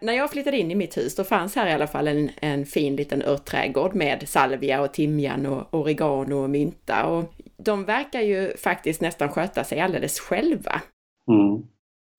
När 0.03 0.13
jag 0.13 0.31
flyttade 0.31 0.59
in 0.59 0.71
i 0.71 0.75
mitt 0.75 0.97
hus, 0.97 1.17
då 1.17 1.25
fanns 1.25 1.57
här 1.57 1.67
i 1.69 1.73
alla 1.73 1.87
fall 1.87 2.09
en, 2.09 2.31
en 2.41 2.67
fin 2.67 2.97
liten 2.97 3.23
örtträdgård 3.23 3.95
med 3.95 4.29
salvia 4.29 4.83
och 4.83 4.93
timjan 4.93 5.47
och 5.47 5.75
oregano 5.75 6.35
och 6.35 6.51
mynta. 6.51 7.07
Och 7.07 7.25
de 7.57 7.85
verkar 7.85 8.21
ju 8.21 8.57
faktiskt 8.57 9.01
nästan 9.01 9.29
sköta 9.29 9.65
sig 9.65 9.81
alldeles 9.81 10.21
själva. 10.21 10.83
Mm. 11.31 11.63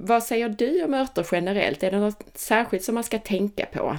Vad 0.04 0.24
säger 0.24 0.50
du 0.50 0.84
om 0.84 0.94
örter 0.94 1.26
generellt? 1.32 1.84
Är 1.84 1.92
det 1.92 2.00
något 2.00 2.24
särskilt 2.34 2.84
som 2.84 2.96
man 2.96 3.04
ska 3.04 3.20
tänka 3.20 3.66
på? 3.66 3.98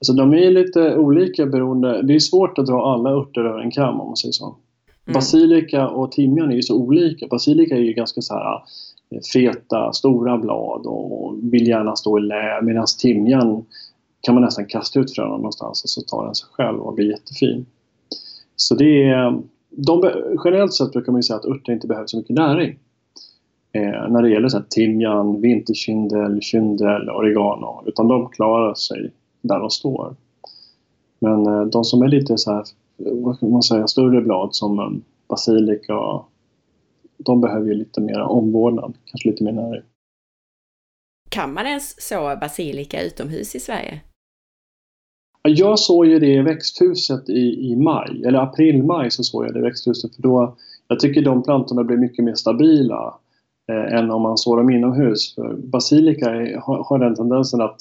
Alltså 0.00 0.12
de 0.12 0.34
är 0.34 0.50
lite 0.50 0.96
olika 0.96 1.46
beroende. 1.46 2.02
Det 2.02 2.14
är 2.14 2.18
svårt 2.18 2.58
att 2.58 2.66
dra 2.66 2.92
alla 2.92 3.10
örter 3.10 3.44
över 3.44 3.58
en 3.58 3.70
kam 3.70 4.00
om 4.00 4.06
man 4.06 4.16
säger 4.16 4.32
så. 4.32 4.44
Mm. 4.46 5.14
Basilika 5.14 5.88
och 5.88 6.12
timjan 6.12 6.50
är 6.50 6.56
ju 6.56 6.62
så 6.62 6.76
olika. 6.76 7.26
Basilika 7.26 7.76
är 7.76 7.80
ju 7.80 7.92
ganska 7.92 8.20
så 8.20 8.34
här 8.34 8.62
feta, 9.32 9.92
stora 9.92 10.38
blad 10.38 10.86
och 10.86 11.34
vill 11.42 11.68
gärna 11.68 11.96
stå 11.96 12.18
i 12.18 12.22
lä 12.22 12.62
medan 12.62 12.86
timjan 12.98 13.64
kan 14.20 14.34
man 14.34 14.44
nästan 14.44 14.66
kasta 14.66 15.00
ut 15.00 15.14
fröna 15.14 15.36
någonstans 15.36 15.84
och 15.84 15.90
så 15.90 16.00
tar 16.00 16.24
den 16.24 16.34
sig 16.34 16.48
själv 16.52 16.80
och 16.80 16.94
blir 16.94 17.10
jättefin. 17.10 17.66
Så 18.56 18.74
det 18.74 19.04
är, 19.04 19.42
de, 19.70 20.10
generellt 20.44 20.74
sett 20.74 20.92
brukar 20.92 21.12
man 21.12 21.18
ju 21.18 21.22
säga 21.22 21.36
att 21.36 21.44
örter 21.44 21.72
inte 21.72 21.86
behöver 21.86 22.06
så 22.06 22.16
mycket 22.16 22.36
näring 22.36 22.78
eh, 23.72 24.08
när 24.10 24.22
det 24.22 24.30
gäller 24.30 24.48
så 24.48 24.56
här, 24.56 24.64
timjan, 24.70 25.40
vinterkyndel, 25.40 26.40
kyndel, 26.40 27.10
oregano. 27.10 27.82
Utan 27.86 28.08
de 28.08 28.28
klarar 28.28 28.74
sig 28.74 29.12
där 29.42 29.58
de 29.58 29.70
står. 29.70 30.14
Men 31.18 31.46
eh, 31.46 31.62
de 31.62 31.84
som 31.84 32.02
är 32.02 32.08
lite 32.08 32.38
så 32.38 32.52
här, 32.52 32.64
vad 32.96 33.40
kan 33.40 33.50
man 33.50 33.62
säga, 33.62 33.86
större 33.86 34.20
blad 34.20 34.54
som 34.54 34.78
eh, 34.78 34.90
basilika, 35.28 36.20
de 37.24 37.40
behöver 37.40 37.66
ju 37.66 37.74
lite 37.74 38.00
mer 38.00 38.20
omvårdnad, 38.20 38.94
kanske 39.04 39.28
lite 39.28 39.44
mer 39.44 39.52
näring. 39.52 39.82
Kan 41.30 41.54
man 41.54 41.66
ens 41.66 42.08
så 42.08 42.36
basilika 42.40 43.02
utomhus 43.02 43.54
i 43.54 43.60
Sverige? 43.60 44.00
Jag 45.42 45.78
såg 45.78 46.06
ju 46.06 46.18
det 46.18 46.32
i 46.32 46.42
växthuset 46.42 47.28
i, 47.28 47.70
i 47.70 47.76
maj, 47.76 48.22
eller 48.26 48.38
april-maj 48.38 49.10
så 49.10 49.22
såg 49.22 49.44
jag 49.44 49.54
det 49.54 49.58
i 49.58 49.62
växthuset 49.62 50.14
för 50.14 50.22
då 50.22 50.56
jag 50.88 51.00
tycker 51.00 51.22
de 51.22 51.42
plantorna 51.42 51.84
blir 51.84 51.96
mycket 51.96 52.24
mer 52.24 52.34
stabila 52.34 53.14
eh, 53.72 53.98
än 53.98 54.10
om 54.10 54.22
man 54.22 54.38
sår 54.38 54.56
dem 54.56 54.70
inomhus. 54.70 55.34
För 55.34 55.54
basilika 55.54 56.30
är, 56.30 56.56
har, 56.56 56.84
har 56.84 56.98
den 56.98 57.14
tendensen 57.14 57.60
att 57.60 57.76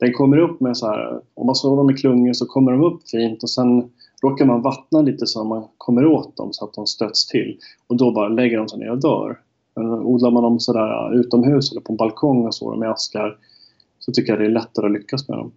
den 0.00 0.12
kommer 0.12 0.38
upp 0.38 0.60
med 0.60 0.76
så 0.76 0.86
här, 0.86 1.20
om 1.34 1.46
man 1.46 1.54
sår 1.54 1.76
dem 1.76 1.90
i 1.90 1.94
klungor 1.94 2.32
så 2.32 2.46
kommer 2.46 2.72
de 2.72 2.84
upp 2.84 3.08
fint 3.08 3.42
och 3.42 3.50
sen 3.50 3.90
råkar 4.22 4.44
man 4.44 4.62
vattna 4.62 5.00
lite 5.00 5.26
så 5.26 5.44
man 5.44 5.68
kommer 5.78 6.06
åt 6.06 6.36
dem 6.36 6.52
så 6.52 6.64
att 6.64 6.74
de 6.74 6.86
stöts 6.86 7.26
till 7.26 7.58
och 7.86 7.96
då 7.96 8.12
bara 8.12 8.28
lägger 8.28 8.58
de 8.58 8.68
sig 8.68 8.78
ner 8.78 8.90
och 8.90 9.00
dör. 9.00 9.40
Men 9.76 9.86
odlar 9.86 10.30
man 10.30 10.42
dem 10.42 10.60
sådär 10.60 11.14
utomhus 11.14 11.72
eller 11.72 11.80
på 11.80 11.92
en 11.92 11.96
balkong 11.96 12.46
och 12.46 12.54
så, 12.54 12.70
dem 12.70 12.84
i 12.84 12.86
askar 12.86 13.38
så 13.98 14.12
tycker 14.12 14.32
jag 14.32 14.40
det 14.40 14.46
är 14.46 14.50
lättare 14.50 14.86
att 14.86 14.92
lyckas 14.92 15.28
med 15.28 15.38
dem. 15.38 15.52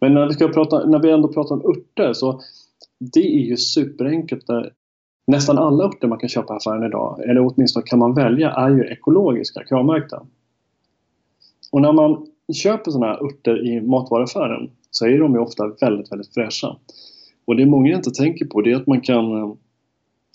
Men 0.00 0.14
när 0.14 0.26
vi, 0.26 0.34
ska 0.34 0.48
prata, 0.48 0.86
när 0.86 0.98
vi 0.98 1.10
ändå 1.10 1.28
pratar 1.28 1.54
om 1.54 1.70
örter 1.70 2.12
så 2.12 2.40
det 3.14 3.20
är 3.20 3.40
ju 3.40 3.56
superenkelt 3.56 4.48
eh, 4.48 4.62
nästan 5.26 5.58
alla 5.58 5.84
örter 5.84 6.08
man 6.08 6.18
kan 6.18 6.28
köpa 6.28 6.54
i 6.54 6.56
affären 6.56 6.84
idag, 6.84 7.20
eller 7.28 7.46
åtminstone 7.46 7.86
kan 7.86 7.98
man 7.98 8.14
välja, 8.14 8.50
är 8.50 8.70
ju 8.70 8.84
ekologiska, 8.84 9.64
kravmärkta. 9.64 10.26
Och 11.72 11.80
när 11.80 11.92
man 11.92 12.26
köper 12.54 12.90
sådana 12.90 13.12
här 13.12 13.24
örter 13.24 13.66
i 13.66 13.80
matvaruaffären 13.80 14.70
så 14.90 15.06
är 15.06 15.18
de 15.18 15.32
ju 15.32 15.38
ofta 15.38 15.66
väldigt, 15.80 16.12
väldigt 16.12 16.34
fräscha. 16.34 16.76
Och 17.50 17.56
det 17.56 17.66
många 17.66 17.96
inte 17.96 18.10
tänker 18.10 18.44
på 18.44 18.60
det 18.60 18.72
är 18.72 18.76
att 18.76 18.86
man 18.86 19.00
kan 19.00 19.32
eh, 19.32 19.52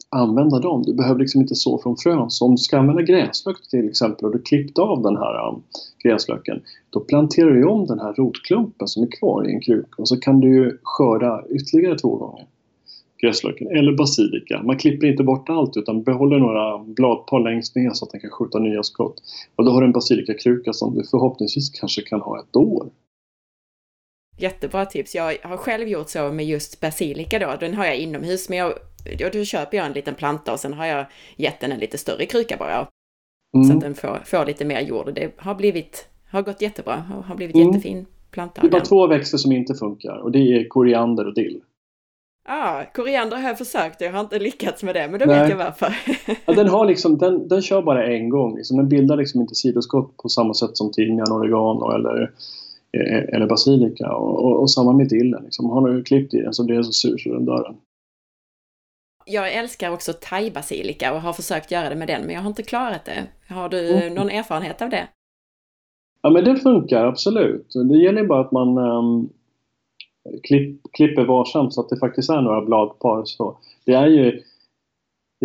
använda 0.09 0.59
dem. 0.59 0.83
Du 0.83 0.93
behöver 0.93 1.19
liksom 1.19 1.41
inte 1.41 1.55
så 1.55 1.77
från 1.77 1.97
frön. 1.97 2.31
Så 2.31 2.45
om 2.45 2.51
du 2.51 2.57
ska 2.57 2.77
använda 2.77 3.01
gräslök 3.01 3.69
till 3.69 3.89
exempel 3.89 4.25
och 4.25 4.31
du 4.31 4.41
klippt 4.41 4.79
av 4.79 5.01
den 5.01 5.17
här 5.17 5.49
um, 5.49 5.63
gräslöken 6.03 6.61
då 6.89 6.99
planterar 6.99 7.51
du 7.51 7.65
om 7.65 7.85
den 7.85 7.99
här 7.99 8.13
rotklumpen 8.13 8.87
som 8.87 9.03
är 9.03 9.07
kvar 9.07 9.49
i 9.49 9.53
en 9.53 9.61
kruka 9.61 10.01
och 10.01 10.07
så 10.07 10.17
kan 10.17 10.39
du 10.39 10.79
skörda 10.83 11.43
ytterligare 11.49 11.97
två 11.97 12.15
gånger 12.15 12.45
gräslöken 13.21 13.67
eller 13.67 13.97
basilika. 13.97 14.63
Man 14.63 14.77
klipper 14.77 15.07
inte 15.07 15.23
bort 15.23 15.49
allt 15.49 15.77
utan 15.77 16.03
behåller 16.03 16.39
några 16.39 16.77
bladpar 16.77 17.39
längst 17.39 17.75
ner 17.75 17.91
så 17.93 18.05
att 18.05 18.11
den 18.11 18.21
kan 18.21 18.29
skjuta 18.29 18.59
nya 18.59 18.83
skott. 18.83 19.15
Och 19.55 19.65
då 19.65 19.71
har 19.71 19.81
du 19.81 19.87
en 19.87 19.93
basilikakruka 19.93 20.73
som 20.73 20.95
du 20.95 21.03
förhoppningsvis 21.11 21.69
kanske 21.69 22.01
kan 22.01 22.21
ha 22.21 22.39
ett 22.39 22.55
år. 22.55 22.89
Jättebra 24.37 24.85
tips. 24.85 25.15
Jag 25.15 25.37
har 25.43 25.57
själv 25.57 25.87
gjort 25.87 26.09
så 26.09 26.31
med 26.31 26.45
just 26.45 26.79
basilika 26.79 27.39
då. 27.39 27.55
Den 27.59 27.73
har 27.73 27.85
jag 27.85 27.97
inomhus 27.97 28.49
men 28.49 28.57
jag 28.57 28.73
ja, 29.19 29.29
då 29.33 29.43
köper 29.43 29.77
jag 29.77 29.85
en 29.85 29.93
liten 29.93 30.15
planta 30.15 30.53
och 30.53 30.59
sen 30.59 30.73
har 30.73 30.85
jag 30.85 31.05
gett 31.35 31.59
den 31.59 31.71
en 31.71 31.79
lite 31.79 31.97
större 31.97 32.25
kruka 32.25 32.55
bara. 32.59 32.87
Mm. 33.55 33.67
Så 33.67 33.73
att 33.73 33.81
den 33.81 33.95
får, 33.95 34.21
får 34.25 34.45
lite 34.45 34.65
mer 34.65 34.81
jord. 34.81 35.13
Det 35.15 35.31
har 35.37 35.55
blivit, 35.55 36.07
har 36.31 36.41
gått 36.41 36.61
jättebra 36.61 37.03
och 37.17 37.23
har 37.23 37.35
blivit 37.35 37.55
Mm. 37.55 37.67
jättefin 37.67 38.05
planta. 38.31 38.61
Det 38.61 38.67
är 38.67 38.71
bara 38.71 38.77
den. 38.77 38.87
två 38.87 39.07
växter 39.07 39.37
som 39.37 39.51
inte 39.51 39.73
funkar 39.75 40.17
och 40.17 40.31
det 40.31 40.39
är 40.39 40.67
koriander 40.67 41.27
och 41.27 41.33
dill. 41.33 41.61
Ja, 42.47 42.83
koriander 42.93 43.37
har 43.37 43.47
jag 43.47 43.57
försökt 43.57 44.01
jag 44.01 44.11
har 44.11 44.19
inte 44.19 44.39
lyckats 44.39 44.83
med 44.83 44.95
det, 44.95 45.07
men 45.07 45.19
då 45.19 45.25
Nej. 45.25 45.39
vet 45.39 45.49
jag 45.49 45.57
varför. 45.57 45.95
Ja, 46.45 46.53
den, 46.53 46.67
har 46.75 46.85
liksom, 46.85 47.17
den, 47.17 47.47
den 47.47 47.61
kör 47.61 47.81
bara 47.81 48.05
en 48.13 48.29
gång. 48.29 48.55
Liksom. 48.55 48.77
Den 48.77 48.89
bildar 48.89 49.17
liksom 49.17 49.41
inte 49.41 49.55
sidoskott 49.55 50.17
på 50.17 50.29
samma 50.29 50.53
sätt 50.53 50.77
som 50.77 50.91
timjan, 50.91 51.31
oregano 51.31 51.91
eller, 51.91 52.31
eller 53.33 53.47
basilika. 53.47 54.15
Och, 54.15 54.45
och, 54.45 54.59
och 54.61 54.71
samma 54.71 54.93
med 54.93 55.07
dillen. 55.09 55.43
Liksom. 55.43 55.65
Har 55.69 55.89
du 55.89 56.03
klippt 56.03 56.33
i 56.33 56.41
den 56.41 56.53
så 56.53 56.65
blir 56.65 56.75
den 56.75 56.83
så 56.83 56.91
sur 56.91 57.17
så 57.17 57.33
den 57.33 57.45
dör. 57.45 57.75
Jag 59.25 59.53
älskar 59.53 59.91
också 59.91 60.13
thai-basilika 60.13 61.13
och 61.13 61.21
har 61.21 61.33
försökt 61.33 61.71
göra 61.71 61.89
det 61.89 61.95
med 61.95 62.07
den, 62.07 62.21
men 62.21 62.35
jag 62.35 62.41
har 62.41 62.47
inte 62.49 62.63
klarat 62.63 63.05
det. 63.05 63.23
Har 63.53 63.69
du 63.69 63.89
Mm. 63.89 64.13
någon 64.13 64.29
erfarenhet 64.29 64.81
av 64.81 64.89
det? 64.89 65.07
Ja 66.21 66.29
men 66.29 66.43
det 66.43 66.55
funkar 66.55 67.05
absolut. 67.05 67.73
Det 67.89 67.97
gäller 67.97 68.23
bara 68.25 68.41
att 68.41 68.51
man 68.51 68.77
ehm, 68.77 69.29
klipp, 70.43 70.81
klipper 70.93 71.25
varsamt 71.25 71.73
så 71.73 71.81
att 71.81 71.89
det 71.89 71.97
faktiskt 71.97 72.29
är 72.29 72.41
några 72.41 72.61
bladpar. 72.65 73.25
Så 73.25 73.57
det 73.85 73.93
är 73.93 74.07
ju 74.07 74.41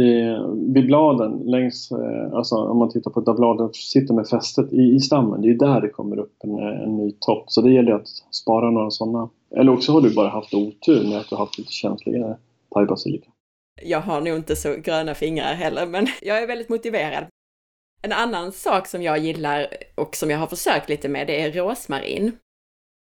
eh, 0.00 0.48
vid 0.74 0.86
bladen 0.86 1.42
längs, 1.44 1.92
eh, 1.92 2.32
alltså 2.32 2.56
om 2.56 2.78
man 2.78 2.90
tittar 2.90 3.10
på 3.10 3.20
där 3.20 3.34
bladen 3.34 3.70
sitter 3.72 4.14
med 4.14 4.28
fästet 4.28 4.72
i, 4.72 4.94
i 4.94 5.00
stammen, 5.00 5.42
det 5.42 5.50
är 5.50 5.54
där 5.54 5.80
det 5.80 5.88
kommer 5.88 6.18
upp 6.18 6.34
en, 6.44 6.58
en 6.58 6.96
ny 6.96 7.12
topp. 7.20 7.44
Så 7.46 7.62
det 7.62 7.72
gäller 7.72 7.92
att 7.92 8.08
spara 8.30 8.70
några 8.70 8.90
sådana. 8.90 9.28
Eller 9.56 9.72
också 9.72 9.92
har 9.92 10.00
du 10.00 10.14
bara 10.14 10.28
haft 10.28 10.54
otur 10.54 11.08
med 11.08 11.18
att 11.18 11.28
du 11.28 11.36
har 11.36 11.44
haft 11.44 11.58
lite 11.58 11.72
känsligare 11.72 12.36
thai-basilika. 12.74 13.30
Jag 13.82 14.00
har 14.00 14.20
nog 14.20 14.36
inte 14.36 14.56
så 14.56 14.74
gröna 14.84 15.14
fingrar 15.14 15.54
heller, 15.54 15.86
men 15.86 16.06
jag 16.22 16.42
är 16.42 16.46
väldigt 16.46 16.68
motiverad. 16.68 17.24
En 18.02 18.12
annan 18.12 18.52
sak 18.52 18.86
som 18.86 19.02
jag 19.02 19.18
gillar 19.18 19.66
och 19.94 20.16
som 20.16 20.30
jag 20.30 20.38
har 20.38 20.46
försökt 20.46 20.88
lite 20.88 21.08
med, 21.08 21.26
det 21.26 21.40
är 21.40 21.52
rosmarin. 21.52 22.32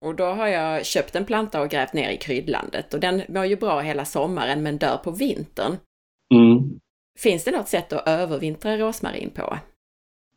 Och 0.06 0.15
då 0.15 0.23
har 0.23 0.47
jag 0.47 0.86
köpt 0.86 1.15
en 1.15 1.25
planta 1.25 1.62
och 1.62 1.69
grävt 1.69 1.93
ner 1.93 2.10
i 2.10 2.17
kryddlandet 2.17 2.93
och 2.93 2.99
den 2.99 3.21
mår 3.29 3.45
ju 3.45 3.56
bra 3.56 3.79
hela 3.79 4.06
sommaren 4.06 4.63
men 4.63 4.77
dör 4.77 4.97
på 4.97 5.12
vintern. 5.12 5.77
Mm. 6.34 6.79
Finns 7.19 7.43
det 7.43 7.52
något 7.52 7.67
sätt 7.67 7.93
att 7.93 8.08
övervintra 8.08 8.78
rosmarin 8.78 9.30
på? 9.30 9.58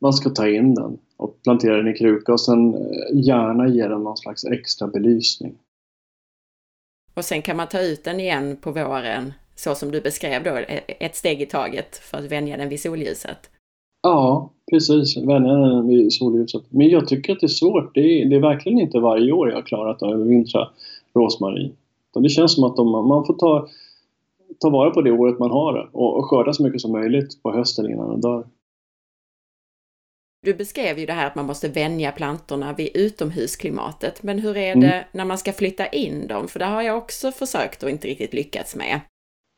Man 0.01 0.13
ska 0.13 0.31
ta 0.31 0.49
in 0.49 0.75
den 0.75 0.99
och 1.17 1.43
plantera 1.43 1.77
den 1.77 1.89
i 1.89 1.99
kruka 1.99 2.33
och 2.33 2.41
sen 2.41 2.75
eh, 2.75 2.81
gärna 3.13 3.69
ge 3.69 3.89
den 3.89 4.03
någon 4.03 4.17
slags 4.17 4.45
extra 4.45 4.89
belysning. 4.89 5.55
Och 7.15 7.25
sen 7.25 7.43
kan 7.43 7.57
man 7.57 7.69
ta 7.69 7.81
ut 7.81 8.05
den 8.05 8.21
igen 8.21 8.57
på 8.61 8.73
våren, 8.73 9.33
så 9.55 9.75
som 9.75 9.91
du 9.91 10.01
beskrev 10.01 10.43
då, 10.43 10.59
ett 10.87 11.17
steg 11.17 11.43
i 11.43 11.47
taget 11.47 11.97
för 11.97 12.19
att 12.19 12.25
vänja 12.25 12.57
den 12.57 12.69
vid 12.69 12.81
solljuset. 12.81 13.51
Ja, 14.03 14.51
precis. 14.71 15.17
Vänja 15.17 15.53
den 15.53 15.89
vid 15.89 16.13
solljuset. 16.13 16.63
Men 16.69 16.89
jag 16.89 17.09
tycker 17.09 17.33
att 17.33 17.41
det 17.41 17.47
är 17.47 17.49
svårt. 17.49 17.95
Det 17.95 18.01
är, 18.01 18.27
det 18.27 18.37
är 18.37 18.41
verkligen 18.41 18.81
inte 18.81 18.99
varje 18.99 19.33
år 19.33 19.49
jag 19.49 19.57
har 19.57 19.63
klarat 19.63 20.03
att 20.03 20.13
övervintra 20.13 20.69
rosmarin. 21.15 21.77
Det 22.15 22.29
känns 22.29 22.55
som 22.55 22.65
att 22.65 22.77
de, 22.77 23.09
man 23.09 23.27
får 23.27 23.35
ta, 23.35 23.69
ta 24.61 24.71
vara 24.71 24.91
på 24.91 25.03
det 25.03 25.11
året 25.13 25.39
man 25.39 25.51
har 25.51 25.73
det 25.73 25.89
och, 25.93 26.19
och 26.19 26.25
skörda 26.31 26.53
så 26.53 26.63
mycket 26.63 26.81
som 26.81 26.93
möjligt 26.93 27.43
på 27.43 27.53
hösten 27.53 27.91
innan 27.91 28.11
den 28.11 28.21
dör. 28.21 28.47
Du 30.43 30.55
beskrev 30.55 30.99
ju 30.99 31.07
det 31.07 31.13
här 31.13 31.27
att 31.27 31.35
man 31.35 31.47
måste 31.47 31.69
vänja 31.69 32.13
plantorna 32.13 32.73
vid 32.73 32.91
utomhusklimatet, 32.95 34.23
men 34.23 34.39
hur 34.39 34.57
är 34.57 34.73
Mm. 34.73 34.81
det 34.89 35.07
när 35.13 35.25
man 35.25 35.39
ska 35.39 35.53
flytta 35.53 35.87
in 35.87 36.27
dem? 36.27 36.49
För 36.49 36.59
det 36.59 36.65
har 36.65 36.83
jag 36.83 36.99
också 36.99 37.33
försökt 37.33 37.83
och 37.83 37.91
inte 37.91 38.09
riktigt 38.09 38.35
lyckats 38.35 38.77
med. 38.77 39.01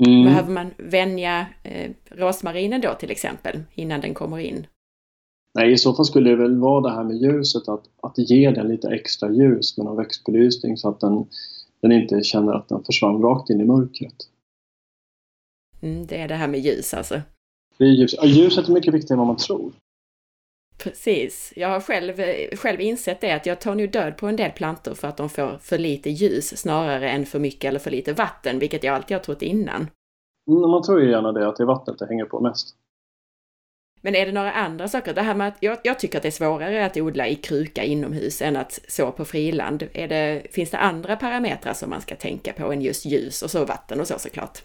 Mm. 0.07 0.24
Behöver 0.24 0.53
man 0.53 0.70
vänja 0.77 1.46
eh, 1.64 1.90
rosmarinen 2.11 2.81
då 2.81 2.94
till 2.94 3.11
exempel, 3.11 3.61
innan 3.74 4.01
den 4.01 4.14
kommer 4.14 4.38
in? 4.38 4.66
Nej, 5.55 5.72
i 5.72 5.79
så 5.79 5.94
fall 5.94 6.05
skulle 6.05 6.31
det 6.31 6.37
väl 6.37 6.59
vara 6.59 6.81
det 6.81 6.90
här 6.90 7.05
med 7.05 7.16
ljuset, 7.16 7.68
att, 7.68 7.85
att 8.03 8.18
ge 8.31 8.51
den 8.51 8.68
lite 8.68 8.88
extra 8.88 9.33
ljus 9.33 9.77
med 9.77 9.87
någon 9.87 9.96
växtbelysning 9.96 10.77
så 10.77 10.88
att 10.88 11.01
den, 11.01 11.27
den 11.83 11.92
inte 11.92 12.22
känner 12.22 12.53
att 12.53 12.68
den 12.68 12.85
försvann 12.85 13.22
rakt 13.22 13.51
in 13.51 13.61
i 13.61 13.64
mörkret. 13.64 14.16
Mm, 15.82 16.06
det 16.06 16.16
är 16.16 16.28
det 16.28 16.34
här 16.34 16.48
med 16.48 16.60
ljus 16.60 16.94
alltså. 16.94 17.20
Det 17.78 17.84
är 17.84 17.88
ljus. 17.88 18.14
Ja, 18.18 18.24
ljuset 18.24 18.68
är 18.68 18.72
mycket 18.72 18.94
viktigare 18.94 19.14
än 19.14 19.18
vad 19.18 19.26
man 19.26 19.36
tror. 19.36 19.72
Precis. 20.78 21.52
Jag 21.56 21.68
har 21.68 21.80
själv, 21.80 22.14
själv 22.56 22.80
insett 22.80 23.20
det 23.20 23.32
att 23.32 23.46
jag 23.46 23.60
tar 23.60 23.74
nu 23.74 23.86
död 23.86 24.16
på 24.16 24.26
en 24.26 24.36
del 24.36 24.50
plantor 24.50 24.94
för 24.94 25.08
att 25.08 25.16
de 25.16 25.28
får 25.28 25.58
för 25.60 25.78
lite 25.78 26.10
ljus 26.10 26.60
snarare 26.60 27.10
än 27.10 27.26
för 27.26 27.38
mycket 27.38 27.68
eller 27.68 27.78
för 27.78 27.90
lite 27.90 28.12
vatten, 28.12 28.58
vilket 28.58 28.84
jag 28.84 28.94
alltid 28.94 29.16
har 29.16 29.24
trott 29.24 29.42
innan. 29.42 29.86
Mm, 30.50 30.70
man 30.70 30.82
tror 30.82 31.02
ju 31.02 31.10
gärna 31.10 31.32
det, 31.32 31.48
att 31.48 31.56
det 31.56 31.62
är 31.62 31.66
vattnet 31.66 31.98
det 31.98 32.06
hänger 32.06 32.24
på 32.24 32.40
mest. 32.40 32.76
Men 34.00 34.14
är 34.14 34.26
det 34.26 34.32
några 34.32 34.52
andra 34.52 34.88
saker? 34.88 35.14
Det 35.14 35.22
här 35.22 35.34
med 35.34 35.48
att 35.48 35.56
jag, 35.60 35.78
jag 35.84 35.98
tycker 35.98 36.18
att 36.18 36.22
det 36.22 36.28
är 36.28 36.30
svårare 36.30 36.86
att 36.86 36.96
odla 36.96 37.28
i 37.28 37.34
kruka 37.34 37.84
inomhus 37.84 38.42
än 38.42 38.56
att 38.56 38.80
så 38.88 39.12
på 39.12 39.24
friland. 39.24 39.88
Är 39.92 40.08
det, 40.08 40.42
finns 40.50 40.70
det 40.70 40.78
andra 40.78 41.16
parametrar 41.16 41.72
som 41.72 41.90
man 41.90 42.00
ska 42.00 42.16
tänka 42.16 42.52
på 42.52 42.72
än 42.72 42.82
just 42.82 43.06
ljus 43.06 43.42
och 43.42 43.50
så 43.50 43.64
vatten 43.64 44.00
och 44.00 44.06
så 44.06 44.18
såklart? 44.18 44.62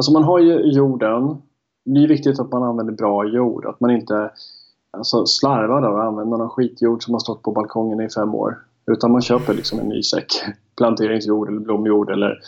Alltså 0.00 0.12
man 0.12 0.24
har 0.24 0.38
ju 0.38 0.72
jorden. 0.72 1.42
Det 1.84 2.04
är 2.04 2.08
viktigt 2.08 2.40
att 2.40 2.52
man 2.52 2.62
använder 2.62 2.92
bra 2.92 3.24
jord. 3.24 3.66
Att 3.66 3.80
man 3.80 3.90
inte 3.90 4.30
alltså, 4.90 5.26
slarvar 5.26 5.82
och 5.82 6.04
använder 6.04 6.38
någon 6.38 6.50
skitjord 6.50 7.04
som 7.04 7.14
har 7.14 7.18
stått 7.18 7.42
på 7.42 7.52
balkongen 7.52 8.00
i 8.00 8.08
fem 8.08 8.34
år. 8.34 8.58
Utan 8.86 9.12
man 9.12 9.22
köper 9.22 9.54
liksom 9.54 9.78
en 9.78 9.88
ny 9.88 10.02
säck 10.02 10.26
planteringsjord 10.76 11.48
eller 11.48 11.60
blomjord 11.60 12.10
eller 12.10 12.38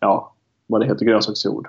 ja, 0.00 0.32
vad 0.66 0.80
det 0.80 0.86
heter, 0.86 1.06
grönsaksjord. 1.06 1.68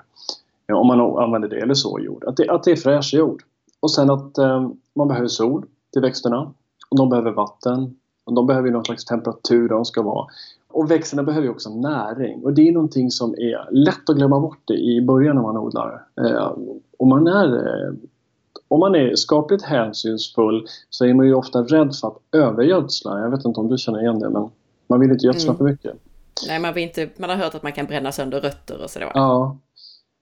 Ja, 0.67 0.75
om 0.75 0.87
man 0.87 0.99
använder 0.99 1.49
det, 1.49 1.59
eller 1.59 1.73
såjord. 1.73 2.23
Att 2.23 2.37
det, 2.37 2.49
att 2.49 2.63
det 2.63 2.71
är 2.71 2.75
fräsch 2.75 3.13
jord. 3.13 3.43
Och 3.79 3.91
sen 3.91 4.09
att 4.09 4.37
eh, 4.37 4.69
man 4.95 5.07
behöver 5.07 5.27
sol 5.27 5.65
till 5.93 6.01
växterna. 6.01 6.53
Och 6.89 6.97
de 6.97 7.09
behöver 7.09 7.31
vatten. 7.31 7.95
Och 8.23 8.33
de 8.33 8.47
behöver 8.47 8.71
någon 8.71 8.85
slags 8.85 9.05
temperatur 9.05 9.69
där 9.69 9.75
de 9.75 9.85
ska 9.85 10.01
vara. 10.01 10.27
Och 10.71 10.91
växterna 10.91 11.23
behöver 11.23 11.45
ju 11.47 11.51
också 11.51 11.69
näring. 11.69 12.43
Och 12.43 12.53
det 12.53 12.67
är 12.67 12.71
någonting 12.71 13.11
som 13.11 13.33
är 13.33 13.67
lätt 13.71 14.09
att 14.09 14.15
glömma 14.15 14.39
bort 14.39 14.69
i 14.71 15.01
början 15.01 15.35
när 15.35 15.43
man 15.43 15.57
odlar. 15.57 16.03
Eh, 16.21 16.51
om, 16.97 17.09
man 17.09 17.27
är, 17.27 17.55
eh, 17.57 17.93
om 18.67 18.79
man 18.79 18.95
är 18.95 19.15
skapligt 19.15 19.63
hänsynsfull 19.63 20.67
så 20.89 21.05
är 21.05 21.13
man 21.13 21.25
ju 21.25 21.33
ofta 21.33 21.61
rädd 21.61 21.95
för 21.95 22.07
att 22.07 22.17
övergödsla. 22.31 23.19
Jag 23.19 23.29
vet 23.29 23.45
inte 23.45 23.59
om 23.59 23.67
du 23.67 23.77
känner 23.77 24.01
igen 24.01 24.19
det 24.19 24.29
men 24.29 24.49
man 24.87 24.99
vill 24.99 25.11
inte 25.11 25.25
gödsla 25.25 25.49
Mm. 25.49 25.57
för 25.57 25.63
mycket. 25.65 25.93
Nej, 26.47 26.59
man, 26.59 26.73
vill 26.73 26.83
inte, 26.83 27.09
man 27.17 27.29
har 27.29 27.37
hört 27.37 27.55
att 27.55 27.63
man 27.63 27.71
kan 27.71 27.85
bränna 27.85 28.11
sönder 28.11 28.41
rötter 28.41 28.83
och 28.83 28.89
sådär. 28.89 29.11
Ja. 29.13 29.57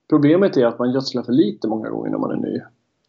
Problemet 0.10 0.58
är 0.58 0.66
att 0.66 0.80
man 0.80 0.92
gödslar 0.92 1.24
för 1.24 1.32
lite 1.34 1.68
många 1.68 1.90
gånger 1.90 2.10
när 2.10 2.18
man 2.18 2.32
är 2.32 2.36
ny. 2.36 2.62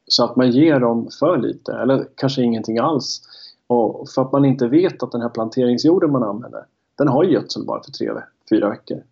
Så 0.06 0.24
att 0.24 0.36
man 0.36 0.50
ger 0.50 0.80
dem 0.80 1.08
för 1.20 1.38
lite 1.38 1.72
eller 1.72 2.06
kanske 2.14 2.42
ingenting 2.42 2.78
alls. 2.78 3.22
Och 3.66 4.08
för 4.14 4.22
att 4.22 4.32
man 4.32 4.44
inte 4.44 4.66
vet 4.68 5.02
att 5.02 5.12
den 5.12 5.20
här 5.20 5.28
planteringsjorden 5.28 6.12
man 6.12 6.22
använder 6.22 6.64
den 7.00 7.08
har 7.08 7.24
gödsel 7.24 7.64
bara 7.64 7.82
för 7.82 7.92
tre, 7.92 8.10
fyra 8.50 8.70
veckor. 8.70 9.04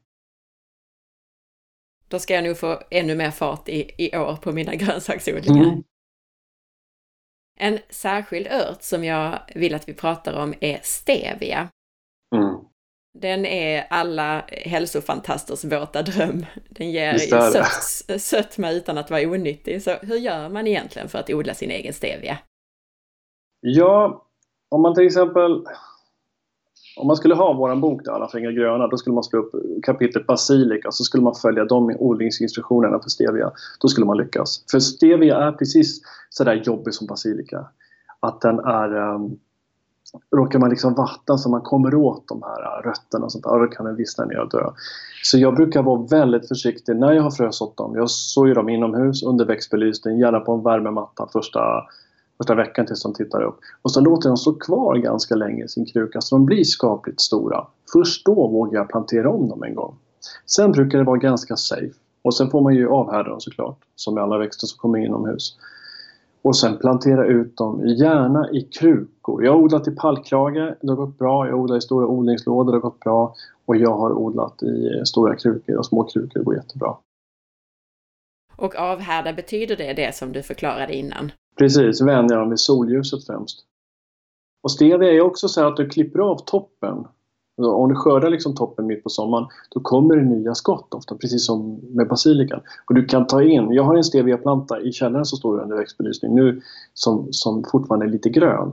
Då 2.09 2.19
ska 2.19 2.35
jag 2.35 2.45
nog 2.45 2.59
få 2.59 2.83
ännu 2.91 3.15
mer 3.15 3.31
fart 3.31 3.69
i, 3.69 3.91
i 3.99 4.17
år 4.17 4.37
på 4.37 4.53
mina 4.53 4.75
grönsaksodlingar. 4.75 5.65
Mm. 5.65 5.83
En 7.61 7.79
särskild 7.91 8.47
ört 8.47 8.83
som 8.83 9.05
jag 9.05 9.39
vill 9.55 9.75
att 9.75 9.89
vi 9.89 9.95
pratar 9.95 10.43
om 10.43 10.55
är 10.61 10.81
stevia. 10.83 11.69
Mm. 12.37 12.61
Den 13.19 13.47
är 13.47 13.87
alla 13.91 14.45
hälsofantasters 14.49 15.65
våta 15.65 16.03
dröm. 16.03 16.47
Den 16.71 16.91
ger 16.91 17.19
sött, 17.19 18.21
sötma 18.23 18.71
utan 18.71 18.99
att 18.99 19.11
vara 19.11 19.23
onyttig. 19.23 19.83
Så 19.83 19.91
hur 19.91 20.17
gör 20.17 20.49
man 20.49 20.67
egentligen 20.67 21.09
för 21.09 21.19
att 21.19 21.31
odla 21.31 21.55
sin 21.55 21.71
egen 21.71 21.93
stevia? 21.93 22.39
Ja, 23.61 24.27
om 24.69 24.83
man 24.83 24.95
till 24.95 25.07
exempel 25.07 25.67
om 26.99 27.07
man 27.07 27.17
skulle 27.17 27.35
ha 27.35 27.53
våran 27.53 27.81
bok 27.81 28.05
där, 28.05 28.13
Alla 28.13 28.29
fingrar 28.29 28.53
gröna, 28.53 28.87
då 28.87 28.97
skulle 28.97 29.15
man 29.15 29.25
slå 29.25 29.39
upp 29.39 29.55
kapitlet 29.83 30.27
basilika 30.27 30.91
så 30.93 31.05
skulle 31.05 31.23
man 31.23 31.35
följa 31.35 31.65
de 31.65 31.97
odlingsinstruktionerna 31.99 33.01
för 33.01 33.11
stevia. 33.11 33.51
Då 33.81 33.89
skulle 33.89 34.07
man 34.07 34.17
lyckas. 34.17 34.65
För 34.71 34.79
stevia 34.79 35.37
är 35.37 35.53
precis 35.53 36.01
sådär 36.31 36.63
jobbig 36.65 36.95
som 36.95 37.07
basilika. 37.07 37.67
Att 38.21 38.41
den 38.41 38.59
är... 38.59 39.15
Um, 39.15 39.39
råkar 40.37 40.59
man 40.59 40.71
liksom 40.71 40.95
vattna 40.95 41.39
så 41.39 41.51
man 41.51 41.61
kommer 41.61 41.95
åt 41.95 42.29
de 42.29 42.43
här 42.43 42.63
äh, 42.63 42.89
rötterna 42.89 43.25
och 43.25 43.33
sånt 43.33 43.45
där, 43.45 43.59
då 43.59 43.67
kan 43.67 43.87
den 43.87 43.97
vissna 43.97 44.25
ner 44.25 44.41
och 44.41 44.51
dö. 44.51 44.71
Så 45.23 45.39
jag 45.39 45.55
brukar 45.55 45.83
vara 45.83 46.03
väldigt 46.11 46.49
försiktig 46.49 46.97
när 46.97 47.13
jag 47.13 47.23
har 47.23 47.31
frösått 47.31 47.77
dem. 47.77 47.97
Jag 47.97 48.11
sår 48.11 48.49
ju 48.49 48.55
dem 48.55 48.69
inomhus 48.69 49.23
under 49.23 49.45
växtbelysning, 49.45 50.19
gärna 50.19 50.41
på 50.41 50.53
en 50.53 50.63
värmematta 50.63 51.29
första 51.33 51.61
första 52.39 52.55
veckan 52.55 52.87
tills 52.87 53.03
de 53.03 53.15
tittar 53.15 53.43
upp. 53.43 53.59
Och 53.83 53.91
så 53.91 54.01
låter 54.01 54.27
jag 54.27 54.31
dem 54.31 54.37
stå 54.37 54.53
kvar 54.53 54.97
ganska 54.97 55.35
länge 55.35 55.65
i 55.65 55.69
sin 55.69 55.87
kruka 55.87 56.21
så 56.21 56.35
de 56.35 56.47
blir 56.47 56.65
skapligt 56.65 57.21
stora. 57.21 57.67
Först 57.93 58.27
då 58.27 58.35
vågar 58.35 58.79
jag 58.79 58.89
plantera 58.89 59.31
om 59.31 59.49
dem 59.49 59.63
en 59.63 59.75
gång. 59.75 59.97
Sen 60.47 60.73
brukar 60.73 60.99
det 60.99 61.05
vara 61.05 61.19
ganska 61.19 61.57
safe. 61.57 61.95
Och 62.23 62.35
sen 62.35 62.51
får 62.51 62.61
man 62.61 62.75
ju 62.75 62.89
avhärda 62.89 63.31
dem 63.31 63.41
såklart, 63.41 63.79
som 63.97 64.15
med 64.15 64.23
alla 64.23 64.39
växter 64.39 64.67
som 64.67 64.79
kommer 64.79 64.99
inomhus. 64.99 65.59
Och 66.43 66.57
sen 66.57 66.79
plantera 66.79 67.27
ut 67.27 67.57
dem, 67.57 67.87
gärna 67.87 68.51
i 68.51 68.63
krukor. 68.63 69.45
Jag 69.45 69.53
har 69.53 69.59
odlat 69.59 69.89
i 69.89 69.91
pallkrage, 69.91 70.77
det 70.81 70.89
har 70.89 70.97
gått 70.97 71.19
bra. 71.19 71.47
Jag 71.47 71.53
har 71.53 71.61
odlat 71.61 71.79
i 71.79 71.81
stora 71.81 72.07
odlingslådor, 72.07 72.73
det 72.73 72.77
har 72.77 72.83
gått 72.83 73.01
bra. 73.01 73.35
Och 73.67 73.77
jag 73.77 73.97
har 73.97 74.13
odlat 74.13 74.63
i 74.63 75.03
stora 75.05 75.37
krukor 75.37 75.77
och 75.77 75.87
små 75.87 76.05
krukor, 76.05 76.39
det 76.39 76.45
går 76.45 76.55
jättebra. 76.55 76.97
Och 78.57 78.77
avhärda, 78.77 79.33
betyder 79.33 79.77
det 79.77 79.93
det 79.93 80.15
som 80.15 80.33
du 80.33 80.43
förklarade 80.43 80.97
innan? 80.97 81.33
Precis, 81.59 82.01
vänja 82.01 82.37
dem 82.37 82.51
vid 82.51 82.61
solljuset 82.61 83.27
främst. 83.27 83.65
Och 84.63 84.73
stevia 84.73 85.13
är 85.13 85.21
också 85.21 85.49
så 85.49 85.67
att 85.67 85.77
du 85.77 85.89
klipper 85.89 86.19
av 86.19 86.39
toppen. 86.39 87.07
Alltså, 87.59 87.73
om 87.73 87.89
du 87.89 87.95
skördar 87.95 88.31
liksom 88.31 88.55
toppen 88.55 88.87
mitt 88.87 89.03
på 89.03 89.09
sommaren, 89.09 89.47
då 89.71 89.81
kommer 89.81 90.17
det 90.17 90.25
nya 90.25 90.55
skott 90.55 90.95
ofta, 90.95 91.15
precis 91.15 91.47
som 91.47 91.81
med 91.83 92.09
basilikan. 92.09 92.61
Och 92.87 92.95
du 92.95 93.05
kan 93.05 93.27
ta 93.27 93.43
in, 93.43 93.73
jag 93.73 93.83
har 93.83 93.97
en 93.97 94.05
steviaplanta 94.05 94.81
i 94.81 94.93
källaren 94.93 95.25
som 95.25 95.39
står 95.39 95.61
under 95.61 95.77
växtbelysning 95.77 96.35
nu 96.35 96.63
som, 96.95 97.29
som 97.31 97.65
fortfarande 97.73 98.07
är 98.07 98.11
lite 98.11 98.29
grön. 98.29 98.73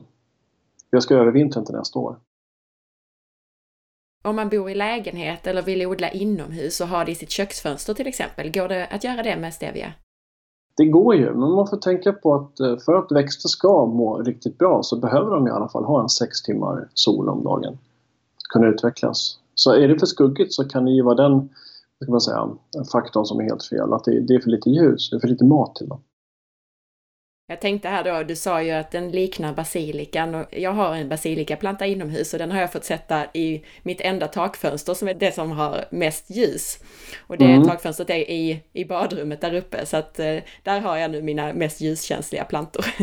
Jag 0.89 1.03
ska 1.03 1.15
övervintra 1.15 1.63
till 1.63 1.75
nästa 1.75 1.99
år. 1.99 2.15
Om 4.23 4.35
man 4.35 4.49
bor 4.49 4.69
i 4.69 4.75
lägenhet 4.75 5.47
eller 5.47 5.61
vill 5.61 5.87
odla 5.87 6.09
inomhus 6.09 6.81
och 6.81 6.87
ha 6.87 7.05
det 7.05 7.11
i 7.11 7.15
sitt 7.15 7.31
köksfönster 7.31 7.93
till 7.93 8.07
exempel, 8.07 8.51
går 8.51 8.67
det 8.67 8.87
att 8.87 9.03
göra 9.03 9.23
det 9.23 9.37
med 9.37 9.53
stevia? 9.53 9.93
Det 10.77 10.85
går 10.85 11.15
ju, 11.15 11.33
men 11.33 11.51
man 11.51 11.67
får 11.67 11.77
tänka 11.77 12.13
på 12.13 12.35
att 12.35 12.59
eh, 12.59 12.77
för 12.77 12.93
att 12.93 13.11
växter 13.11 13.49
ska 13.49 13.85
må 13.85 14.17
riktigt 14.17 14.57
bra 14.57 14.83
så 14.83 14.95
behöver 14.99 15.31
de 15.31 15.47
i 15.47 15.51
alla 15.51 15.69
fall 15.69 15.83
ha 15.83 16.01
en 16.01 16.09
sex 16.09 16.41
timmar 16.41 16.89
sol 16.93 17.29
om 17.29 17.43
dagen. 17.43 17.73
För 17.73 18.37
att 18.37 18.53
kunna 18.53 18.67
utvecklas. 18.67 19.37
Så 19.55 19.73
är 19.73 19.87
det 19.87 19.99
för 19.99 20.05
skuggigt 20.05 20.53
så 20.53 20.63
kan 20.63 20.85
det 20.85 20.91
ju 20.91 21.01
vara 21.01 21.15
den 21.15 21.49
ska 22.01 22.11
man 22.11 22.21
säga, 22.21 22.49
faktorn 22.91 23.25
som 23.25 23.39
är 23.39 23.43
helt 23.43 23.63
fel. 23.63 23.93
Att 23.93 24.03
det, 24.03 24.19
det 24.19 24.35
är 24.35 24.39
för 24.39 24.49
lite 24.49 24.69
ljus, 24.69 25.09
det 25.09 25.15
är 25.15 25.19
för 25.19 25.27
lite 25.27 25.45
mat 25.45 25.75
till 25.75 25.87
dem. 25.87 25.99
Jag 27.47 27.61
tänkte 27.61 27.89
här 27.89 28.03
då, 28.03 28.23
du 28.23 28.35
sa 28.35 28.61
ju 28.61 28.71
att 28.71 28.91
den 28.91 29.11
liknar 29.11 29.53
basilikan 29.53 30.35
och 30.35 30.45
jag 30.51 30.71
har 30.71 30.95
en 30.95 31.09
basilikaplanta 31.09 31.85
inomhus 31.85 32.33
och 32.33 32.39
den 32.39 32.51
har 32.51 32.61
jag 32.61 32.71
fått 32.71 32.83
sätta 32.83 33.25
i 33.33 33.63
mitt 33.83 34.01
enda 34.01 34.27
takfönster 34.27 34.93
som 34.93 35.07
är 35.07 35.13
det 35.13 35.31
som 35.31 35.51
har 35.51 35.85
mest 35.89 36.29
ljus. 36.29 36.79
Och 37.27 37.37
det 37.37 37.45
mm. 37.45 37.67
takfönstret 37.67 38.09
är 38.09 38.31
i, 38.31 38.63
i 38.73 38.85
badrummet 38.85 39.41
där 39.41 39.53
uppe 39.53 39.85
så 39.85 39.97
att 39.97 40.19
eh, 40.19 40.37
där 40.63 40.79
har 40.79 40.97
jag 40.97 41.11
nu 41.11 41.21
mina 41.21 41.53
mest 41.53 41.81
ljuskänsliga 41.81 42.43
plantor. 42.45 42.85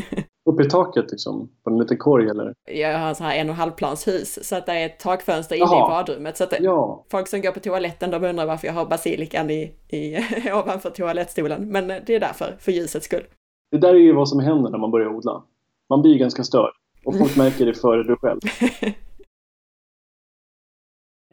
Uppe 0.50 0.62
i 0.62 0.70
taket 0.70 1.10
liksom? 1.10 1.50
På 1.64 1.70
en 1.70 1.78
liten 1.78 1.98
korg 1.98 2.28
eller? 2.28 2.54
Jag 2.70 2.98
har 2.98 3.08
en 3.08 3.14
sån 3.14 3.26
här 3.26 3.36
en 3.36 3.50
och 3.50 3.56
halv 3.56 3.70
plans 3.70 4.08
hus 4.08 4.48
så 4.48 4.56
att 4.56 4.66
det 4.66 4.72
är 4.72 4.86
ett 4.86 4.98
takfönster 4.98 5.56
inne 5.56 5.64
i 5.64 5.88
badrummet. 5.88 6.36
Så 6.36 6.44
att 6.44 6.54
ja. 6.60 7.06
folk 7.10 7.28
som 7.28 7.40
går 7.40 7.50
på 7.50 7.60
toaletten 7.60 8.10
de 8.10 8.24
undrar 8.24 8.46
varför 8.46 8.66
jag 8.66 8.74
har 8.74 8.86
basilikan 8.86 9.50
i, 9.50 9.72
i, 9.88 10.16
ovanför 10.52 10.90
toalettstolen. 10.90 11.68
Men 11.68 11.88
det 11.88 12.10
är 12.14 12.20
därför, 12.20 12.56
för 12.58 12.72
ljusets 12.72 13.06
skull. 13.06 13.24
Det 13.72 13.78
där 13.78 13.94
är 13.94 13.98
ju 13.98 14.12
vad 14.12 14.28
som 14.28 14.40
händer 14.40 14.70
när 14.70 14.78
man 14.78 14.90
börjar 14.90 15.08
odla. 15.08 15.42
Man 15.88 16.02
blir 16.02 16.18
ganska 16.18 16.44
störd 16.44 16.72
och 17.04 17.18
folk 17.18 17.36
märker 17.36 17.66
det 17.66 17.74
före 17.74 18.02
du 18.02 18.16
själv. 18.16 18.40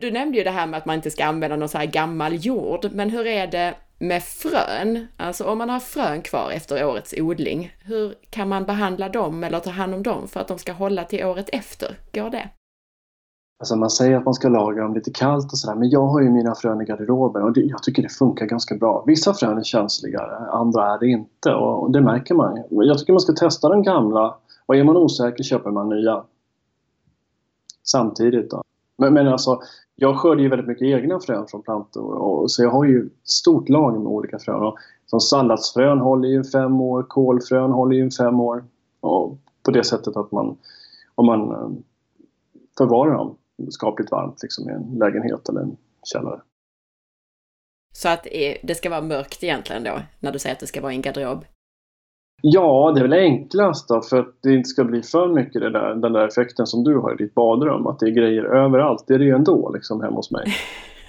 Du 0.02 0.12
nämnde 0.12 0.38
ju 0.38 0.44
det 0.44 0.50
här 0.50 0.68
med 0.68 0.78
att 0.78 0.86
man 0.86 0.96
inte 0.96 1.12
ska 1.12 1.26
använda 1.26 1.56
någon 1.56 1.70
så 1.70 1.78
här 1.78 1.86
gammal 1.86 2.46
jord, 2.46 2.90
men 2.92 3.10
hur 3.10 3.28
är 3.28 3.48
det 3.48 3.76
med 4.00 4.24
frön? 4.24 5.08
Alltså 5.18 5.44
om 5.44 5.58
man 5.58 5.70
har 5.70 5.80
frön 5.80 6.22
kvar 6.22 6.52
efter 6.52 6.86
årets 6.86 7.14
odling, 7.18 7.72
hur 7.86 8.16
kan 8.30 8.50
man 8.50 8.66
behandla 8.66 9.10
dem 9.10 9.44
eller 9.44 9.60
ta 9.60 9.70
hand 9.70 9.96
om 9.96 10.04
dem 10.04 10.28
för 10.28 10.40
att 10.40 10.48
de 10.48 10.58
ska 10.60 10.72
hålla 10.72 11.04
till 11.04 11.26
året 11.26 11.50
efter? 11.54 11.98
Går 12.14 12.30
det? 12.30 12.50
Alltså 13.60 13.76
man 13.76 13.90
säger 13.90 14.18
att 14.18 14.26
man 14.26 14.34
ska 14.34 14.50
lagra 14.50 14.84
dem 14.84 14.94
lite 14.94 15.12
kallt 15.12 15.52
och 15.52 15.58
sådär 15.58 15.76
men 15.76 15.90
jag 15.90 16.08
har 16.08 16.22
ju 16.22 16.30
mina 16.30 16.56
frön 16.56 16.82
i 16.82 16.86
garderoben 16.86 17.44
och 17.44 17.54
det, 17.54 17.62
jag 17.62 17.84
tycker 17.84 18.04
det 18.04 18.10
funkar 18.10 18.46
ganska 18.46 18.76
bra. 18.76 19.04
Vissa 19.08 19.34
frön 19.34 19.58
är 19.58 19.64
känsligare, 19.64 20.38
andra 20.38 20.94
är 20.94 21.00
det 21.00 21.08
inte 21.08 21.54
och 21.54 21.92
det 21.92 22.02
märker 22.02 22.36
man 22.36 22.56
ju. 22.56 22.64
Jag 22.70 23.00
tycker 23.00 23.14
man 23.14 23.20
ska 23.20 23.34
testa 23.34 23.70
den 23.70 23.84
gamla 23.84 24.36
och 24.66 24.76
är 24.76 24.84
man 24.84 24.98
osäker 24.98 25.44
köper 25.44 25.72
man 25.72 25.90
nya. 25.90 26.24
Samtidigt 27.84 28.52
då. 28.52 28.64
Men, 28.98 29.14
men 29.14 29.28
alltså, 29.28 29.62
jag 29.96 30.18
skördar 30.18 30.42
ju 30.42 30.50
väldigt 30.50 30.68
mycket 30.68 30.88
egna 30.88 31.20
frön 31.20 31.48
från 31.48 31.62
plantor 31.62 32.14
och, 32.14 32.52
så 32.52 32.64
jag 32.64 32.72
har 32.72 32.86
ju 32.86 33.06
ett 33.06 33.30
stort 33.30 33.70
lager 33.70 34.00
med 34.00 34.08
olika 34.08 34.40
frön. 34.40 34.64
Och, 34.64 34.78
som 35.06 35.20
salladsfrön 35.20 36.00
håller 36.00 36.30
ju 36.30 36.44
fem 36.44 36.82
år, 36.82 37.04
kolfrön 37.04 37.72
håller 37.72 37.96
ju 37.96 38.12
fem 38.12 38.40
år. 38.40 38.64
Och 39.00 39.38
på 39.64 39.72
det 39.72 39.84
sättet 39.84 40.18
att 40.18 40.32
man, 40.32 40.58
om 41.16 41.26
man 41.26 41.52
eh, 41.52 41.70
förvarar 42.78 43.14
dem 43.14 43.36
skapligt 43.70 44.12
varmt 44.12 44.42
liksom, 44.42 44.70
i 44.70 44.74
en 44.74 45.00
lägenhet 45.00 45.50
eller 45.50 45.62
en 45.62 45.78
källare. 46.04 46.42
Så 47.94 48.10
att 48.10 48.28
det 48.64 48.78
ska 48.78 48.90
vara 48.90 49.02
mörkt 49.02 49.44
egentligen 49.44 49.84
då, 49.84 50.02
när 50.20 50.32
du 50.32 50.40
säger 50.40 50.54
att 50.54 50.60
det 50.60 50.68
ska 50.68 50.82
vara 50.82 50.94
i 50.94 50.96
en 50.96 51.02
garderob? 51.02 51.46
Ja, 52.42 52.92
det 52.96 53.00
är 53.00 53.08
väl 53.08 53.14
enklast 53.14 53.88
då 53.88 54.02
för 54.02 54.20
att 54.20 54.36
det 54.42 54.54
inte 54.54 54.70
ska 54.70 54.84
bli 54.84 55.02
för 55.02 55.28
mycket 55.28 55.62
det 55.62 55.70
där, 55.70 55.96
den 55.96 56.14
där 56.14 56.28
effekten 56.28 56.68
som 56.68 56.84
du 56.84 56.98
har 56.98 57.14
i 57.14 57.18
ditt 57.18 57.34
badrum. 57.34 57.88
Att 57.88 58.00
det 58.00 58.06
är 58.06 58.12
grejer 58.12 58.44
överallt. 58.44 59.04
Det 59.08 59.14
är 59.14 59.20
det 59.20 59.26
ju 59.26 59.36
ändå 59.36 59.72
liksom 59.74 60.02
hemma 60.02 60.16
hos 60.16 60.32
mig. 60.32 60.46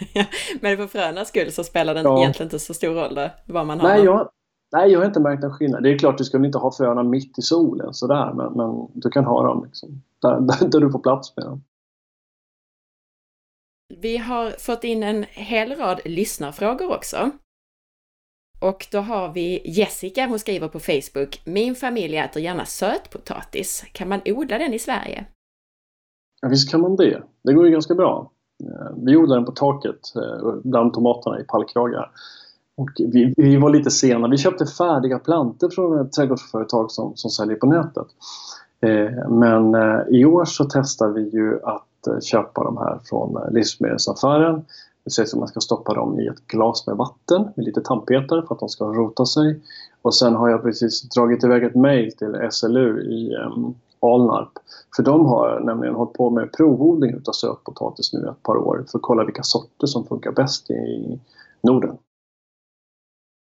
men 0.61 0.77
för 0.77 0.87
frönas 0.87 1.29
skull 1.29 1.53
så 1.53 1.65
spelar 1.65 1.95
det 1.95 2.01
ja. 2.01 2.19
egentligen 2.19 2.47
inte 2.47 2.59
så 2.59 2.75
stor 2.75 2.95
roll 2.95 3.15
då, 3.15 3.29
vad 3.47 3.67
man 3.67 3.81
har? 3.81 3.89
Nej 3.89 4.05
jag, 4.05 4.29
nej, 4.73 4.93
jag 4.93 4.99
har 4.99 5.07
inte 5.07 5.21
märkt 5.21 5.43
någon 5.43 5.53
skillnad. 5.53 5.83
Det 5.83 5.93
är 5.93 5.99
klart, 5.99 6.19
du 6.19 6.25
ska 6.25 6.45
inte 6.45 6.59
ha 6.59 6.73
fröna 6.73 7.03
mitt 7.03 7.39
i 7.39 7.43
solen 7.43 7.95
sådär. 7.95 8.33
Men, 8.35 8.53
men 8.53 8.89
du 8.95 9.11
kan 9.11 9.25
ha 9.25 9.47
dem 9.47 9.65
liksom, 9.65 10.03
där, 10.23 10.41
där, 10.41 10.69
där 10.69 10.81
du 10.81 10.91
får 10.91 10.99
plats 10.99 11.37
med 11.37 11.47
dem. 11.47 11.63
Vi 13.99 14.17
har 14.17 14.51
fått 14.51 14.85
in 14.85 15.03
en 15.03 15.25
hel 15.29 15.77
rad 15.77 16.01
lyssnarfrågor 16.05 16.97
också. 16.97 17.31
Och 18.61 18.87
då 18.93 18.99
har 18.99 19.33
vi 19.33 19.63
Jessica, 19.65 20.27
hon 20.27 20.39
skriver 20.39 20.69
på 20.69 20.81
Facebook, 20.81 21.43
Min 21.45 21.75
familj 21.75 22.17
äter 22.17 22.43
gärna 22.43 22.65
sötpotatis. 22.65 23.85
Kan 23.93 24.09
man 24.09 24.21
odla 24.25 24.59
den 24.59 24.75
i 24.75 24.79
Sverige? 24.79 25.25
Ja, 26.43 26.49
visst 26.49 26.71
kan 26.71 26.81
man 26.81 26.97
det. 26.97 27.23
Det 27.45 27.53
går 27.53 27.67
ju 27.67 27.73
ganska 27.73 27.95
bra. 27.95 28.31
Eh, 28.65 28.97
vi 28.97 29.17
odlar 29.17 29.37
den 29.37 29.45
på 29.45 29.53
taket 29.53 30.01
eh, 30.17 30.55
bland 30.65 30.93
tomaterna 30.93 31.41
i 31.41 31.45
pallkragar. 31.45 32.11
Och 32.77 32.91
vi, 32.99 33.35
vi, 33.37 33.57
var 33.57 33.71
lite 33.71 33.91
sena. 33.91 34.29
Vi 34.29 34.39
köpte 34.39 34.67
färdiga 34.67 35.19
plantor 35.19 35.71
från 35.71 36.01
ett 36.01 36.13
trädgårdsföretag 36.13 36.91
som, 36.91 37.17
som 37.17 37.31
säljer 37.31 37.57
på 37.57 37.67
nätet. 37.67 38.07
Eh, 38.81 39.29
men 39.29 39.75
eh, 39.75 40.01
i 40.11 40.25
år 40.25 40.45
så 40.45 40.65
testar 40.65 41.09
vi 41.09 41.29
ju 41.29 41.61
att 41.65 41.87
Eh, 42.07 42.21
köpa 42.21 42.65
de 42.65 42.77
här 42.77 43.01
från 43.05 43.37
eh, 43.37 43.51
livsmedelsaffären. 43.51 44.65
Det 45.05 45.11
sägs 45.11 45.33
att 45.33 45.39
man 45.39 45.49
ska 45.49 45.61
stoppa 45.61 45.95
dem 45.95 46.21
i 46.21 46.27
ett 46.27 46.47
glas 46.47 46.87
med 46.87 46.97
vatten 46.97 47.49
med 47.57 47.65
lite 47.65 47.81
tandpetare 47.81 48.47
för 48.47 48.55
att 48.55 48.61
de 48.61 48.69
ska 48.69 48.85
rota 48.85 49.27
sig. 49.27 49.61
Och 50.03 50.15
sen 50.15 50.35
har 50.35 50.49
jag 50.49 50.63
precis 50.63 51.03
dragit 51.03 51.45
iväg 51.45 51.65
ett 51.65 51.75
mail 51.75 52.13
till 52.17 52.49
SLU 52.51 53.01
i 53.01 53.37
um, 53.37 53.75
Alnarp. 54.01 54.53
För 54.97 55.03
de 55.03 55.27
har 55.27 55.61
nämligen 55.61 55.95
hållit 55.95 56.13
på 56.13 56.31
med 56.31 56.53
provodling 56.53 57.15
utav 57.15 57.33
sötpotatis 57.33 58.13
nu 58.13 58.29
ett 58.29 58.43
par 58.43 58.57
år 58.57 58.85
för 58.91 58.99
att 58.99 59.03
kolla 59.03 59.25
vilka 59.25 59.43
sorter 59.43 59.87
som 59.87 60.07
funkar 60.07 60.33
bäst 60.33 60.71
i 60.71 61.21
Norden. 61.63 61.97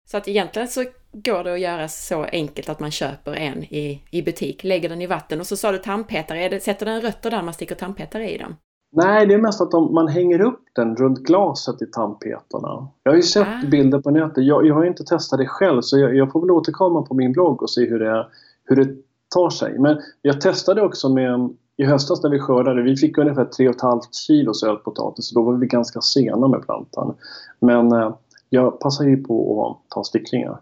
Så 0.07 0.17
att 0.17 0.29
egentligen 0.29 0.69
så 0.69 0.85
går 1.13 1.45
det 1.45 1.53
att 1.53 1.61
göra 1.61 1.89
så 1.89 2.25
enkelt 2.25 2.69
att 2.69 2.81
man 2.81 2.91
köper 2.91 3.35
en 3.35 3.65
i, 3.65 4.03
i 4.11 4.23
butik, 4.23 4.65
lägger 4.65 4.89
den 4.89 5.03
i 5.03 5.07
vatten 5.07 5.41
och 5.41 5.47
så 5.47 5.57
sa 5.57 5.73
du 5.73 5.79
tandpetare, 5.79 6.45
är 6.45 6.51
det, 6.51 6.61
sätter 6.61 6.87
den 6.87 7.01
rötter 7.01 7.31
där 7.31 7.43
man 7.43 7.55
sticker 7.55 7.75
tandpetare 7.75 8.31
i 8.31 8.39
dem? 8.39 8.57
Nej, 8.97 9.27
det 9.27 9.35
är 9.35 9.39
mest 9.39 9.61
att 9.61 9.71
de, 9.71 9.95
man 9.95 10.09
hänger 10.09 10.41
upp 10.41 10.61
den 10.75 10.97
runt 10.97 11.19
glaset 11.19 11.83
i 11.83 11.87
tandpetarna. 11.87 12.89
Jag 13.03 13.13
har 13.13 13.17
ju 13.17 13.23
sett 13.23 13.47
ah. 13.47 13.67
bilder 13.71 14.01
på 14.01 14.11
nätet. 14.11 14.45
Jag, 14.45 14.67
jag 14.67 14.75
har 14.75 14.85
inte 14.85 15.05
testat 15.05 15.39
det 15.39 15.47
själv 15.47 15.81
så 15.81 15.99
jag, 15.99 16.17
jag, 16.17 16.33
får 16.33 16.41
väl 16.41 16.51
återkomma 16.51 17.03
på 17.03 17.15
min 17.15 17.33
blogg 17.33 17.63
och 17.63 17.71
se 17.71 17.89
hur 17.89 17.99
det, 17.99 18.27
hur 18.65 18.77
det 18.77 18.97
tar 19.35 19.51
sig. 19.51 19.79
Men 19.79 20.01
jag 20.23 20.41
testade 20.41 20.83
också 20.83 21.09
med 21.09 21.51
i 21.77 21.85
höstas 21.85 22.23
när 22.23 22.31
vi 22.31 22.39
skördade, 22.39 22.83
vi 22.83 22.97
fick 22.97 23.19
ungefär 23.19 23.45
3,5 23.45 24.01
kilo 24.27 24.55
sötpotatis 24.55 25.33
och 25.33 25.43
då 25.43 25.51
var 25.51 25.59
vi 25.59 25.67
ganska 25.67 26.01
sena 26.01 26.49
med 26.49 26.63
plantan. 26.63 27.15
Men 27.61 27.93
eh, 27.93 28.15
jag 28.55 28.81
passar 28.81 29.05
ju 29.05 29.17
på 29.17 29.67
att 29.67 29.91
ta 29.91 30.05
sticklingar. 30.05 30.61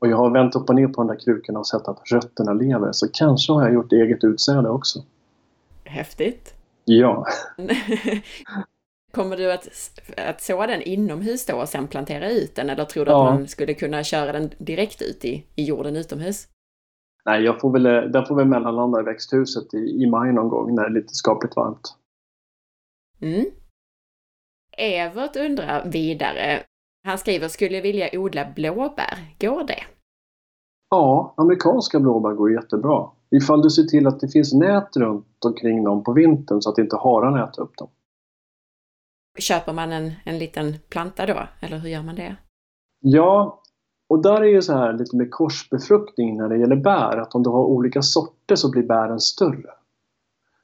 Och 0.00 0.08
jag 0.08 0.16
har 0.16 0.30
vänt 0.30 0.56
upp 0.56 0.68
och 0.68 0.74
ner 0.74 0.88
på 0.88 1.02
de 1.02 1.06
där 1.06 1.20
krukorna 1.20 1.58
och 1.58 1.66
sett 1.66 1.88
att 1.88 2.12
rötterna 2.12 2.52
lever. 2.52 2.92
Så 2.92 3.08
kanske 3.12 3.52
har 3.52 3.62
jag 3.62 3.74
gjort 3.74 3.92
eget 3.92 4.24
utsäde 4.24 4.68
också. 4.68 4.98
Häftigt! 5.84 6.54
Ja. 6.84 7.26
Kommer 9.12 9.36
du 9.36 9.52
att, 9.52 9.68
att 10.16 10.40
så 10.40 10.66
den 10.66 10.82
inomhus 10.82 11.46
då 11.46 11.56
och 11.56 11.68
sen 11.68 11.88
plantera 11.88 12.30
ut 12.30 12.54
den? 12.54 12.70
Eller 12.70 12.84
tror 12.84 13.04
du 13.04 13.10
ja. 13.10 13.28
att 13.28 13.34
man 13.34 13.48
skulle 13.48 13.74
kunna 13.74 14.02
köra 14.02 14.32
den 14.32 14.50
direkt 14.58 15.02
ut 15.02 15.24
i, 15.24 15.46
i 15.54 15.64
jorden 15.64 15.96
utomhus? 15.96 16.48
Nej, 17.24 17.42
jag 17.42 17.60
får 17.60 17.72
väl, 17.72 18.12
den 18.12 18.26
får 18.26 18.36
väl 18.36 18.46
mellanlanda 18.46 19.00
i 19.00 19.02
växthuset 19.02 19.74
i, 19.74 20.02
i 20.02 20.06
maj 20.06 20.32
någon 20.32 20.48
gång 20.48 20.74
när 20.74 20.82
det 20.82 20.88
är 20.88 21.00
lite 21.00 21.14
skapligt 21.14 21.56
varmt. 21.56 21.94
Mm. 23.20 23.44
Evert 24.76 25.36
undrar 25.36 25.90
vidare. 25.90 26.62
Han 27.08 27.18
skriver, 27.18 27.48
skulle 27.48 27.80
vilja 27.80 28.08
odla 28.12 28.52
blåbär, 28.54 29.34
går 29.40 29.64
det? 29.64 29.82
Ja, 30.90 31.34
amerikanska 31.36 32.00
blåbär 32.00 32.32
går 32.32 32.52
jättebra. 32.52 33.10
Ifall 33.30 33.62
du 33.62 33.70
ser 33.70 33.82
till 33.82 34.06
att 34.06 34.20
det 34.20 34.28
finns 34.28 34.52
nät 34.52 34.96
runt 34.96 35.44
omkring 35.44 35.84
dem 35.84 36.04
på 36.04 36.12
vintern 36.12 36.62
så 36.62 36.70
att 36.70 36.78
inte 36.78 36.96
harar 36.96 37.44
äter 37.44 37.62
upp 37.62 37.76
dem. 37.76 37.88
Köper 39.38 39.72
man 39.72 39.92
en, 39.92 40.12
en 40.24 40.38
liten 40.38 40.74
planta 40.88 41.26
då, 41.26 41.38
eller 41.60 41.78
hur 41.78 41.88
gör 41.88 42.02
man 42.02 42.14
det? 42.14 42.36
Ja, 43.00 43.62
och 44.08 44.22
där 44.22 44.40
är 44.40 44.48
ju 44.48 44.62
så 44.62 44.72
här 44.72 44.92
lite 44.92 45.16
med 45.16 45.30
korsbefruktning 45.30 46.36
när 46.36 46.48
det 46.48 46.58
gäller 46.58 46.76
bär, 46.76 47.16
att 47.16 47.34
om 47.34 47.42
du 47.42 47.50
har 47.50 47.64
olika 47.64 48.02
sorter 48.02 48.56
så 48.56 48.70
blir 48.70 48.82
bären 48.82 49.20
större. 49.20 49.70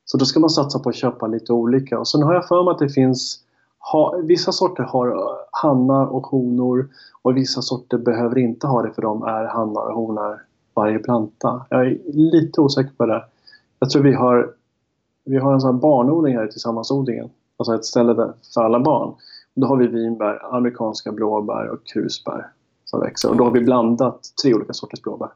Så 0.04 0.18
då 0.18 0.24
ska 0.24 0.40
man 0.40 0.50
satsa 0.50 0.78
på 0.78 0.88
att 0.88 0.96
köpa 0.96 1.26
lite 1.26 1.52
olika. 1.52 1.98
Och 1.98 2.08
sen 2.08 2.22
har 2.22 2.34
jag 2.34 2.48
för 2.48 2.64
mig 2.64 2.72
att 2.72 2.78
det 2.78 2.88
finns 2.88 3.43
ha, 3.92 4.16
vissa 4.22 4.52
sorter 4.52 4.82
har 4.82 5.08
eh, 5.08 5.36
hannar 5.50 6.06
och 6.06 6.26
honor 6.26 6.88
och 7.22 7.36
vissa 7.36 7.62
sorter 7.62 7.98
behöver 7.98 8.38
inte 8.38 8.66
ha 8.66 8.82
det 8.82 8.92
för 8.92 9.02
de 9.02 9.22
är 9.22 9.44
hannar 9.44 9.86
och 9.86 9.94
honor 9.94 10.42
varje 10.74 10.98
planta. 10.98 11.66
Jag 11.70 11.86
är 11.86 11.98
lite 12.12 12.60
osäker 12.60 12.92
på 12.96 13.06
det. 13.06 13.24
Jag 13.78 13.90
tror 13.90 14.02
vi 14.02 14.12
har, 14.12 14.54
vi 15.24 15.36
har 15.36 15.54
en 15.54 15.60
sån 15.60 15.74
här 15.74 15.80
barnodling 15.80 16.36
här 16.36 16.44
i 16.44 16.50
Tillsammansodlingen. 16.50 17.30
Alltså 17.56 17.74
ett 17.74 17.84
ställe 17.84 18.14
där, 18.14 18.32
för 18.54 18.60
alla 18.60 18.80
barn. 18.80 19.14
Då 19.54 19.66
har 19.66 19.76
vi 19.76 19.86
vinbär, 19.86 20.54
amerikanska 20.54 21.12
blåbär 21.12 21.68
och 21.68 21.86
krusbär 21.86 22.52
som 22.84 23.00
växer. 23.00 23.30
Och 23.30 23.36
då 23.36 23.44
har 23.44 23.50
vi 23.50 23.60
blandat 23.60 24.20
tre 24.42 24.54
olika 24.54 24.72
sorters 24.72 25.02
blåbär. 25.02 25.28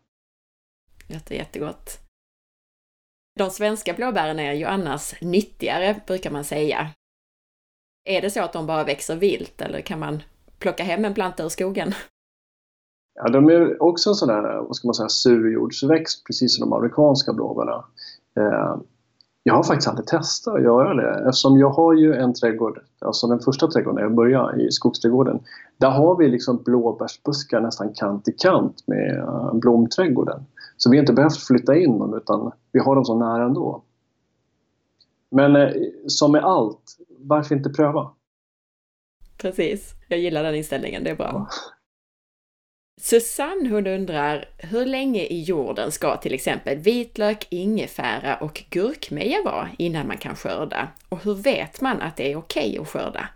Låter 1.06 1.34
jättegott. 1.34 1.98
De 3.38 3.50
svenska 3.50 3.92
blåbären 3.92 4.38
är 4.38 4.52
ju 4.52 4.64
annars 4.64 5.22
nyttigare, 5.22 6.00
brukar 6.06 6.30
man 6.30 6.44
säga. 6.44 6.88
Är 8.08 8.22
det 8.22 8.30
så 8.30 8.42
att 8.42 8.52
de 8.52 8.66
bara 8.66 8.84
växer 8.84 9.16
vilt 9.16 9.60
eller 9.60 9.80
kan 9.80 9.98
man 9.98 10.22
plocka 10.58 10.82
hem 10.82 11.04
en 11.04 11.14
planta 11.14 11.44
ur 11.44 11.48
skogen? 11.48 11.92
Ja, 13.14 13.28
de 13.28 13.48
är 13.48 13.82
också 13.82 14.10
en 14.10 14.14
sån 14.14 14.28
där, 14.28 14.42
vad 14.62 14.76
ska 14.76 14.88
man 14.88 14.94
säga, 14.94 15.08
surjordsväxt 15.08 16.26
precis 16.26 16.56
som 16.56 16.70
de 16.70 16.76
amerikanska 16.76 17.32
blåbären. 17.32 17.82
Eh, 18.36 18.76
jag 19.42 19.54
har 19.54 19.62
faktiskt 19.62 19.88
aldrig 19.88 20.06
testat 20.06 20.54
att 20.54 20.62
göra 20.62 20.94
det 20.94 21.28
eftersom 21.28 21.58
jag 21.58 21.70
har 21.70 21.94
ju 21.94 22.14
en 22.14 22.34
trädgård, 22.34 22.80
alltså 22.98 23.26
den 23.26 23.40
första 23.40 23.66
trädgården 23.66 23.94
när 23.94 24.02
jag 24.02 24.14
började 24.14 24.62
i 24.62 24.70
skogsträdgården. 24.70 25.40
Där 25.78 25.90
har 25.90 26.16
vi 26.16 26.28
liksom 26.28 26.62
blåbärsbuskar 26.62 27.60
nästan 27.60 27.92
kant 27.94 28.28
i 28.28 28.32
kant 28.32 28.84
med 28.86 29.18
eh, 29.18 29.54
blomträdgården. 29.54 30.46
Så 30.76 30.90
vi 30.90 30.96
har 30.96 31.02
inte 31.02 31.12
behövt 31.12 31.36
flytta 31.36 31.76
in 31.76 31.98
dem 31.98 32.14
utan 32.14 32.52
vi 32.72 32.80
har 32.80 32.94
dem 32.94 33.04
så 33.04 33.18
nära 33.18 33.44
ändå. 33.44 33.82
Men 35.30 35.56
eh, 35.56 35.72
som 36.06 36.32
med 36.32 36.44
allt, 36.44 36.98
varför 37.20 37.54
inte 37.54 37.70
pröva? 37.70 38.10
Precis, 39.38 39.94
jag 40.08 40.18
gillar 40.18 40.42
den 40.42 40.54
inställningen, 40.54 41.04
det 41.04 41.10
är 41.10 41.16
bra. 41.16 41.30
Ja. 41.32 41.48
Susanne 43.00 43.68
hon 43.68 43.86
undrar, 43.86 44.44
hur 44.58 44.86
länge 44.86 45.20
i 45.20 45.42
jorden 45.42 45.90
ska 45.92 46.16
till 46.16 46.34
exempel 46.34 46.78
vitlök, 46.78 47.46
ingefära 47.50 48.36
och 48.36 48.64
gurkmeja 48.70 49.36
vara 49.44 49.68
innan 49.78 50.06
man 50.06 50.16
kan 50.16 50.34
skörda? 50.34 50.88
Och 51.08 51.24
hur 51.24 51.34
vet 51.34 51.80
man 51.80 52.00
att 52.00 52.16
det 52.16 52.32
är 52.32 52.36
okej 52.36 52.68
okay 52.70 52.78
att 52.78 52.88
skörda? 52.88 53.28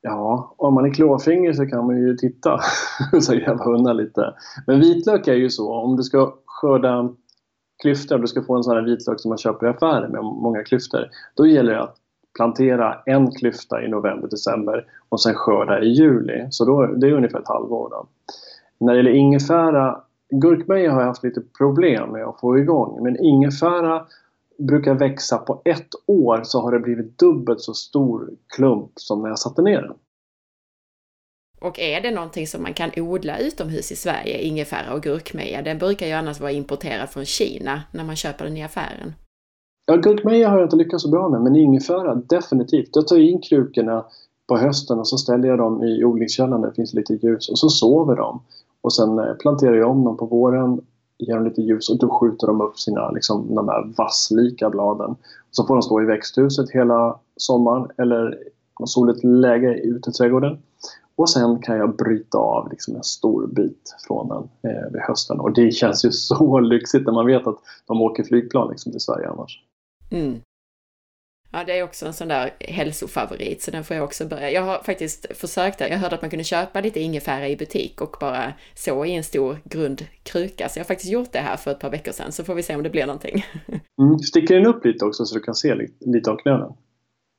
Ja, 0.00 0.54
om 0.58 0.74
man 0.74 0.84
är 0.84 0.94
klåfingrig 0.94 1.56
så 1.56 1.66
kan 1.66 1.86
man 1.86 1.96
ju 1.96 2.16
titta 2.16 2.60
och 3.12 3.34
gräva 3.34 3.64
undan 3.64 3.96
lite. 3.96 4.34
Men 4.66 4.80
vitlök 4.80 5.28
är 5.28 5.34
ju 5.34 5.50
så, 5.50 5.74
om 5.74 5.96
du 5.96 6.02
ska 6.02 6.34
skörda 6.46 7.14
klyftor, 7.82 8.18
du 8.18 8.26
ska 8.26 8.42
få 8.42 8.56
en 8.56 8.62
sån 8.62 8.76
här 8.76 8.82
vitlök 8.82 9.20
som 9.20 9.28
man 9.28 9.38
köper 9.38 9.66
i 9.66 9.70
affären 9.70 10.12
med 10.12 10.22
många 10.22 10.64
klyftor. 10.64 11.10
Då 11.36 11.46
gäller 11.46 11.72
det 11.72 11.82
att 11.82 11.96
plantera 12.36 13.02
en 13.06 13.30
klyfta 13.30 13.82
i 13.82 13.88
november, 13.88 14.28
december 14.28 14.86
och 15.08 15.22
sen 15.22 15.34
skörda 15.34 15.80
i 15.82 15.88
juli. 15.88 16.46
Så 16.50 16.64
då, 16.64 16.86
det 16.86 17.06
är 17.06 17.12
ungefär 17.12 17.38
ett 17.38 17.48
halvår. 17.48 17.90
Då. 17.90 18.06
När 18.78 18.92
det 18.92 18.96
gäller 18.96 19.14
ingefära, 19.14 20.00
gurkmeja 20.30 20.92
har 20.92 21.00
jag 21.00 21.08
haft 21.08 21.24
lite 21.24 21.40
problem 21.58 22.10
med 22.10 22.24
att 22.24 22.40
få 22.40 22.58
igång. 22.58 23.02
Men 23.02 23.24
ingefära 23.24 24.06
brukar 24.58 24.94
växa 24.94 25.38
på 25.38 25.62
ett 25.64 25.88
år 26.06 26.40
så 26.44 26.60
har 26.60 26.72
det 26.72 26.78
blivit 26.78 27.18
dubbelt 27.18 27.60
så 27.60 27.74
stor 27.74 28.30
klump 28.56 28.90
som 28.94 29.22
när 29.22 29.28
jag 29.28 29.38
satte 29.38 29.62
ner 29.62 29.82
den. 29.82 29.94
Och 31.60 31.78
är 31.78 32.00
det 32.00 32.10
någonting 32.10 32.46
som 32.46 32.62
man 32.62 32.74
kan 32.74 32.90
odla 32.96 33.38
utomhus 33.38 33.92
i 33.92 33.96
Sverige, 33.96 34.42
ingefära 34.42 34.94
och 34.94 35.02
gurkmeja? 35.02 35.62
Den 35.62 35.78
brukar 35.78 36.06
ju 36.06 36.12
annars 36.12 36.40
vara 36.40 36.52
importerad 36.52 37.10
från 37.10 37.24
Kina 37.24 37.82
när 37.92 38.04
man 38.04 38.16
köper 38.16 38.44
den 38.44 38.56
i 38.56 38.64
affären. 38.64 39.14
Ja, 39.92 39.98
gurkmeja 39.98 40.48
har 40.48 40.58
jag 40.58 40.66
inte 40.66 40.76
lyckats 40.76 41.02
så 41.02 41.10
bra 41.10 41.28
med, 41.28 41.40
men 41.40 41.56
ingefära 41.56 42.14
definitivt. 42.14 42.90
Jag 42.92 43.06
tar 43.06 43.16
in 43.16 43.40
krukorna 43.40 44.04
på 44.46 44.56
hösten 44.56 44.98
och 44.98 45.08
så 45.08 45.18
ställer 45.18 45.48
jag 45.48 45.58
dem 45.58 45.82
i 45.82 46.04
odlingskällan 46.04 46.60
där 46.60 46.68
det 46.68 46.74
finns 46.74 46.94
lite 46.94 47.14
ljus 47.14 47.48
och 47.48 47.58
så 47.58 47.68
sover 47.68 48.16
de. 48.16 48.42
Och 48.80 48.92
sen 48.92 49.18
eh, 49.18 49.34
planterar 49.34 49.74
jag 49.74 49.90
om 49.90 50.04
dem 50.04 50.16
på 50.16 50.26
våren, 50.26 50.80
ger 51.18 51.34
dem 51.34 51.44
lite 51.44 51.62
ljus 51.62 51.90
och 51.90 51.98
då 51.98 52.08
skjuter 52.08 52.46
de 52.46 52.60
upp 52.60 52.78
sina, 52.78 53.10
liksom, 53.10 53.54
de 53.54 53.68
här 53.68 53.92
vasslika 53.96 54.70
bladen. 54.70 55.16
Så 55.50 55.66
får 55.66 55.74
de 55.74 55.82
stå 55.82 56.02
i 56.02 56.04
växthuset 56.04 56.70
hela 56.70 57.18
sommaren 57.36 57.88
eller 57.98 58.38
soligt 58.84 59.24
läge 59.24 59.74
ute 59.74 60.10
i 60.10 60.12
trädgården. 60.12 60.58
Och 61.16 61.30
sen 61.30 61.58
kan 61.58 61.76
jag 61.76 61.96
bryta 61.96 62.38
av 62.38 62.70
liksom 62.70 62.96
en 62.96 63.04
stor 63.04 63.46
bit 63.46 63.96
från 64.06 64.28
den 64.28 64.72
eh, 64.72 64.92
vid 64.92 65.02
hösten. 65.02 65.40
Och 65.40 65.52
det 65.52 65.70
känns 65.70 66.04
ju 66.04 66.10
så 66.12 66.60
lyxigt 66.60 67.06
när 67.06 67.12
man 67.12 67.26
vet 67.26 67.46
att 67.46 67.58
de 67.86 68.02
åker 68.02 68.24
flygplan 68.24 68.70
liksom 68.70 68.92
till 68.92 69.00
Sverige 69.00 69.28
annars. 69.28 69.62
Mm. 70.12 70.40
Ja, 71.54 71.64
det 71.64 71.78
är 71.78 71.82
också 71.82 72.06
en 72.06 72.12
sån 72.12 72.28
där 72.28 72.50
hälsofavorit, 72.60 73.62
så 73.62 73.70
den 73.70 73.84
får 73.84 73.96
jag 73.96 74.04
också 74.04 74.26
börja. 74.26 74.50
Jag 74.50 74.62
har 74.62 74.78
faktiskt 74.82 75.36
försökt 75.36 75.78
det. 75.78 75.88
Jag 75.88 75.98
hörde 75.98 76.14
att 76.14 76.22
man 76.22 76.30
kunde 76.30 76.44
köpa 76.44 76.80
lite 76.80 77.00
ingefära 77.00 77.48
i 77.48 77.56
butik 77.56 78.00
och 78.00 78.16
bara 78.20 78.52
så 78.74 79.04
i 79.04 79.14
en 79.14 79.24
stor 79.24 79.58
grund 79.64 80.06
kruka. 80.22 80.68
Så 80.68 80.78
jag 80.78 80.84
har 80.84 80.88
faktiskt 80.88 81.12
gjort 81.12 81.32
det 81.32 81.38
här 81.38 81.56
för 81.56 81.70
ett 81.70 81.78
par 81.78 81.90
veckor 81.90 82.12
sedan, 82.12 82.32
så 82.32 82.44
får 82.44 82.54
vi 82.54 82.62
se 82.62 82.76
om 82.76 82.82
det 82.82 82.90
blir 82.90 83.06
någonting. 83.06 83.44
Mm. 84.02 84.18
Sticker 84.18 84.54
den 84.54 84.66
upp 84.66 84.84
lite 84.84 85.04
också 85.04 85.24
så 85.24 85.34
du 85.34 85.40
kan 85.40 85.54
se 85.54 85.74
lite, 86.00 86.30
av 86.30 86.36
knölen? 86.36 86.72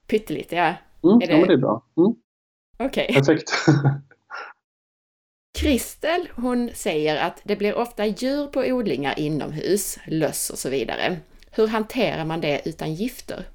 Pyttelite, 0.07 0.55
ja. 0.55 0.73
Mm, 1.03 1.19
det... 1.19 1.25
Ja, 1.25 1.37
men 1.37 1.47
det 1.47 1.53
är 1.53 1.57
bra. 1.57 1.85
Mm. 1.97 2.15
Okej. 2.77 3.07
Okay. 3.09 3.15
Perfekt. 3.15 3.51
Kristel, 5.59 6.29
hon 6.35 6.69
säger 6.73 7.27
att 7.27 7.41
det 7.43 7.55
blir 7.55 7.75
ofta 7.75 8.05
djur 8.05 8.47
på 8.47 8.59
odlingar 8.59 9.19
inomhus, 9.19 9.99
löss 10.07 10.49
och 10.49 10.57
så 10.57 10.69
vidare. 10.69 11.17
Hur 11.55 11.67
hanterar 11.67 12.25
man 12.25 12.41
det 12.41 12.61
utan 12.65 12.93
gifter? 12.93 13.45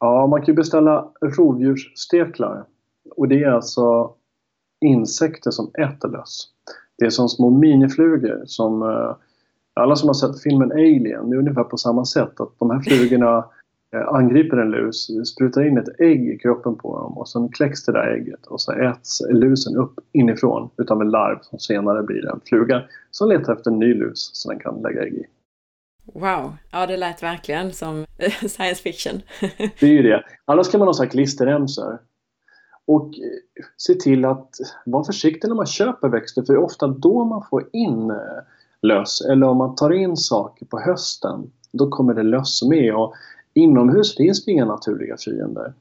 Ja, 0.00 0.26
man 0.26 0.42
kan 0.42 0.54
beställa 0.54 1.08
rovdjurssteklar. 1.20 2.64
Och 3.16 3.28
det 3.28 3.42
är 3.42 3.50
alltså 3.50 4.10
insekter 4.84 5.50
som 5.50 5.70
äter 5.78 6.08
löss. 6.08 6.48
Det 6.98 7.04
är 7.04 7.10
som 7.10 7.28
små 7.28 7.50
miniflugor 7.50 8.42
som 8.46 8.82
eh, 8.82 9.16
alla 9.74 9.96
som 9.96 10.08
har 10.08 10.14
sett 10.14 10.42
filmen 10.42 10.72
Alien, 10.72 11.30
det 11.30 11.36
är 11.36 11.38
ungefär 11.38 11.64
på 11.64 11.76
samma 11.76 12.04
sätt. 12.04 12.40
Att 12.40 12.58
de 12.58 12.70
här 12.70 12.80
flugorna 12.80 13.38
eh, 13.94 14.08
angriper 14.08 14.56
en 14.56 14.70
lus, 14.70 15.10
sprutar 15.34 15.66
in 15.66 15.78
ett 15.78 16.00
ägg 16.00 16.28
i 16.28 16.38
kroppen 16.38 16.76
på 16.76 16.98
dem 16.98 17.18
och 17.18 17.28
sen 17.28 17.48
kläcks 17.48 17.84
det 17.84 17.92
där 17.92 18.06
ägget 18.06 18.46
och 18.46 18.60
så 18.60 18.72
äts 18.72 19.22
lusen 19.30 19.76
upp 19.76 20.00
inifrån 20.12 20.70
utav 20.76 21.00
en 21.00 21.10
larv 21.10 21.38
som 21.42 21.58
senare 21.58 22.02
blir 22.02 22.26
en 22.26 22.40
fluga 22.44 22.82
som 23.10 23.28
letar 23.28 23.52
efter 23.52 23.70
en 23.70 23.78
ny 23.78 23.94
lus 23.94 24.30
som 24.32 24.48
den 24.48 24.60
kan 24.60 24.82
lägga 24.82 25.02
ägg 25.02 25.14
i. 25.14 25.24
Wow, 26.14 26.56
ja 26.70 26.86
det 26.86 26.96
lät 26.96 27.22
verkligen 27.22 27.72
som 27.72 28.06
science 28.48 28.82
fiction. 28.82 29.22
det 29.80 29.86
är 29.86 29.92
ju 29.92 30.02
det. 30.02 30.24
Annars 30.44 30.70
kan 30.70 30.78
man 30.78 30.88
ha 30.88 30.94
så 30.94 31.02
här 31.02 31.10
klisterremsor. 31.10 31.98
Och 32.86 33.06
eh, 33.06 33.64
se 33.76 33.94
till 33.94 34.24
att 34.24 34.50
vara 34.86 35.04
försiktig 35.04 35.48
när 35.48 35.56
man 35.56 35.66
köper 35.66 36.08
växter 36.08 36.42
för 36.42 36.52
det 36.52 36.58
är 36.58 36.64
ofta 36.64 36.86
då 36.86 37.24
man 37.24 37.42
får 37.50 37.68
in 37.72 38.10
eh, 38.10 38.16
löss. 38.82 39.20
Eller 39.20 39.46
om 39.46 39.56
man 39.56 39.74
tar 39.74 39.90
in 39.90 40.16
saker 40.16 40.66
på 40.66 40.80
hösten, 40.80 41.50
då 41.72 41.88
kommer 41.88 42.14
det 42.14 42.22
löss 42.22 42.62
med. 42.62 42.94
Och 42.94 43.14
inomhus 43.54 44.16
finns 44.16 44.44
det 44.44 44.50
inga 44.50 44.64
naturliga 44.64 45.16
fiender. 45.16 45.72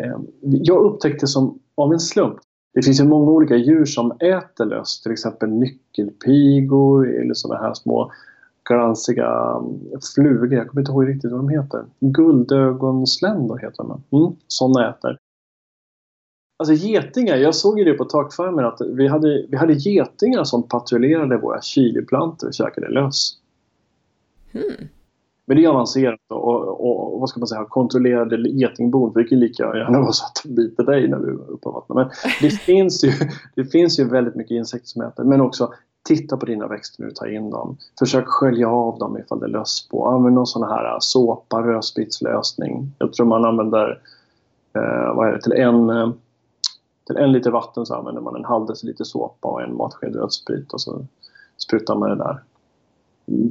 Ehm, 0.00 0.26
jag 0.40 0.84
upptäckte 0.84 1.26
som 1.26 1.58
av 1.74 1.92
en 1.92 2.00
slump 2.00 2.38
det 2.74 2.82
finns 2.82 3.00
ju 3.00 3.04
många 3.04 3.30
olika 3.30 3.56
djur 3.56 3.84
som 3.84 4.12
äter 4.12 4.64
löss, 4.64 5.00
till 5.00 5.12
exempel 5.12 5.50
nyckelpigor 5.50 7.20
eller 7.20 7.34
sådana 7.34 7.66
här 7.66 7.74
små 7.74 8.12
glansiga 8.64 9.60
flugor. 10.14 10.54
Jag 10.54 10.68
kommer 10.68 10.80
inte 10.80 10.92
ihåg 10.92 11.08
riktigt 11.08 11.30
vad 11.30 11.40
de 11.40 11.48
heter. 11.48 11.84
Guldögonsländor 12.00 13.58
heter 13.58 13.84
de. 13.84 14.18
Mm, 14.18 14.36
sådana 14.46 14.90
äter. 14.90 15.18
Alltså 16.56 16.74
getingar, 16.74 17.36
jag 17.36 17.54
såg 17.54 17.78
ju 17.78 17.84
det 17.84 17.94
på 17.94 18.04
takfarmen 18.04 18.64
att 18.64 18.80
vi 18.80 19.08
hade, 19.08 19.46
vi 19.48 19.56
hade 19.56 19.72
getingar 19.72 20.44
som 20.44 20.62
patrullerade 20.62 21.36
våra 21.36 21.62
chiliplantor 21.62 22.48
och 22.48 22.54
käkade 22.54 22.88
löss. 22.88 23.38
Hmm. 24.52 24.88
Men 25.46 25.56
det 25.56 25.64
är 25.64 25.68
avancerat 25.68 26.20
och, 26.28 26.68
och, 26.68 27.14
och, 27.14 27.20
vad 27.20 27.28
ska 27.28 27.40
man 27.40 27.46
säga, 27.46 27.64
kontrollerade 27.64 28.50
getingbon. 28.50 29.12
Det 29.14 29.24
kan 29.24 29.40
lika 29.40 29.62
gärna 29.62 30.00
vara 30.00 30.12
så 30.12 30.24
att 30.24 30.40
de 30.44 30.54
biter 30.54 30.84
dig 30.84 31.08
när 31.08 31.18
du 31.18 31.28
är 31.28 31.50
uppe 31.50 31.62
på 31.62 31.70
vattnet. 31.70 31.96
Men 31.96 32.30
det 32.40 32.50
finns, 32.60 33.04
ju, 33.04 33.12
det 33.54 33.64
finns 33.64 33.98
ju 33.98 34.04
väldigt 34.04 34.34
mycket 34.34 34.54
insekter 34.54 34.88
som 34.88 35.02
äter. 35.02 35.24
Men 35.24 35.40
också 35.40 35.74
Titta 36.08 36.36
på 36.36 36.46
dina 36.46 36.68
växter 36.68 37.02
när 37.02 37.08
du 37.08 37.14
tar 37.14 37.26
in 37.26 37.50
dem. 37.50 37.76
Försök 37.98 38.24
skölja 38.26 38.68
av 38.68 38.98
dem 38.98 39.18
ifall 39.18 39.40
det 39.40 39.46
är 39.46 39.50
löss 39.50 39.88
på. 39.88 40.06
Använd 40.08 40.34
någon 40.34 40.46
sån 40.46 40.62
här 40.62 40.96
såpa, 41.00 41.62
rödspritslösning. 41.62 42.92
Jag 42.98 43.12
tror 43.12 43.26
man 43.26 43.44
använder 43.44 44.00
eh, 44.74 45.14
vad 45.14 45.28
är 45.28 45.32
det, 45.32 45.42
till 45.42 45.52
en 45.52 45.90
eh, 45.90 46.12
till 47.06 47.16
en 47.16 47.32
liter 47.32 47.50
vatten 47.50 47.86
så 47.86 47.94
använder 47.94 48.22
man 48.22 48.36
en 48.36 48.44
halv 48.44 48.66
deciliter 48.66 49.04
såpa 49.04 49.48
och 49.48 49.62
en 49.62 49.76
matsked 49.76 50.16
rödsprit 50.16 50.72
och 50.72 50.80
så 50.80 51.06
sprutar 51.56 51.94
man 51.94 52.10
det 52.10 52.16
där 52.16 52.42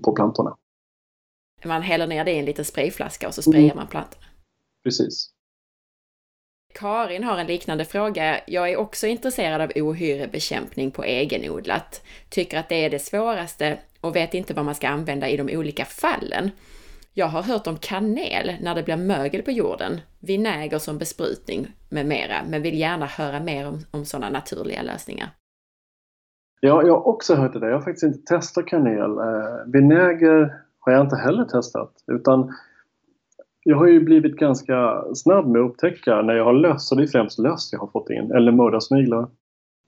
på 0.03 0.11
plantorna. 0.11 0.55
Man 1.65 1.81
häller 1.81 2.07
ner 2.07 2.25
det 2.25 2.31
i 2.31 2.39
en 2.39 2.45
liten 2.45 2.65
sprayflaska 2.65 3.27
och 3.27 3.33
så 3.33 3.41
sprayar 3.41 3.63
mm. 3.63 3.77
man 3.77 3.87
plantorna? 3.87 4.25
Precis. 4.83 5.32
Karin 6.73 7.23
har 7.23 7.37
en 7.37 7.47
liknande 7.47 7.85
fråga. 7.85 8.39
Jag 8.47 8.69
är 8.69 8.77
också 8.77 9.07
intresserad 9.07 9.61
av 9.61 9.71
ohyrebekämpning 9.75 10.91
på 10.91 11.03
egenodlat. 11.03 12.05
Tycker 12.29 12.59
att 12.59 12.69
det 12.69 12.85
är 12.85 12.89
det 12.89 12.99
svåraste 12.99 13.77
och 14.01 14.15
vet 14.15 14.33
inte 14.33 14.53
vad 14.53 14.65
man 14.65 14.75
ska 14.75 14.87
använda 14.87 15.29
i 15.29 15.37
de 15.37 15.57
olika 15.57 15.85
fallen. 15.85 16.51
Jag 17.13 17.27
har 17.27 17.41
hört 17.41 17.67
om 17.67 17.77
kanel 17.77 18.51
när 18.61 18.75
det 18.75 18.83
blir 18.83 18.97
mögel 18.97 19.41
på 19.41 19.51
jorden, 19.51 20.01
vinäger 20.19 20.79
som 20.79 20.97
besprutning 20.97 21.67
med 21.89 22.05
mera, 22.05 22.35
men 22.49 22.61
vill 22.61 22.79
gärna 22.79 23.05
höra 23.05 23.39
mer 23.39 23.67
om, 23.67 23.79
om 23.91 24.05
sådana 24.05 24.29
naturliga 24.29 24.81
lösningar. 24.81 25.29
Ja, 26.59 26.83
jag 26.83 26.93
har 26.93 27.07
också 27.07 27.35
hört 27.35 27.53
det 27.53 27.59
där. 27.59 27.67
Jag 27.67 27.75
har 27.75 27.81
faktiskt 27.81 28.03
inte 28.03 28.35
testat 28.35 28.67
kanel. 28.67 29.17
Eh, 29.17 29.71
vinäger 29.73 30.61
har 30.79 30.93
jag 30.93 31.01
inte 31.01 31.15
heller 31.15 31.45
testat. 31.45 31.91
Utan 32.07 32.53
jag 33.63 33.77
har 33.77 33.87
ju 33.87 33.99
blivit 33.99 34.35
ganska 34.35 35.03
snabb 35.15 35.47
med 35.47 35.61
att 35.61 35.69
upptäcka 35.69 36.21
när 36.21 36.33
jag 36.33 36.45
har 36.45 36.53
löss, 36.53 36.91
och 36.91 36.97
det 36.97 37.03
är 37.03 37.07
främst 37.07 37.39
löss 37.39 37.69
jag 37.71 37.79
har 37.79 37.87
fått 37.87 38.09
in, 38.09 38.31
eller 38.31 38.51
mördarsniglar. 38.51 39.27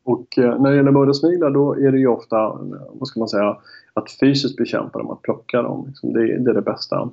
Och 0.04 0.38
eh, 0.38 0.62
när 0.62 0.70
det 0.70 0.78
gäller 0.78 0.92
mördarsniglar 0.92 1.50
då 1.50 1.74
är 1.74 1.92
det 1.92 2.00
ju 2.00 2.08
ofta, 2.08 2.60
vad 2.94 3.08
ska 3.08 3.20
man 3.20 3.30
säga, 3.30 3.58
att 3.94 4.12
fysiskt 4.20 4.58
bekämpa 4.58 5.00
dem, 5.00 5.10
att 5.10 5.22
plocka 5.22 5.62
dem. 5.62 5.86
Liksom, 5.88 6.14
det, 6.14 6.34
är 6.34 6.54
det 6.54 6.62
bästa. 6.62 7.10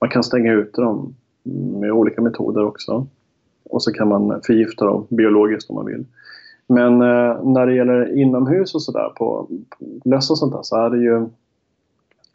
Man 0.00 0.10
kan 0.10 0.22
stänga 0.22 0.52
ut 0.52 0.74
dem 0.74 1.14
med 1.80 1.92
olika 1.92 2.22
metoder 2.22 2.64
också. 2.64 3.06
Och 3.64 3.82
så 3.82 3.92
kan 3.92 4.08
man 4.08 4.40
förgifta 4.46 4.84
dem 4.84 5.06
biologiskt 5.08 5.70
om 5.70 5.76
man 5.76 5.86
vill. 5.86 6.04
Men 6.66 6.92
eh, 6.92 7.44
när 7.44 7.66
det 7.66 7.74
gäller 7.74 8.18
inomhus 8.18 8.74
och 8.74 8.82
sådär 8.82 9.08
på, 9.16 9.48
på 9.78 10.08
löss 10.08 10.30
och 10.30 10.38
sånt 10.38 10.52
där 10.52 10.62
så 10.62 10.76
är 10.76 10.90
det 10.90 10.98
ju 10.98 11.28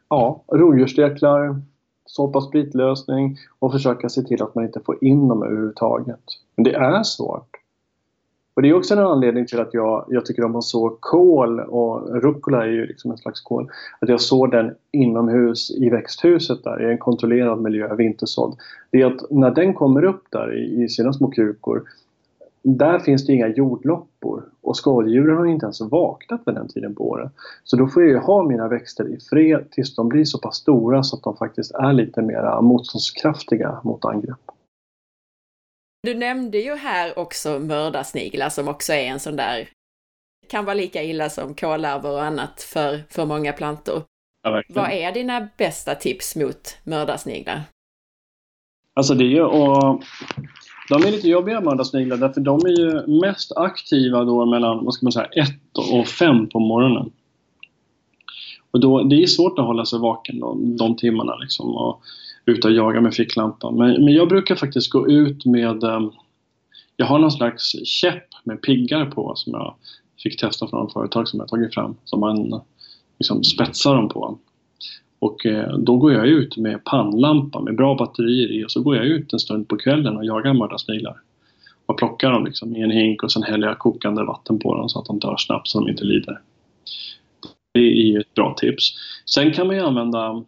ja, 0.10 0.44
rovdjurssteklar, 0.52 1.62
såpa 2.06 2.42
spritlösning 2.42 3.38
och 3.60 3.72
försöka 3.72 4.10
se 4.10 4.22
till 4.22 4.44
att 4.44 4.56
man 4.56 4.66
inte 4.66 4.80
får 4.80 5.04
in 5.04 5.28
dem 5.28 5.44
överhuvudtaget. 5.44 6.24
Men 6.56 6.64
det 6.64 6.74
är 6.74 7.04
svårt. 7.04 7.50
Och 8.56 8.62
det 8.62 8.70
är 8.70 8.74
också 8.74 8.94
en 8.94 9.00
anledning 9.00 9.46
till 9.46 9.60
att 9.60 9.74
jag, 9.74 10.06
jag 10.10 10.26
tycker 10.26 10.44
om 10.44 10.56
att 10.56 10.64
så 10.64 10.98
kål 11.00 11.60
och 11.60 12.22
rucola 12.22 12.64
är 12.64 12.70
ju 12.70 12.86
liksom 12.86 13.12
en 13.12 13.18
slags 13.18 13.42
kål. 13.42 13.70
Att 14.00 14.10
jag 14.10 14.22
sår 14.22 14.48
den 14.48 14.76
inomhus 14.92 15.72
i 15.72 15.90
växthuset 15.90 16.64
där 16.64 16.88
i 16.88 16.92
en 16.92 16.98
kontrollerad 16.98 17.62
miljö, 17.62 17.96
vintersådd. 17.96 18.58
Det 18.92 19.02
är 19.02 19.06
att 19.06 19.32
när 19.32 19.52
den 19.52 19.74
kommer 19.74 20.04
upp 20.04 20.24
där 20.30 20.58
i, 20.58 20.84
i 20.84 20.90
sina 20.90 21.14
små 21.14 21.32
krukor 21.32 21.84
där 22.68 23.00
finns 23.00 23.26
det 23.26 23.34
inga 23.34 23.48
jordloppor 23.48 24.44
och 24.62 24.78
skaldjuren 24.78 25.38
har 25.38 25.46
inte 25.46 25.66
ens 25.66 25.82
vaknat 25.82 26.42
vid 26.46 26.56
den 26.56 26.68
tiden 26.68 26.96
på 26.96 27.10
året. 27.10 27.32
Så 27.64 27.78
då 27.78 27.88
får 27.88 28.04
jag 28.04 28.22
ha 28.22 28.44
mina 28.44 28.68
växter 28.68 29.08
i 29.08 29.20
fred 29.30 29.72
tills 29.72 29.96
de 29.96 30.10
blir 30.10 30.26
så 30.26 30.40
pass 30.40 30.56
stora 30.56 31.04
så 31.04 31.16
att 31.16 31.24
de 31.24 31.38
faktiskt 31.38 31.72
är 31.72 31.94
lite 31.94 32.22
mer 32.22 32.62
motståndskraftiga 32.62 33.82
mot 33.84 34.06
angrepp. 34.06 34.40
Du 36.04 36.14
nämnde 36.14 36.58
ju 36.58 36.76
här 36.76 37.20
också 37.20 37.60
mördarsniglar 37.60 38.50
som 38.50 38.68
också 38.68 38.94
är 38.94 39.06
en 39.06 39.20
sån 39.20 39.36
där, 39.36 39.70
kan 40.48 40.66
vara 40.66 40.74
lika 40.74 41.04
illa 41.04 41.30
som 41.30 41.54
kollarver 41.54 42.12
och 42.12 42.24
annat 42.24 42.62
för, 42.62 43.04
för 43.10 43.26
många 43.26 43.54
plantor. 43.54 44.02
Ja, 44.44 44.64
Vad 44.70 44.92
är 44.92 45.12
dina 45.12 45.48
bästa 45.58 45.96
tips 45.96 46.36
mot 46.36 46.78
mördarsniglar? 46.84 47.62
Alltså 48.94 49.14
det 49.14 49.24
är 49.24 49.28
ju 49.28 49.44
att 49.44 50.02
de 50.90 51.04
är 51.04 51.12
lite 51.12 51.30
jobbiga 51.30 51.62
mördarsniglar 51.62 52.18
därför 52.18 52.42
de 52.42 52.66
är 52.66 52.80
ju 52.80 53.20
mest 53.22 53.52
aktiva 53.56 54.24
då 54.24 54.46
mellan, 54.46 54.86
vad 54.86 54.94
ska 54.94 55.06
man 55.06 55.12
säga, 55.12 55.26
1 55.26 55.50
och 55.92 56.08
5 56.08 56.50
på 56.50 56.60
morgonen. 56.60 57.12
Och 58.72 58.80
då, 58.80 59.04
det 59.04 59.24
är 59.24 59.28
svårt 59.28 59.60
att 59.60 59.66
hålla 59.66 59.86
sig 59.86 60.00
vaken 60.00 60.40
de, 60.40 60.78
de 60.78 60.96
timmarna 60.96 61.36
liksom 61.36 61.76
och 61.76 62.02
ut 62.46 62.66
och 62.66 62.72
jaga 62.72 63.02
med 63.02 63.14
ficklampan. 63.14 63.76
Men, 63.76 64.06
men 64.06 64.14
jag 64.14 64.30
brukar 64.30 64.56
faktiskt 64.56 64.90
gå 64.90 65.08
ut 65.08 65.46
med 65.46 65.84
eh, 65.84 66.02
jag 66.98 67.06
har 67.06 67.20
någon 67.20 67.32
slags 67.32 67.86
käpp 67.86 68.28
med 68.44 68.62
piggar 68.62 69.06
på 69.06 69.36
som 69.36 69.54
jag 69.54 69.76
fick 70.24 70.40
testa 70.40 70.68
från 70.68 70.88
ett 70.88 70.94
företag 70.94 71.28
som 71.28 71.40
jag 71.40 71.50
tagit 71.50 71.74
fram. 71.74 71.96
Som 72.04 72.20
man 72.20 72.62
liksom 73.20 73.44
spetsar 73.44 73.96
dem 73.96 74.10
på. 74.10 74.38
Och 75.20 75.46
eh, 75.46 75.78
då 75.78 75.98
går 75.98 76.14
jag 76.14 76.28
ut 76.28 76.58
med 76.58 76.84
pannlampa 76.84 77.62
med 77.62 77.76
bra 77.76 77.96
batterier 77.96 78.52
i 78.52 78.66
och 78.66 78.72
så 78.72 78.82
går 78.82 78.96
jag 78.96 79.06
ut 79.06 79.34
en 79.34 79.40
stund 79.40 79.68
på 79.68 79.78
kvällen 79.78 80.18
och 80.18 80.26
jagar 80.26 80.54
mördarsniglar. 80.54 81.16
Och 81.86 81.98
plockar 81.98 82.32
dem 82.32 82.46
liksom 82.46 82.76
i 82.76 82.82
en 82.82 82.92
hink 82.92 83.24
och 83.24 83.32
sen 83.32 83.44
häller 83.44 83.68
jag 83.68 83.80
kokande 83.80 84.24
vatten 84.24 84.60
på 84.60 84.76
dem 84.76 84.90
så 84.90 85.00
att 85.00 85.06
de 85.06 85.20
dör 85.20 85.38
snabbt 85.38 85.68
så 85.68 85.80
de 85.80 85.90
inte 85.90 86.04
lider. 86.04 86.42
Det 87.74 87.80
är 87.80 88.20
ett 88.20 88.34
bra 88.34 88.56
tips. 88.58 88.94
Sen 89.26 89.54
kan 89.54 89.68
man 89.68 89.76
ju 89.76 89.82
använda 89.82 90.44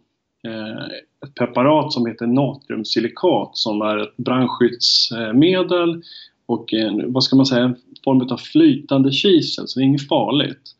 eh, 0.46 0.84
ett 1.26 1.34
preparat 1.34 1.92
som 1.92 2.06
heter 2.06 2.26
natriumsilikat 2.26 3.50
som 3.52 3.82
är 3.82 3.98
ett 3.98 4.16
brandskyddsmedel 4.16 6.02
och 6.46 6.72
en, 6.72 7.12
vad 7.12 7.24
ska 7.24 7.36
man 7.36 7.46
säga, 7.46 7.64
en 7.64 7.76
form 8.04 8.28
av 8.32 8.36
flytande 8.36 9.12
kisel, 9.12 9.68
så 9.68 9.78
det 9.78 9.84
är 9.84 9.86
inget 9.86 10.08
farligt. 10.08 10.74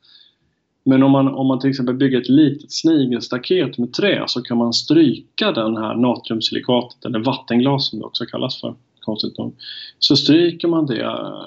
Men 0.89 1.03
om 1.03 1.11
man, 1.11 1.28
om 1.28 1.47
man 1.47 1.61
till 1.61 1.70
exempel 1.70 1.95
bygger 1.95 2.20
ett 2.20 2.28
litet 2.28 2.72
snigelstaket 2.72 3.78
med 3.78 3.93
trä 3.93 4.24
så 4.26 4.43
kan 4.43 4.59
man 4.59 4.72
stryka 4.72 5.53
den 5.53 5.76
här 5.76 5.95
natriumsilikatet, 5.95 7.05
eller 7.05 7.18
vattenglas 7.18 7.91
som 7.91 7.99
det 7.99 8.05
också 8.05 8.26
kallas 8.26 8.61
för, 8.61 8.74
konstigt 9.01 9.39
nog. 9.39 9.55
Så 9.99 10.16
stryker 10.16 10.68
man 10.68 10.86
det 10.86 11.03
eh, 11.03 11.43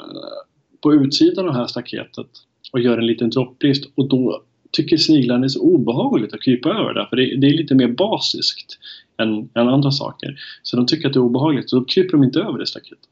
på 0.81 0.93
utsidan 0.93 1.47
av 1.47 1.53
det 1.53 1.59
här 1.59 1.67
staketet 1.67 2.27
och 2.71 2.79
gör 2.79 2.97
en 2.97 3.07
liten 3.07 3.29
dropplist 3.29 3.91
och 3.95 4.09
då 4.09 4.41
tycker 4.71 4.97
sniglarna 4.97 5.39
det 5.39 5.45
är 5.45 5.49
så 5.49 5.61
obehagligt 5.61 6.33
att 6.33 6.41
krypa 6.41 6.69
över 6.69 6.93
där 6.93 7.05
för 7.05 7.15
det, 7.15 7.35
det 7.35 7.47
är 7.47 7.57
lite 7.57 7.75
mer 7.75 7.87
basiskt 7.87 8.77
än, 9.17 9.49
än, 9.55 9.67
andra 9.67 9.91
saker. 9.91 10.39
Så 10.63 10.77
de 10.77 10.85
tycker 10.85 11.07
att 11.07 11.13
det 11.13 11.19
är 11.19 11.23
obehagligt 11.23 11.69
så 11.69 11.79
då 11.79 11.85
kryper 11.85 12.11
de 12.11 12.23
inte 12.23 12.39
över 12.39 12.59
det 12.59 12.67
staketet. 12.67 13.09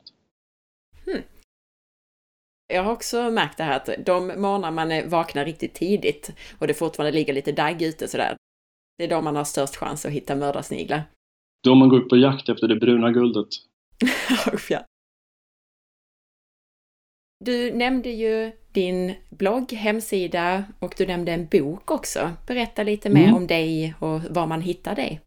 Jag 2.74 2.84
har 2.84 2.92
också 2.92 3.32
märkt 3.32 3.58
det 3.58 3.64
här 3.64 3.76
att 3.76 4.06
de 4.06 4.28
morgnar 4.28 4.72
man 4.72 5.10
vaknar 5.10 5.46
riktigt 5.46 5.74
tidigt 5.74 6.32
och 6.60 6.68
det 6.68 6.74
fortfarande 6.74 7.12
ligger 7.12 7.34
lite 7.34 7.52
dagg 7.52 7.82
ute 7.82 8.08
sådär. 8.08 8.36
Det 8.98 9.04
är 9.04 9.08
då 9.08 9.22
man 9.22 9.36
har 9.36 9.44
störst 9.44 9.76
chans 9.76 10.06
att 10.06 10.12
hitta 10.12 10.36
mördarsniglar. 10.36 11.04
Då 11.64 11.76
man 11.76 11.90
går 11.90 12.02
ut 12.04 12.10
på 12.10 12.18
jakt 12.18 12.50
efter 12.50 12.68
det 12.68 12.76
bruna 12.76 13.12
guldet. 13.12 13.48
Du 17.46 17.74
nämnde 17.74 18.10
ju 18.10 18.52
din 18.72 19.16
blogg, 19.30 19.72
hemsida 19.72 20.64
och 20.80 20.94
du 20.98 21.06
nämnde 21.06 21.32
en 21.32 21.48
bok 21.48 21.92
också. 21.92 22.32
Berätta 22.48 22.84
lite 22.84 23.10
mer 23.10 23.24
mm. 23.24 23.36
om 23.36 23.48
dig 23.48 23.94
och 24.00 24.22
var 24.30 24.48
man 24.48 24.62
hittar 24.62 24.96
dig. 24.96 25.22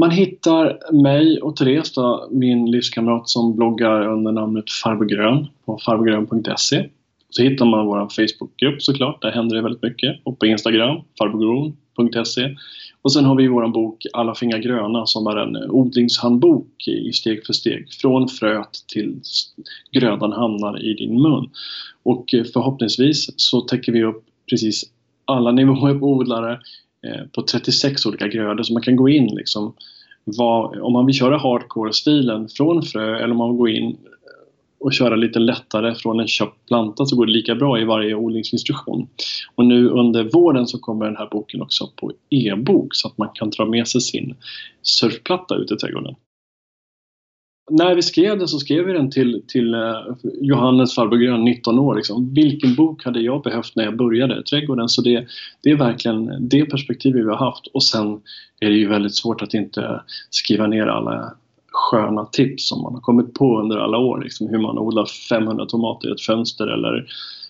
Man 0.00 0.10
hittar 0.10 0.92
mig 0.92 1.40
och 1.40 1.56
Therese, 1.56 1.92
då, 1.92 2.28
min 2.30 2.70
livskamrat 2.70 3.28
som 3.28 3.56
bloggar 3.56 4.08
under 4.08 4.32
namnet 4.32 4.70
Farbror 4.70 5.06
Grön 5.06 5.46
på 5.64 5.78
farbrorgrön.se. 5.84 6.88
Så 7.30 7.42
hittar 7.42 7.66
man 7.66 7.86
vår 7.86 8.08
Facebookgrupp 8.08 8.82
såklart, 8.82 9.22
där 9.22 9.30
händer 9.30 9.56
det 9.56 9.62
väldigt 9.62 9.82
mycket. 9.82 10.20
Och 10.24 10.38
på 10.38 10.46
Instagram, 10.46 11.00
farbrorgron.se. 11.18 12.56
Och 13.02 13.12
sen 13.12 13.24
har 13.24 13.34
vi 13.34 13.48
vår 13.48 13.68
bok 13.68 14.06
Alla 14.12 14.34
fingrar 14.34 14.58
gröna 14.58 15.06
som 15.06 15.26
är 15.26 15.36
en 15.36 15.70
odlingshandbok 15.70 16.88
i 16.88 17.12
steg 17.12 17.46
för 17.46 17.52
steg. 17.52 17.92
Från 18.00 18.28
fröet 18.28 18.70
till 18.88 19.20
grödan 19.92 20.32
hamnar 20.32 20.84
i 20.84 20.94
din 20.94 21.22
mun. 21.22 21.50
Och 22.02 22.34
eh, 22.34 22.44
förhoppningsvis 22.44 23.30
så 23.36 23.60
täcker 23.60 23.92
vi 23.92 24.04
upp 24.04 24.24
precis 24.50 24.84
alla 25.24 25.52
nivåer 25.52 25.94
på 25.94 26.06
odlare 26.06 26.60
Eh, 27.06 27.26
på 27.32 27.42
36 27.42 28.06
olika 28.06 28.28
grödor 28.28 28.62
så 28.62 28.72
man 28.72 28.82
kan 28.82 28.96
gå 28.96 29.08
in 29.08 29.34
liksom 29.34 29.74
vad, 30.24 30.78
om 30.80 30.92
man 30.92 31.06
vill 31.06 31.14
köra 31.14 31.38
hardcore-stilen 31.38 32.48
från 32.48 32.82
frö 32.82 33.16
eller 33.16 33.30
om 33.30 33.36
man 33.36 33.50
vill 33.50 33.58
gå 33.58 33.68
in 33.68 33.96
och 34.80 34.92
köra 34.92 35.16
lite 35.16 35.38
lättare 35.38 35.94
från 35.94 36.20
en 36.20 36.28
köpt 36.28 36.66
planta 36.68 37.06
så 37.06 37.16
går 37.16 37.26
det 37.26 37.32
lika 37.32 37.54
bra 37.54 37.80
i 37.80 37.84
varje 37.84 38.14
odlingsinstruktion. 38.14 39.08
Och 39.54 39.64
nu 39.64 39.88
under 39.88 40.24
våren 40.24 40.66
så 40.66 40.78
kommer 40.78 41.04
den 41.04 41.16
här 41.16 41.28
boken 41.30 41.62
också 41.62 41.90
på 41.96 42.12
e-bok 42.30 42.94
så 42.94 43.08
att 43.08 43.18
man 43.18 43.28
kan 43.34 43.50
dra 43.50 43.64
med 43.64 43.88
sig 43.88 44.00
sin 44.00 44.34
surfplatta 44.82 45.54
ut 45.54 45.72
i 45.72 45.76
trädgården 45.76 46.14
när 47.70 47.94
vi 47.94 48.02
skrev 48.02 48.38
den 48.38 48.48
så 48.48 48.58
skrev 48.58 48.84
vi 48.84 48.92
den 48.92 49.10
till, 49.10 49.42
till 49.48 49.74
eh, 49.74 50.02
Johannes 50.40 50.94
farbror 50.94 51.18
Grön, 51.18 51.44
19 51.44 51.78
år. 51.78 51.94
Liksom. 51.94 52.34
Vilken 52.34 52.74
bok 52.74 53.04
hade 53.04 53.20
jag 53.20 53.42
behövt 53.42 53.76
när 53.76 53.84
jag 53.84 53.96
började 53.96 54.42
trädgården? 54.42 54.88
Så 54.88 55.02
det, 55.02 55.26
det 55.62 55.70
är 55.70 55.76
verkligen 55.76 56.48
det 56.48 56.64
perspektivet 56.64 57.24
vi 57.24 57.28
har 57.28 57.36
haft. 57.36 57.66
Och 57.66 57.82
sen 57.82 58.20
är 58.60 58.70
det 58.70 58.76
ju 58.76 58.88
väldigt 58.88 59.14
svårt 59.14 59.42
att 59.42 59.54
inte 59.54 60.00
skriva 60.30 60.66
ner 60.66 60.86
alla 60.86 61.34
sköna 61.72 62.24
tips 62.24 62.68
som 62.68 62.82
man 62.82 62.94
har 62.94 63.00
kommit 63.00 63.34
på 63.34 63.60
under 63.60 63.78
alla 63.78 63.98
år. 63.98 64.20
Liksom 64.22 64.48
hur 64.48 64.58
man 64.58 64.78
odlar 64.78 65.06
500 65.28 65.66
tomater 65.66 66.08
i 66.08 66.12
ett 66.12 66.20
fönster 66.20 66.66
eller 66.66 67.06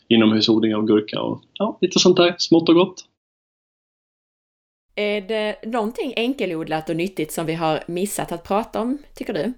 inomhusodling 0.09 0.75
av 0.75 0.87
gurka 0.87 1.21
och 1.21 1.43
ja, 1.53 1.79
lite 1.81 1.99
sånt 1.99 2.17
där 2.17 2.35
smått 2.39 2.69
och 2.69 2.75
gott. 2.75 3.05
Är 4.95 5.21
det 5.21 5.57
någonting 5.67 6.12
enkelodlat 6.17 6.91
och 6.91 6.97
nyttigt 6.97 7.33
som 7.33 7.47
vi 7.47 7.55
har 7.55 7.81
missat 7.87 8.33
att 8.33 8.45
prata 8.45 8.81
om, 8.81 8.99
tycker 9.14 9.35
du? 9.35 9.53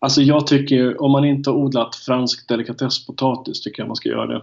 Alltså 0.00 0.22
jag 0.22 0.46
tycker, 0.46 1.02
om 1.02 1.12
man 1.12 1.24
inte 1.24 1.50
har 1.50 1.56
odlat 1.56 1.96
fransk 1.96 2.48
delikatesspotatis 2.48 3.60
tycker 3.60 3.82
jag 3.82 3.88
man 3.88 3.96
ska 3.96 4.08
göra 4.08 4.26
det. 4.26 4.42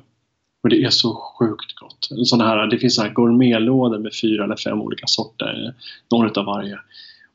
För 0.62 0.70
det 0.70 0.84
är 0.84 0.90
så 0.90 1.14
sjukt 1.14 1.76
gott. 1.76 2.10
Sån 2.28 2.42
här, 2.42 2.68
det 2.68 2.78
finns 2.78 2.96
så 2.96 3.02
här 3.02 3.14
gourmetlådor 3.14 4.00
med 4.00 4.12
fyra 4.22 4.44
eller 4.44 4.56
fem 4.56 4.82
olika 4.82 5.08
sorter, 5.08 5.74
några 6.12 6.42
av 6.42 6.46
varje. 6.46 6.80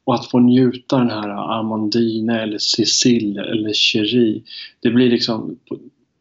Och 0.05 0.15
att 0.15 0.31
få 0.31 0.39
njuta 0.39 0.99
den 0.99 1.11
här 1.11 1.59
Amandine 1.59 2.41
eller 2.43 2.59
Sicille, 2.59 3.43
eller 3.43 3.73
Chéri. 3.73 4.43
Det 4.81 4.91
blir 4.91 5.11
liksom, 5.11 5.59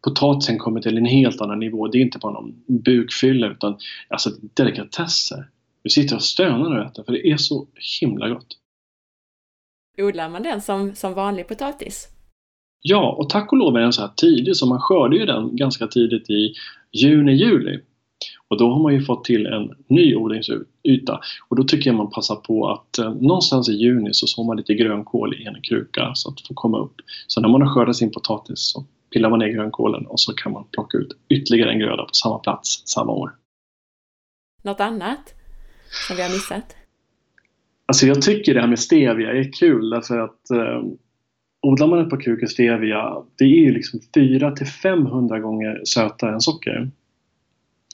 potatisen 0.04 0.58
kommer 0.58 0.82
till 0.82 0.98
en 0.98 1.06
helt 1.06 1.42
annan 1.42 1.60
nivå. 1.60 1.88
Det 1.88 1.98
är 1.98 2.02
inte 2.02 2.20
bara 2.20 2.34
någon 2.34 2.54
bukfylla 2.68 3.52
utan 3.52 3.78
alltså 4.10 4.30
delikatesser. 4.54 5.48
Vi 5.84 5.90
sitter 5.90 6.16
och 6.16 6.24
stönar 6.24 6.78
och 6.78 6.86
äter 6.86 7.04
för 7.04 7.12
det 7.12 7.28
är 7.32 7.38
så 7.38 7.68
himla 8.02 8.30
gott. 8.30 8.58
Odlar 9.98 10.30
man 10.30 10.44
den 10.44 10.62
som, 10.62 10.96
som 10.96 11.14
vanlig 11.14 11.48
potatis? 11.48 12.08
Ja, 12.82 13.16
och 13.18 13.30
tack 13.30 13.52
och 13.52 13.58
lov 13.58 13.76
är 13.76 13.82
den 13.82 13.94
så 13.94 14.02
här 14.02 14.12
tidig 14.16 14.56
så 14.56 14.66
man 14.66 14.80
skördar 14.82 15.18
ju 15.18 15.26
den 15.26 15.56
ganska 15.56 15.88
tidigt 15.88 16.30
i 16.30 16.54
juni, 16.92 17.32
juli. 17.32 17.80
Och 18.48 18.58
då 18.58 18.72
har 18.72 18.80
man 18.84 18.94
ju 18.94 19.02
fått 19.02 19.24
till 19.24 19.46
en 19.46 19.76
ny 19.88 20.16
odlingsyta. 20.16 21.20
Och 21.50 21.56
då 21.56 21.64
tycker 21.64 21.90
jag 21.90 21.98
man 21.98 22.10
passar 22.10 22.36
på 22.36 22.70
att 22.70 22.98
eh, 22.98 23.14
någonstans 23.14 23.70
i 23.70 23.74
juni 23.74 24.14
så 24.14 24.28
sår 24.28 24.44
man 24.44 24.58
lite 24.58 24.74
grönkål 24.74 25.34
i 25.34 25.46
en 25.46 25.62
kruka 25.62 26.12
så 26.16 26.30
att 26.30 26.38
det 26.38 26.48
får 26.48 26.56
komma 26.56 26.78
upp. 26.80 26.96
Så 27.28 27.42
när 27.42 27.50
man 27.50 27.62
har 27.62 27.70
skördat 27.70 27.96
sin 27.96 28.12
potatis 28.12 28.60
så 28.60 28.86
pillar 29.14 29.30
man 29.30 29.40
ner 29.40 29.48
grönkålen 29.48 30.06
och 30.06 30.20
så 30.20 30.34
kan 30.34 30.52
man 30.52 30.66
plocka 30.72 30.98
ut 30.98 31.12
ytterligare 31.30 31.72
en 31.72 31.80
gröda 31.80 32.04
på 32.04 32.14
samma 32.14 32.40
plats 32.40 32.84
samma 32.86 33.12
år. 33.12 33.36
Något 34.64 34.80
annat 34.80 35.34
som 36.08 36.16
vi 36.16 36.22
har 36.22 36.30
missat? 36.30 36.81
Alltså 37.92 38.08
jag 38.08 38.22
tycker 38.22 38.54
det 38.54 38.62
här 38.62 38.68
med 38.68 38.80
stevia 38.80 39.32
är 39.32 39.52
kul 39.54 39.90
därför 39.90 40.20
att 40.20 40.52
eh, 40.52 40.84
odlar 41.62 41.88
man 41.88 42.00
ett 42.00 42.10
par 42.10 42.22
krukor 42.22 42.48
stevia, 42.48 43.16
det 43.38 43.44
är 43.44 43.66
ju 43.66 43.74
liksom 43.74 44.00
4 44.14 44.52
till 44.52 44.68
500 44.68 45.40
gånger 45.40 45.82
sötare 45.86 46.34
än 46.34 46.42
socker. 46.42 46.92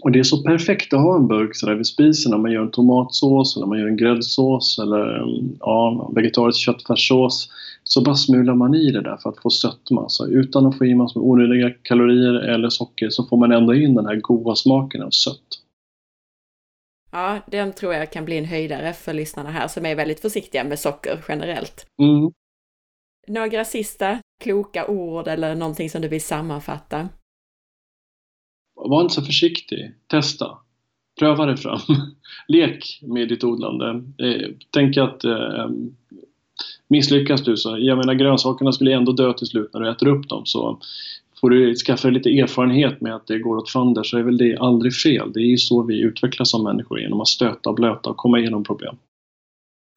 Och 0.04 0.12
det 0.12 0.20
är 0.20 0.24
så 0.24 0.44
perfekt 0.44 0.94
att 0.94 1.02
ha 1.02 1.16
en 1.16 1.28
burk 1.28 1.56
sådär 1.56 1.76
vid 1.76 1.88
spisen 1.88 2.30
när 2.30 2.38
man 2.38 2.52
gör 2.52 2.62
en 2.62 2.72
tomatsås 2.72 3.58
eller 3.58 3.66
man 3.66 3.80
gör 3.80 3.88
en 3.88 3.98
gräddsås 3.98 4.80
eller 4.80 5.26
ja, 5.60 6.12
vegetarisk 6.16 6.60
köttfärssås. 6.60 7.50
Så 7.84 8.04
bara 8.04 8.16
smular 8.16 8.56
man 8.56 8.76
i 8.76 8.92
det 8.92 9.02
där 9.02 9.18
för 9.18 9.30
att 9.30 9.42
få 9.42 9.50
sötma. 9.50 10.10
Så 10.10 10.28
utan 10.28 10.66
att 10.66 10.78
få 10.78 10.86
i 10.86 10.96
massor 10.96 11.20
med 11.20 11.30
onödiga 11.30 11.70
kalorier 11.82 12.34
eller 12.34 12.70
socker 12.70 13.10
så 13.10 13.24
får 13.24 13.38
man 13.38 13.52
ändå 13.52 13.76
in 13.76 13.96
den 13.96 14.06
här 14.06 14.16
goda 14.16 14.56
smaken 14.56 15.02
av 15.02 15.10
sött. 15.10 15.67
Ja, 17.12 17.40
den 17.48 17.74
tror 17.74 17.94
jag 17.94 18.12
kan 18.12 18.26
bli 18.26 18.38
en 18.38 18.46
höjdare 18.46 18.94
för 18.94 19.14
lyssnarna 19.14 19.50
här 19.50 19.68
som 19.68 19.86
är 19.86 19.96
väldigt 19.96 20.20
försiktiga 20.20 20.64
med 20.64 20.80
socker 20.80 21.26
generellt. 21.28 21.86
Mm. 22.02 22.32
Några 23.28 23.66
sista 23.66 24.20
kloka 24.44 24.88
ord 24.88 25.28
eller 25.28 25.56
någonting 25.56 25.90
som 25.90 26.02
du 26.02 26.08
vill 26.08 26.22
sammanfatta? 26.22 27.10
Var 28.76 29.02
inte 29.02 29.14
så 29.14 29.22
försiktig. 29.22 29.94
Testa. 30.08 30.58
Pröva 31.20 31.46
dig 31.46 31.58
fram. 31.58 31.80
Lek 32.48 33.00
med 33.02 33.28
ditt 33.30 33.44
odlande. 33.44 34.04
Eh, 34.18 34.50
tänk 34.72 34.98
att 34.98 35.24
eh, 35.24 35.70
misslyckas 36.88 37.44
du 37.44 37.58
så, 37.58 37.78
jag 37.80 37.98
menar 37.98 38.14
grönsakerna 38.14 38.72
skulle 38.72 38.94
ändå 38.94 39.12
dö 39.12 39.34
till 39.34 39.48
slut 39.48 39.74
när 39.74 39.82
du 39.82 39.90
äter 39.90 40.08
upp 40.08 40.30
dem 40.30 40.46
så 40.46 40.80
får 41.42 41.50
du 41.50 41.76
skaffa 41.76 42.10
lite 42.10 42.30
erfarenhet 42.30 43.02
med 43.02 43.16
att 43.16 43.28
det 43.28 43.40
går 43.40 43.58
åt 43.58 43.70
fander 43.70 44.04
så 44.04 44.18
är 44.18 44.24
väl 44.24 44.38
det 44.38 44.58
aldrig 44.58 44.96
fel. 44.96 45.32
Det 45.34 45.40
är 45.40 45.46
ju 45.46 45.58
så 45.58 45.84
vi 45.84 46.00
utvecklas 46.00 46.50
som 46.50 46.64
människor 46.64 47.00
genom 47.00 47.22
att 47.22 47.28
stöta 47.28 47.70
och 47.70 47.76
blöta 47.76 48.10
och 48.10 48.18
komma 48.18 48.40
igenom 48.40 48.64
problem. 48.64 48.96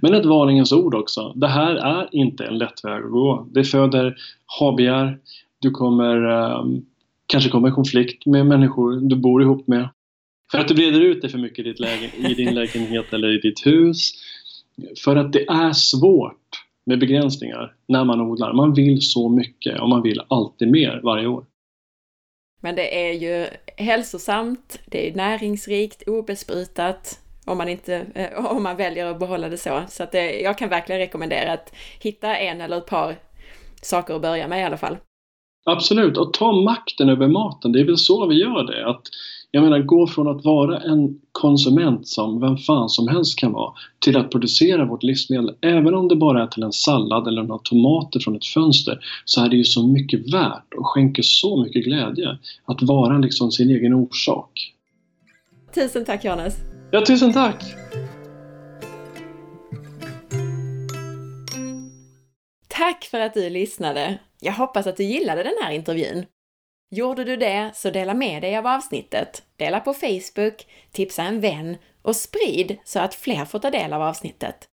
Men 0.03 0.14
ett 0.14 0.26
varningens 0.26 0.72
ord 0.72 0.95
också. 0.95 1.32
Det 1.36 1.49
här 1.49 1.74
är 1.74 2.09
inte 2.12 2.45
en 2.45 2.59
lätt 2.59 2.84
väg 2.84 3.05
att 3.05 3.11
gå. 3.11 3.47
Det 3.51 3.64
föder 3.64 4.16
habegär. 4.61 5.18
Du 5.59 5.70
kommer 5.70 6.24
um, 6.61 6.86
kanske 7.26 7.51
komma 7.51 7.68
i 7.68 7.72
konflikt 7.72 8.26
med 8.26 8.47
människor 8.47 9.01
du 9.01 9.16
bor 9.16 9.43
ihop 9.43 9.66
med. 9.66 9.88
För 10.51 10.59
att 10.59 10.68
du 10.68 10.74
breder 10.74 11.01
ut 11.01 11.20
dig 11.20 11.30
för 11.30 11.38
mycket 11.38 11.66
i, 11.66 11.72
lägen, 11.72 12.26
i 12.26 12.34
din 12.34 12.55
lägenhet 12.55 13.12
eller 13.12 13.38
i 13.38 13.38
ditt 13.38 13.66
hus. 13.66 14.12
För 15.05 15.16
att 15.16 15.32
det 15.32 15.49
är 15.49 15.72
svårt 15.72 16.39
med 16.91 16.99
begränsningar 16.99 17.74
när 17.88 18.05
man 18.05 18.20
odlar. 18.20 18.53
Man 18.53 18.74
vill 18.74 19.03
så 19.03 19.28
mycket 19.28 19.80
och 19.80 19.88
man 19.88 20.03
vill 20.03 20.20
alltid 20.28 20.70
mer 20.70 21.01
varje 21.05 21.26
år. 21.26 21.45
Men 22.62 22.74
det 22.74 23.09
är 23.09 23.12
ju 23.12 23.47
hälsosamt, 23.76 24.80
det 24.86 25.09
är 25.09 25.14
näringsrikt, 25.14 26.09
obesprutat, 26.09 27.20
om 27.47 27.59
man, 27.59 27.68
inte, 27.68 28.07
eh, 28.14 28.47
om 28.47 28.62
man 28.62 28.76
väljer 28.76 29.07
att 29.07 29.18
behålla 29.18 29.49
det 29.49 29.57
så. 29.57 29.82
Så 29.88 30.03
att 30.03 30.12
det, 30.12 30.41
jag 30.41 30.59
kan 30.59 30.68
verkligen 30.68 30.99
rekommendera 30.99 31.53
att 31.53 31.74
hitta 32.01 32.36
en 32.36 32.61
eller 32.61 32.78
ett 32.78 32.86
par 32.86 33.16
saker 33.82 34.14
att 34.14 34.22
börja 34.22 34.49
med 34.49 34.61
i 34.61 34.64
alla 34.64 34.76
fall. 34.76 34.97
Absolut, 35.70 36.16
och 36.16 36.32
ta 36.32 36.52
makten 36.52 37.08
över 37.08 37.28
maten. 37.28 37.72
Det 37.72 37.80
är 37.80 37.84
väl 37.84 37.98
så 37.98 38.26
vi 38.26 38.34
gör 38.34 38.62
det. 38.62 38.90
Att, 38.90 39.02
jag 39.50 39.62
menar, 39.62 39.78
gå 39.78 40.06
från 40.06 40.28
att 40.28 40.44
vara 40.44 40.80
en 40.80 41.20
konsument 41.32 42.08
som 42.08 42.40
vem 42.40 42.56
fan 42.56 42.88
som 42.88 43.08
helst 43.08 43.38
kan 43.38 43.52
vara 43.52 43.72
till 43.98 44.16
att 44.16 44.30
producera 44.30 44.84
vårt 44.84 45.02
livsmedel. 45.02 45.54
Även 45.60 45.94
om 45.94 46.08
det 46.08 46.16
bara 46.16 46.42
är 46.42 46.46
till 46.46 46.62
en 46.62 46.72
sallad 46.72 47.28
eller 47.28 47.42
några 47.42 47.60
tomater 47.64 48.20
från 48.20 48.36
ett 48.36 48.46
fönster 48.46 48.98
så 49.24 49.44
är 49.44 49.48
det 49.48 49.56
ju 49.56 49.64
så 49.64 49.86
mycket 49.86 50.34
värt 50.34 50.74
och 50.78 50.86
skänker 50.86 51.22
så 51.22 51.62
mycket 51.62 51.84
glädje 51.84 52.38
att 52.64 52.82
vara 52.82 53.18
liksom 53.18 53.50
sin 53.50 53.70
egen 53.70 53.94
orsak. 53.94 54.74
Tusen 55.74 56.04
tack 56.04 56.24
Johannes! 56.24 56.56
Ja, 56.90 57.04
tusen 57.06 57.32
tack! 57.32 57.64
Tack 62.68 63.04
för 63.04 63.20
att 63.20 63.34
du 63.34 63.50
lyssnade! 63.50 64.18
Jag 64.41 64.53
hoppas 64.53 64.86
att 64.86 64.97
du 64.97 65.05
gillade 65.05 65.43
den 65.43 65.55
här 65.62 65.72
intervjun. 65.72 66.26
Gjorde 66.91 67.24
du 67.24 67.36
det, 67.36 67.70
så 67.74 67.91
dela 67.91 68.14
med 68.14 68.43
dig 68.43 68.57
av 68.57 68.66
avsnittet. 68.66 69.43
Dela 69.57 69.80
på 69.80 69.95
Facebook, 69.95 70.66
tipsa 70.93 71.22
en 71.22 71.41
vän 71.41 71.76
och 72.03 72.16
sprid 72.16 72.76
så 72.84 72.99
att 72.99 73.14
fler 73.14 73.45
får 73.45 73.59
ta 73.59 73.70
del 73.70 73.93
av 73.93 74.03
avsnittet. 74.03 74.68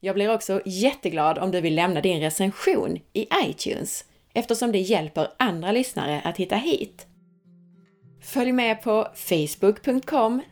Jag 0.00 0.14
blir 0.14 0.34
också 0.34 0.62
jätteglad 0.64 1.38
om 1.38 1.50
du 1.50 1.60
vill 1.60 1.74
lämna 1.74 2.00
din 2.00 2.20
recension 2.20 2.98
i 3.12 3.26
iTunes 3.44 4.04
eftersom 4.34 4.72
det 4.72 4.78
hjälper 4.78 5.28
andra 5.38 5.72
lyssnare 5.72 6.20
att 6.24 6.36
hitta 6.36 6.56
hit. 6.56 7.06
Följ 8.22 8.52
med 8.52 8.82
på 8.82 9.08
facebook.com 9.14 10.42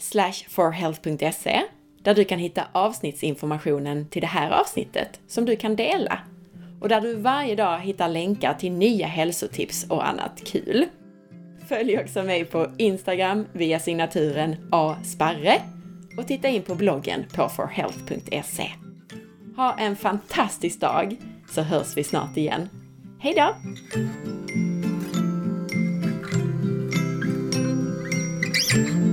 forhealth.se 0.48 1.62
där 2.02 2.14
du 2.14 2.24
kan 2.24 2.38
hitta 2.38 2.68
avsnittsinformationen 2.72 4.08
till 4.08 4.20
det 4.20 4.26
här 4.26 4.50
avsnittet 4.50 5.20
som 5.26 5.44
du 5.44 5.56
kan 5.56 5.76
dela 5.76 6.20
och 6.80 6.88
där 6.88 7.00
du 7.00 7.14
varje 7.14 7.54
dag 7.54 7.78
hittar 7.78 8.08
länkar 8.08 8.54
till 8.54 8.72
nya 8.72 9.06
hälsotips 9.06 9.86
och 9.88 10.08
annat 10.08 10.42
kul. 10.44 10.86
Följ 11.68 11.98
också 11.98 12.22
mig 12.22 12.44
på 12.44 12.70
Instagram 12.76 13.46
via 13.52 13.78
signaturen 13.78 14.56
asparre 14.72 15.62
och 16.18 16.26
titta 16.26 16.48
in 16.48 16.62
på 16.62 16.74
bloggen 16.74 17.24
på 17.34 17.48
forhealth.se. 17.48 18.70
Ha 19.56 19.78
en 19.78 19.96
fantastisk 19.96 20.80
dag 20.80 21.16
så 21.50 21.62
hörs 21.62 21.96
vi 21.96 22.04
snart 22.04 22.36
igen. 22.36 22.68
Hejdå! 23.18 23.54
thank 28.68 29.05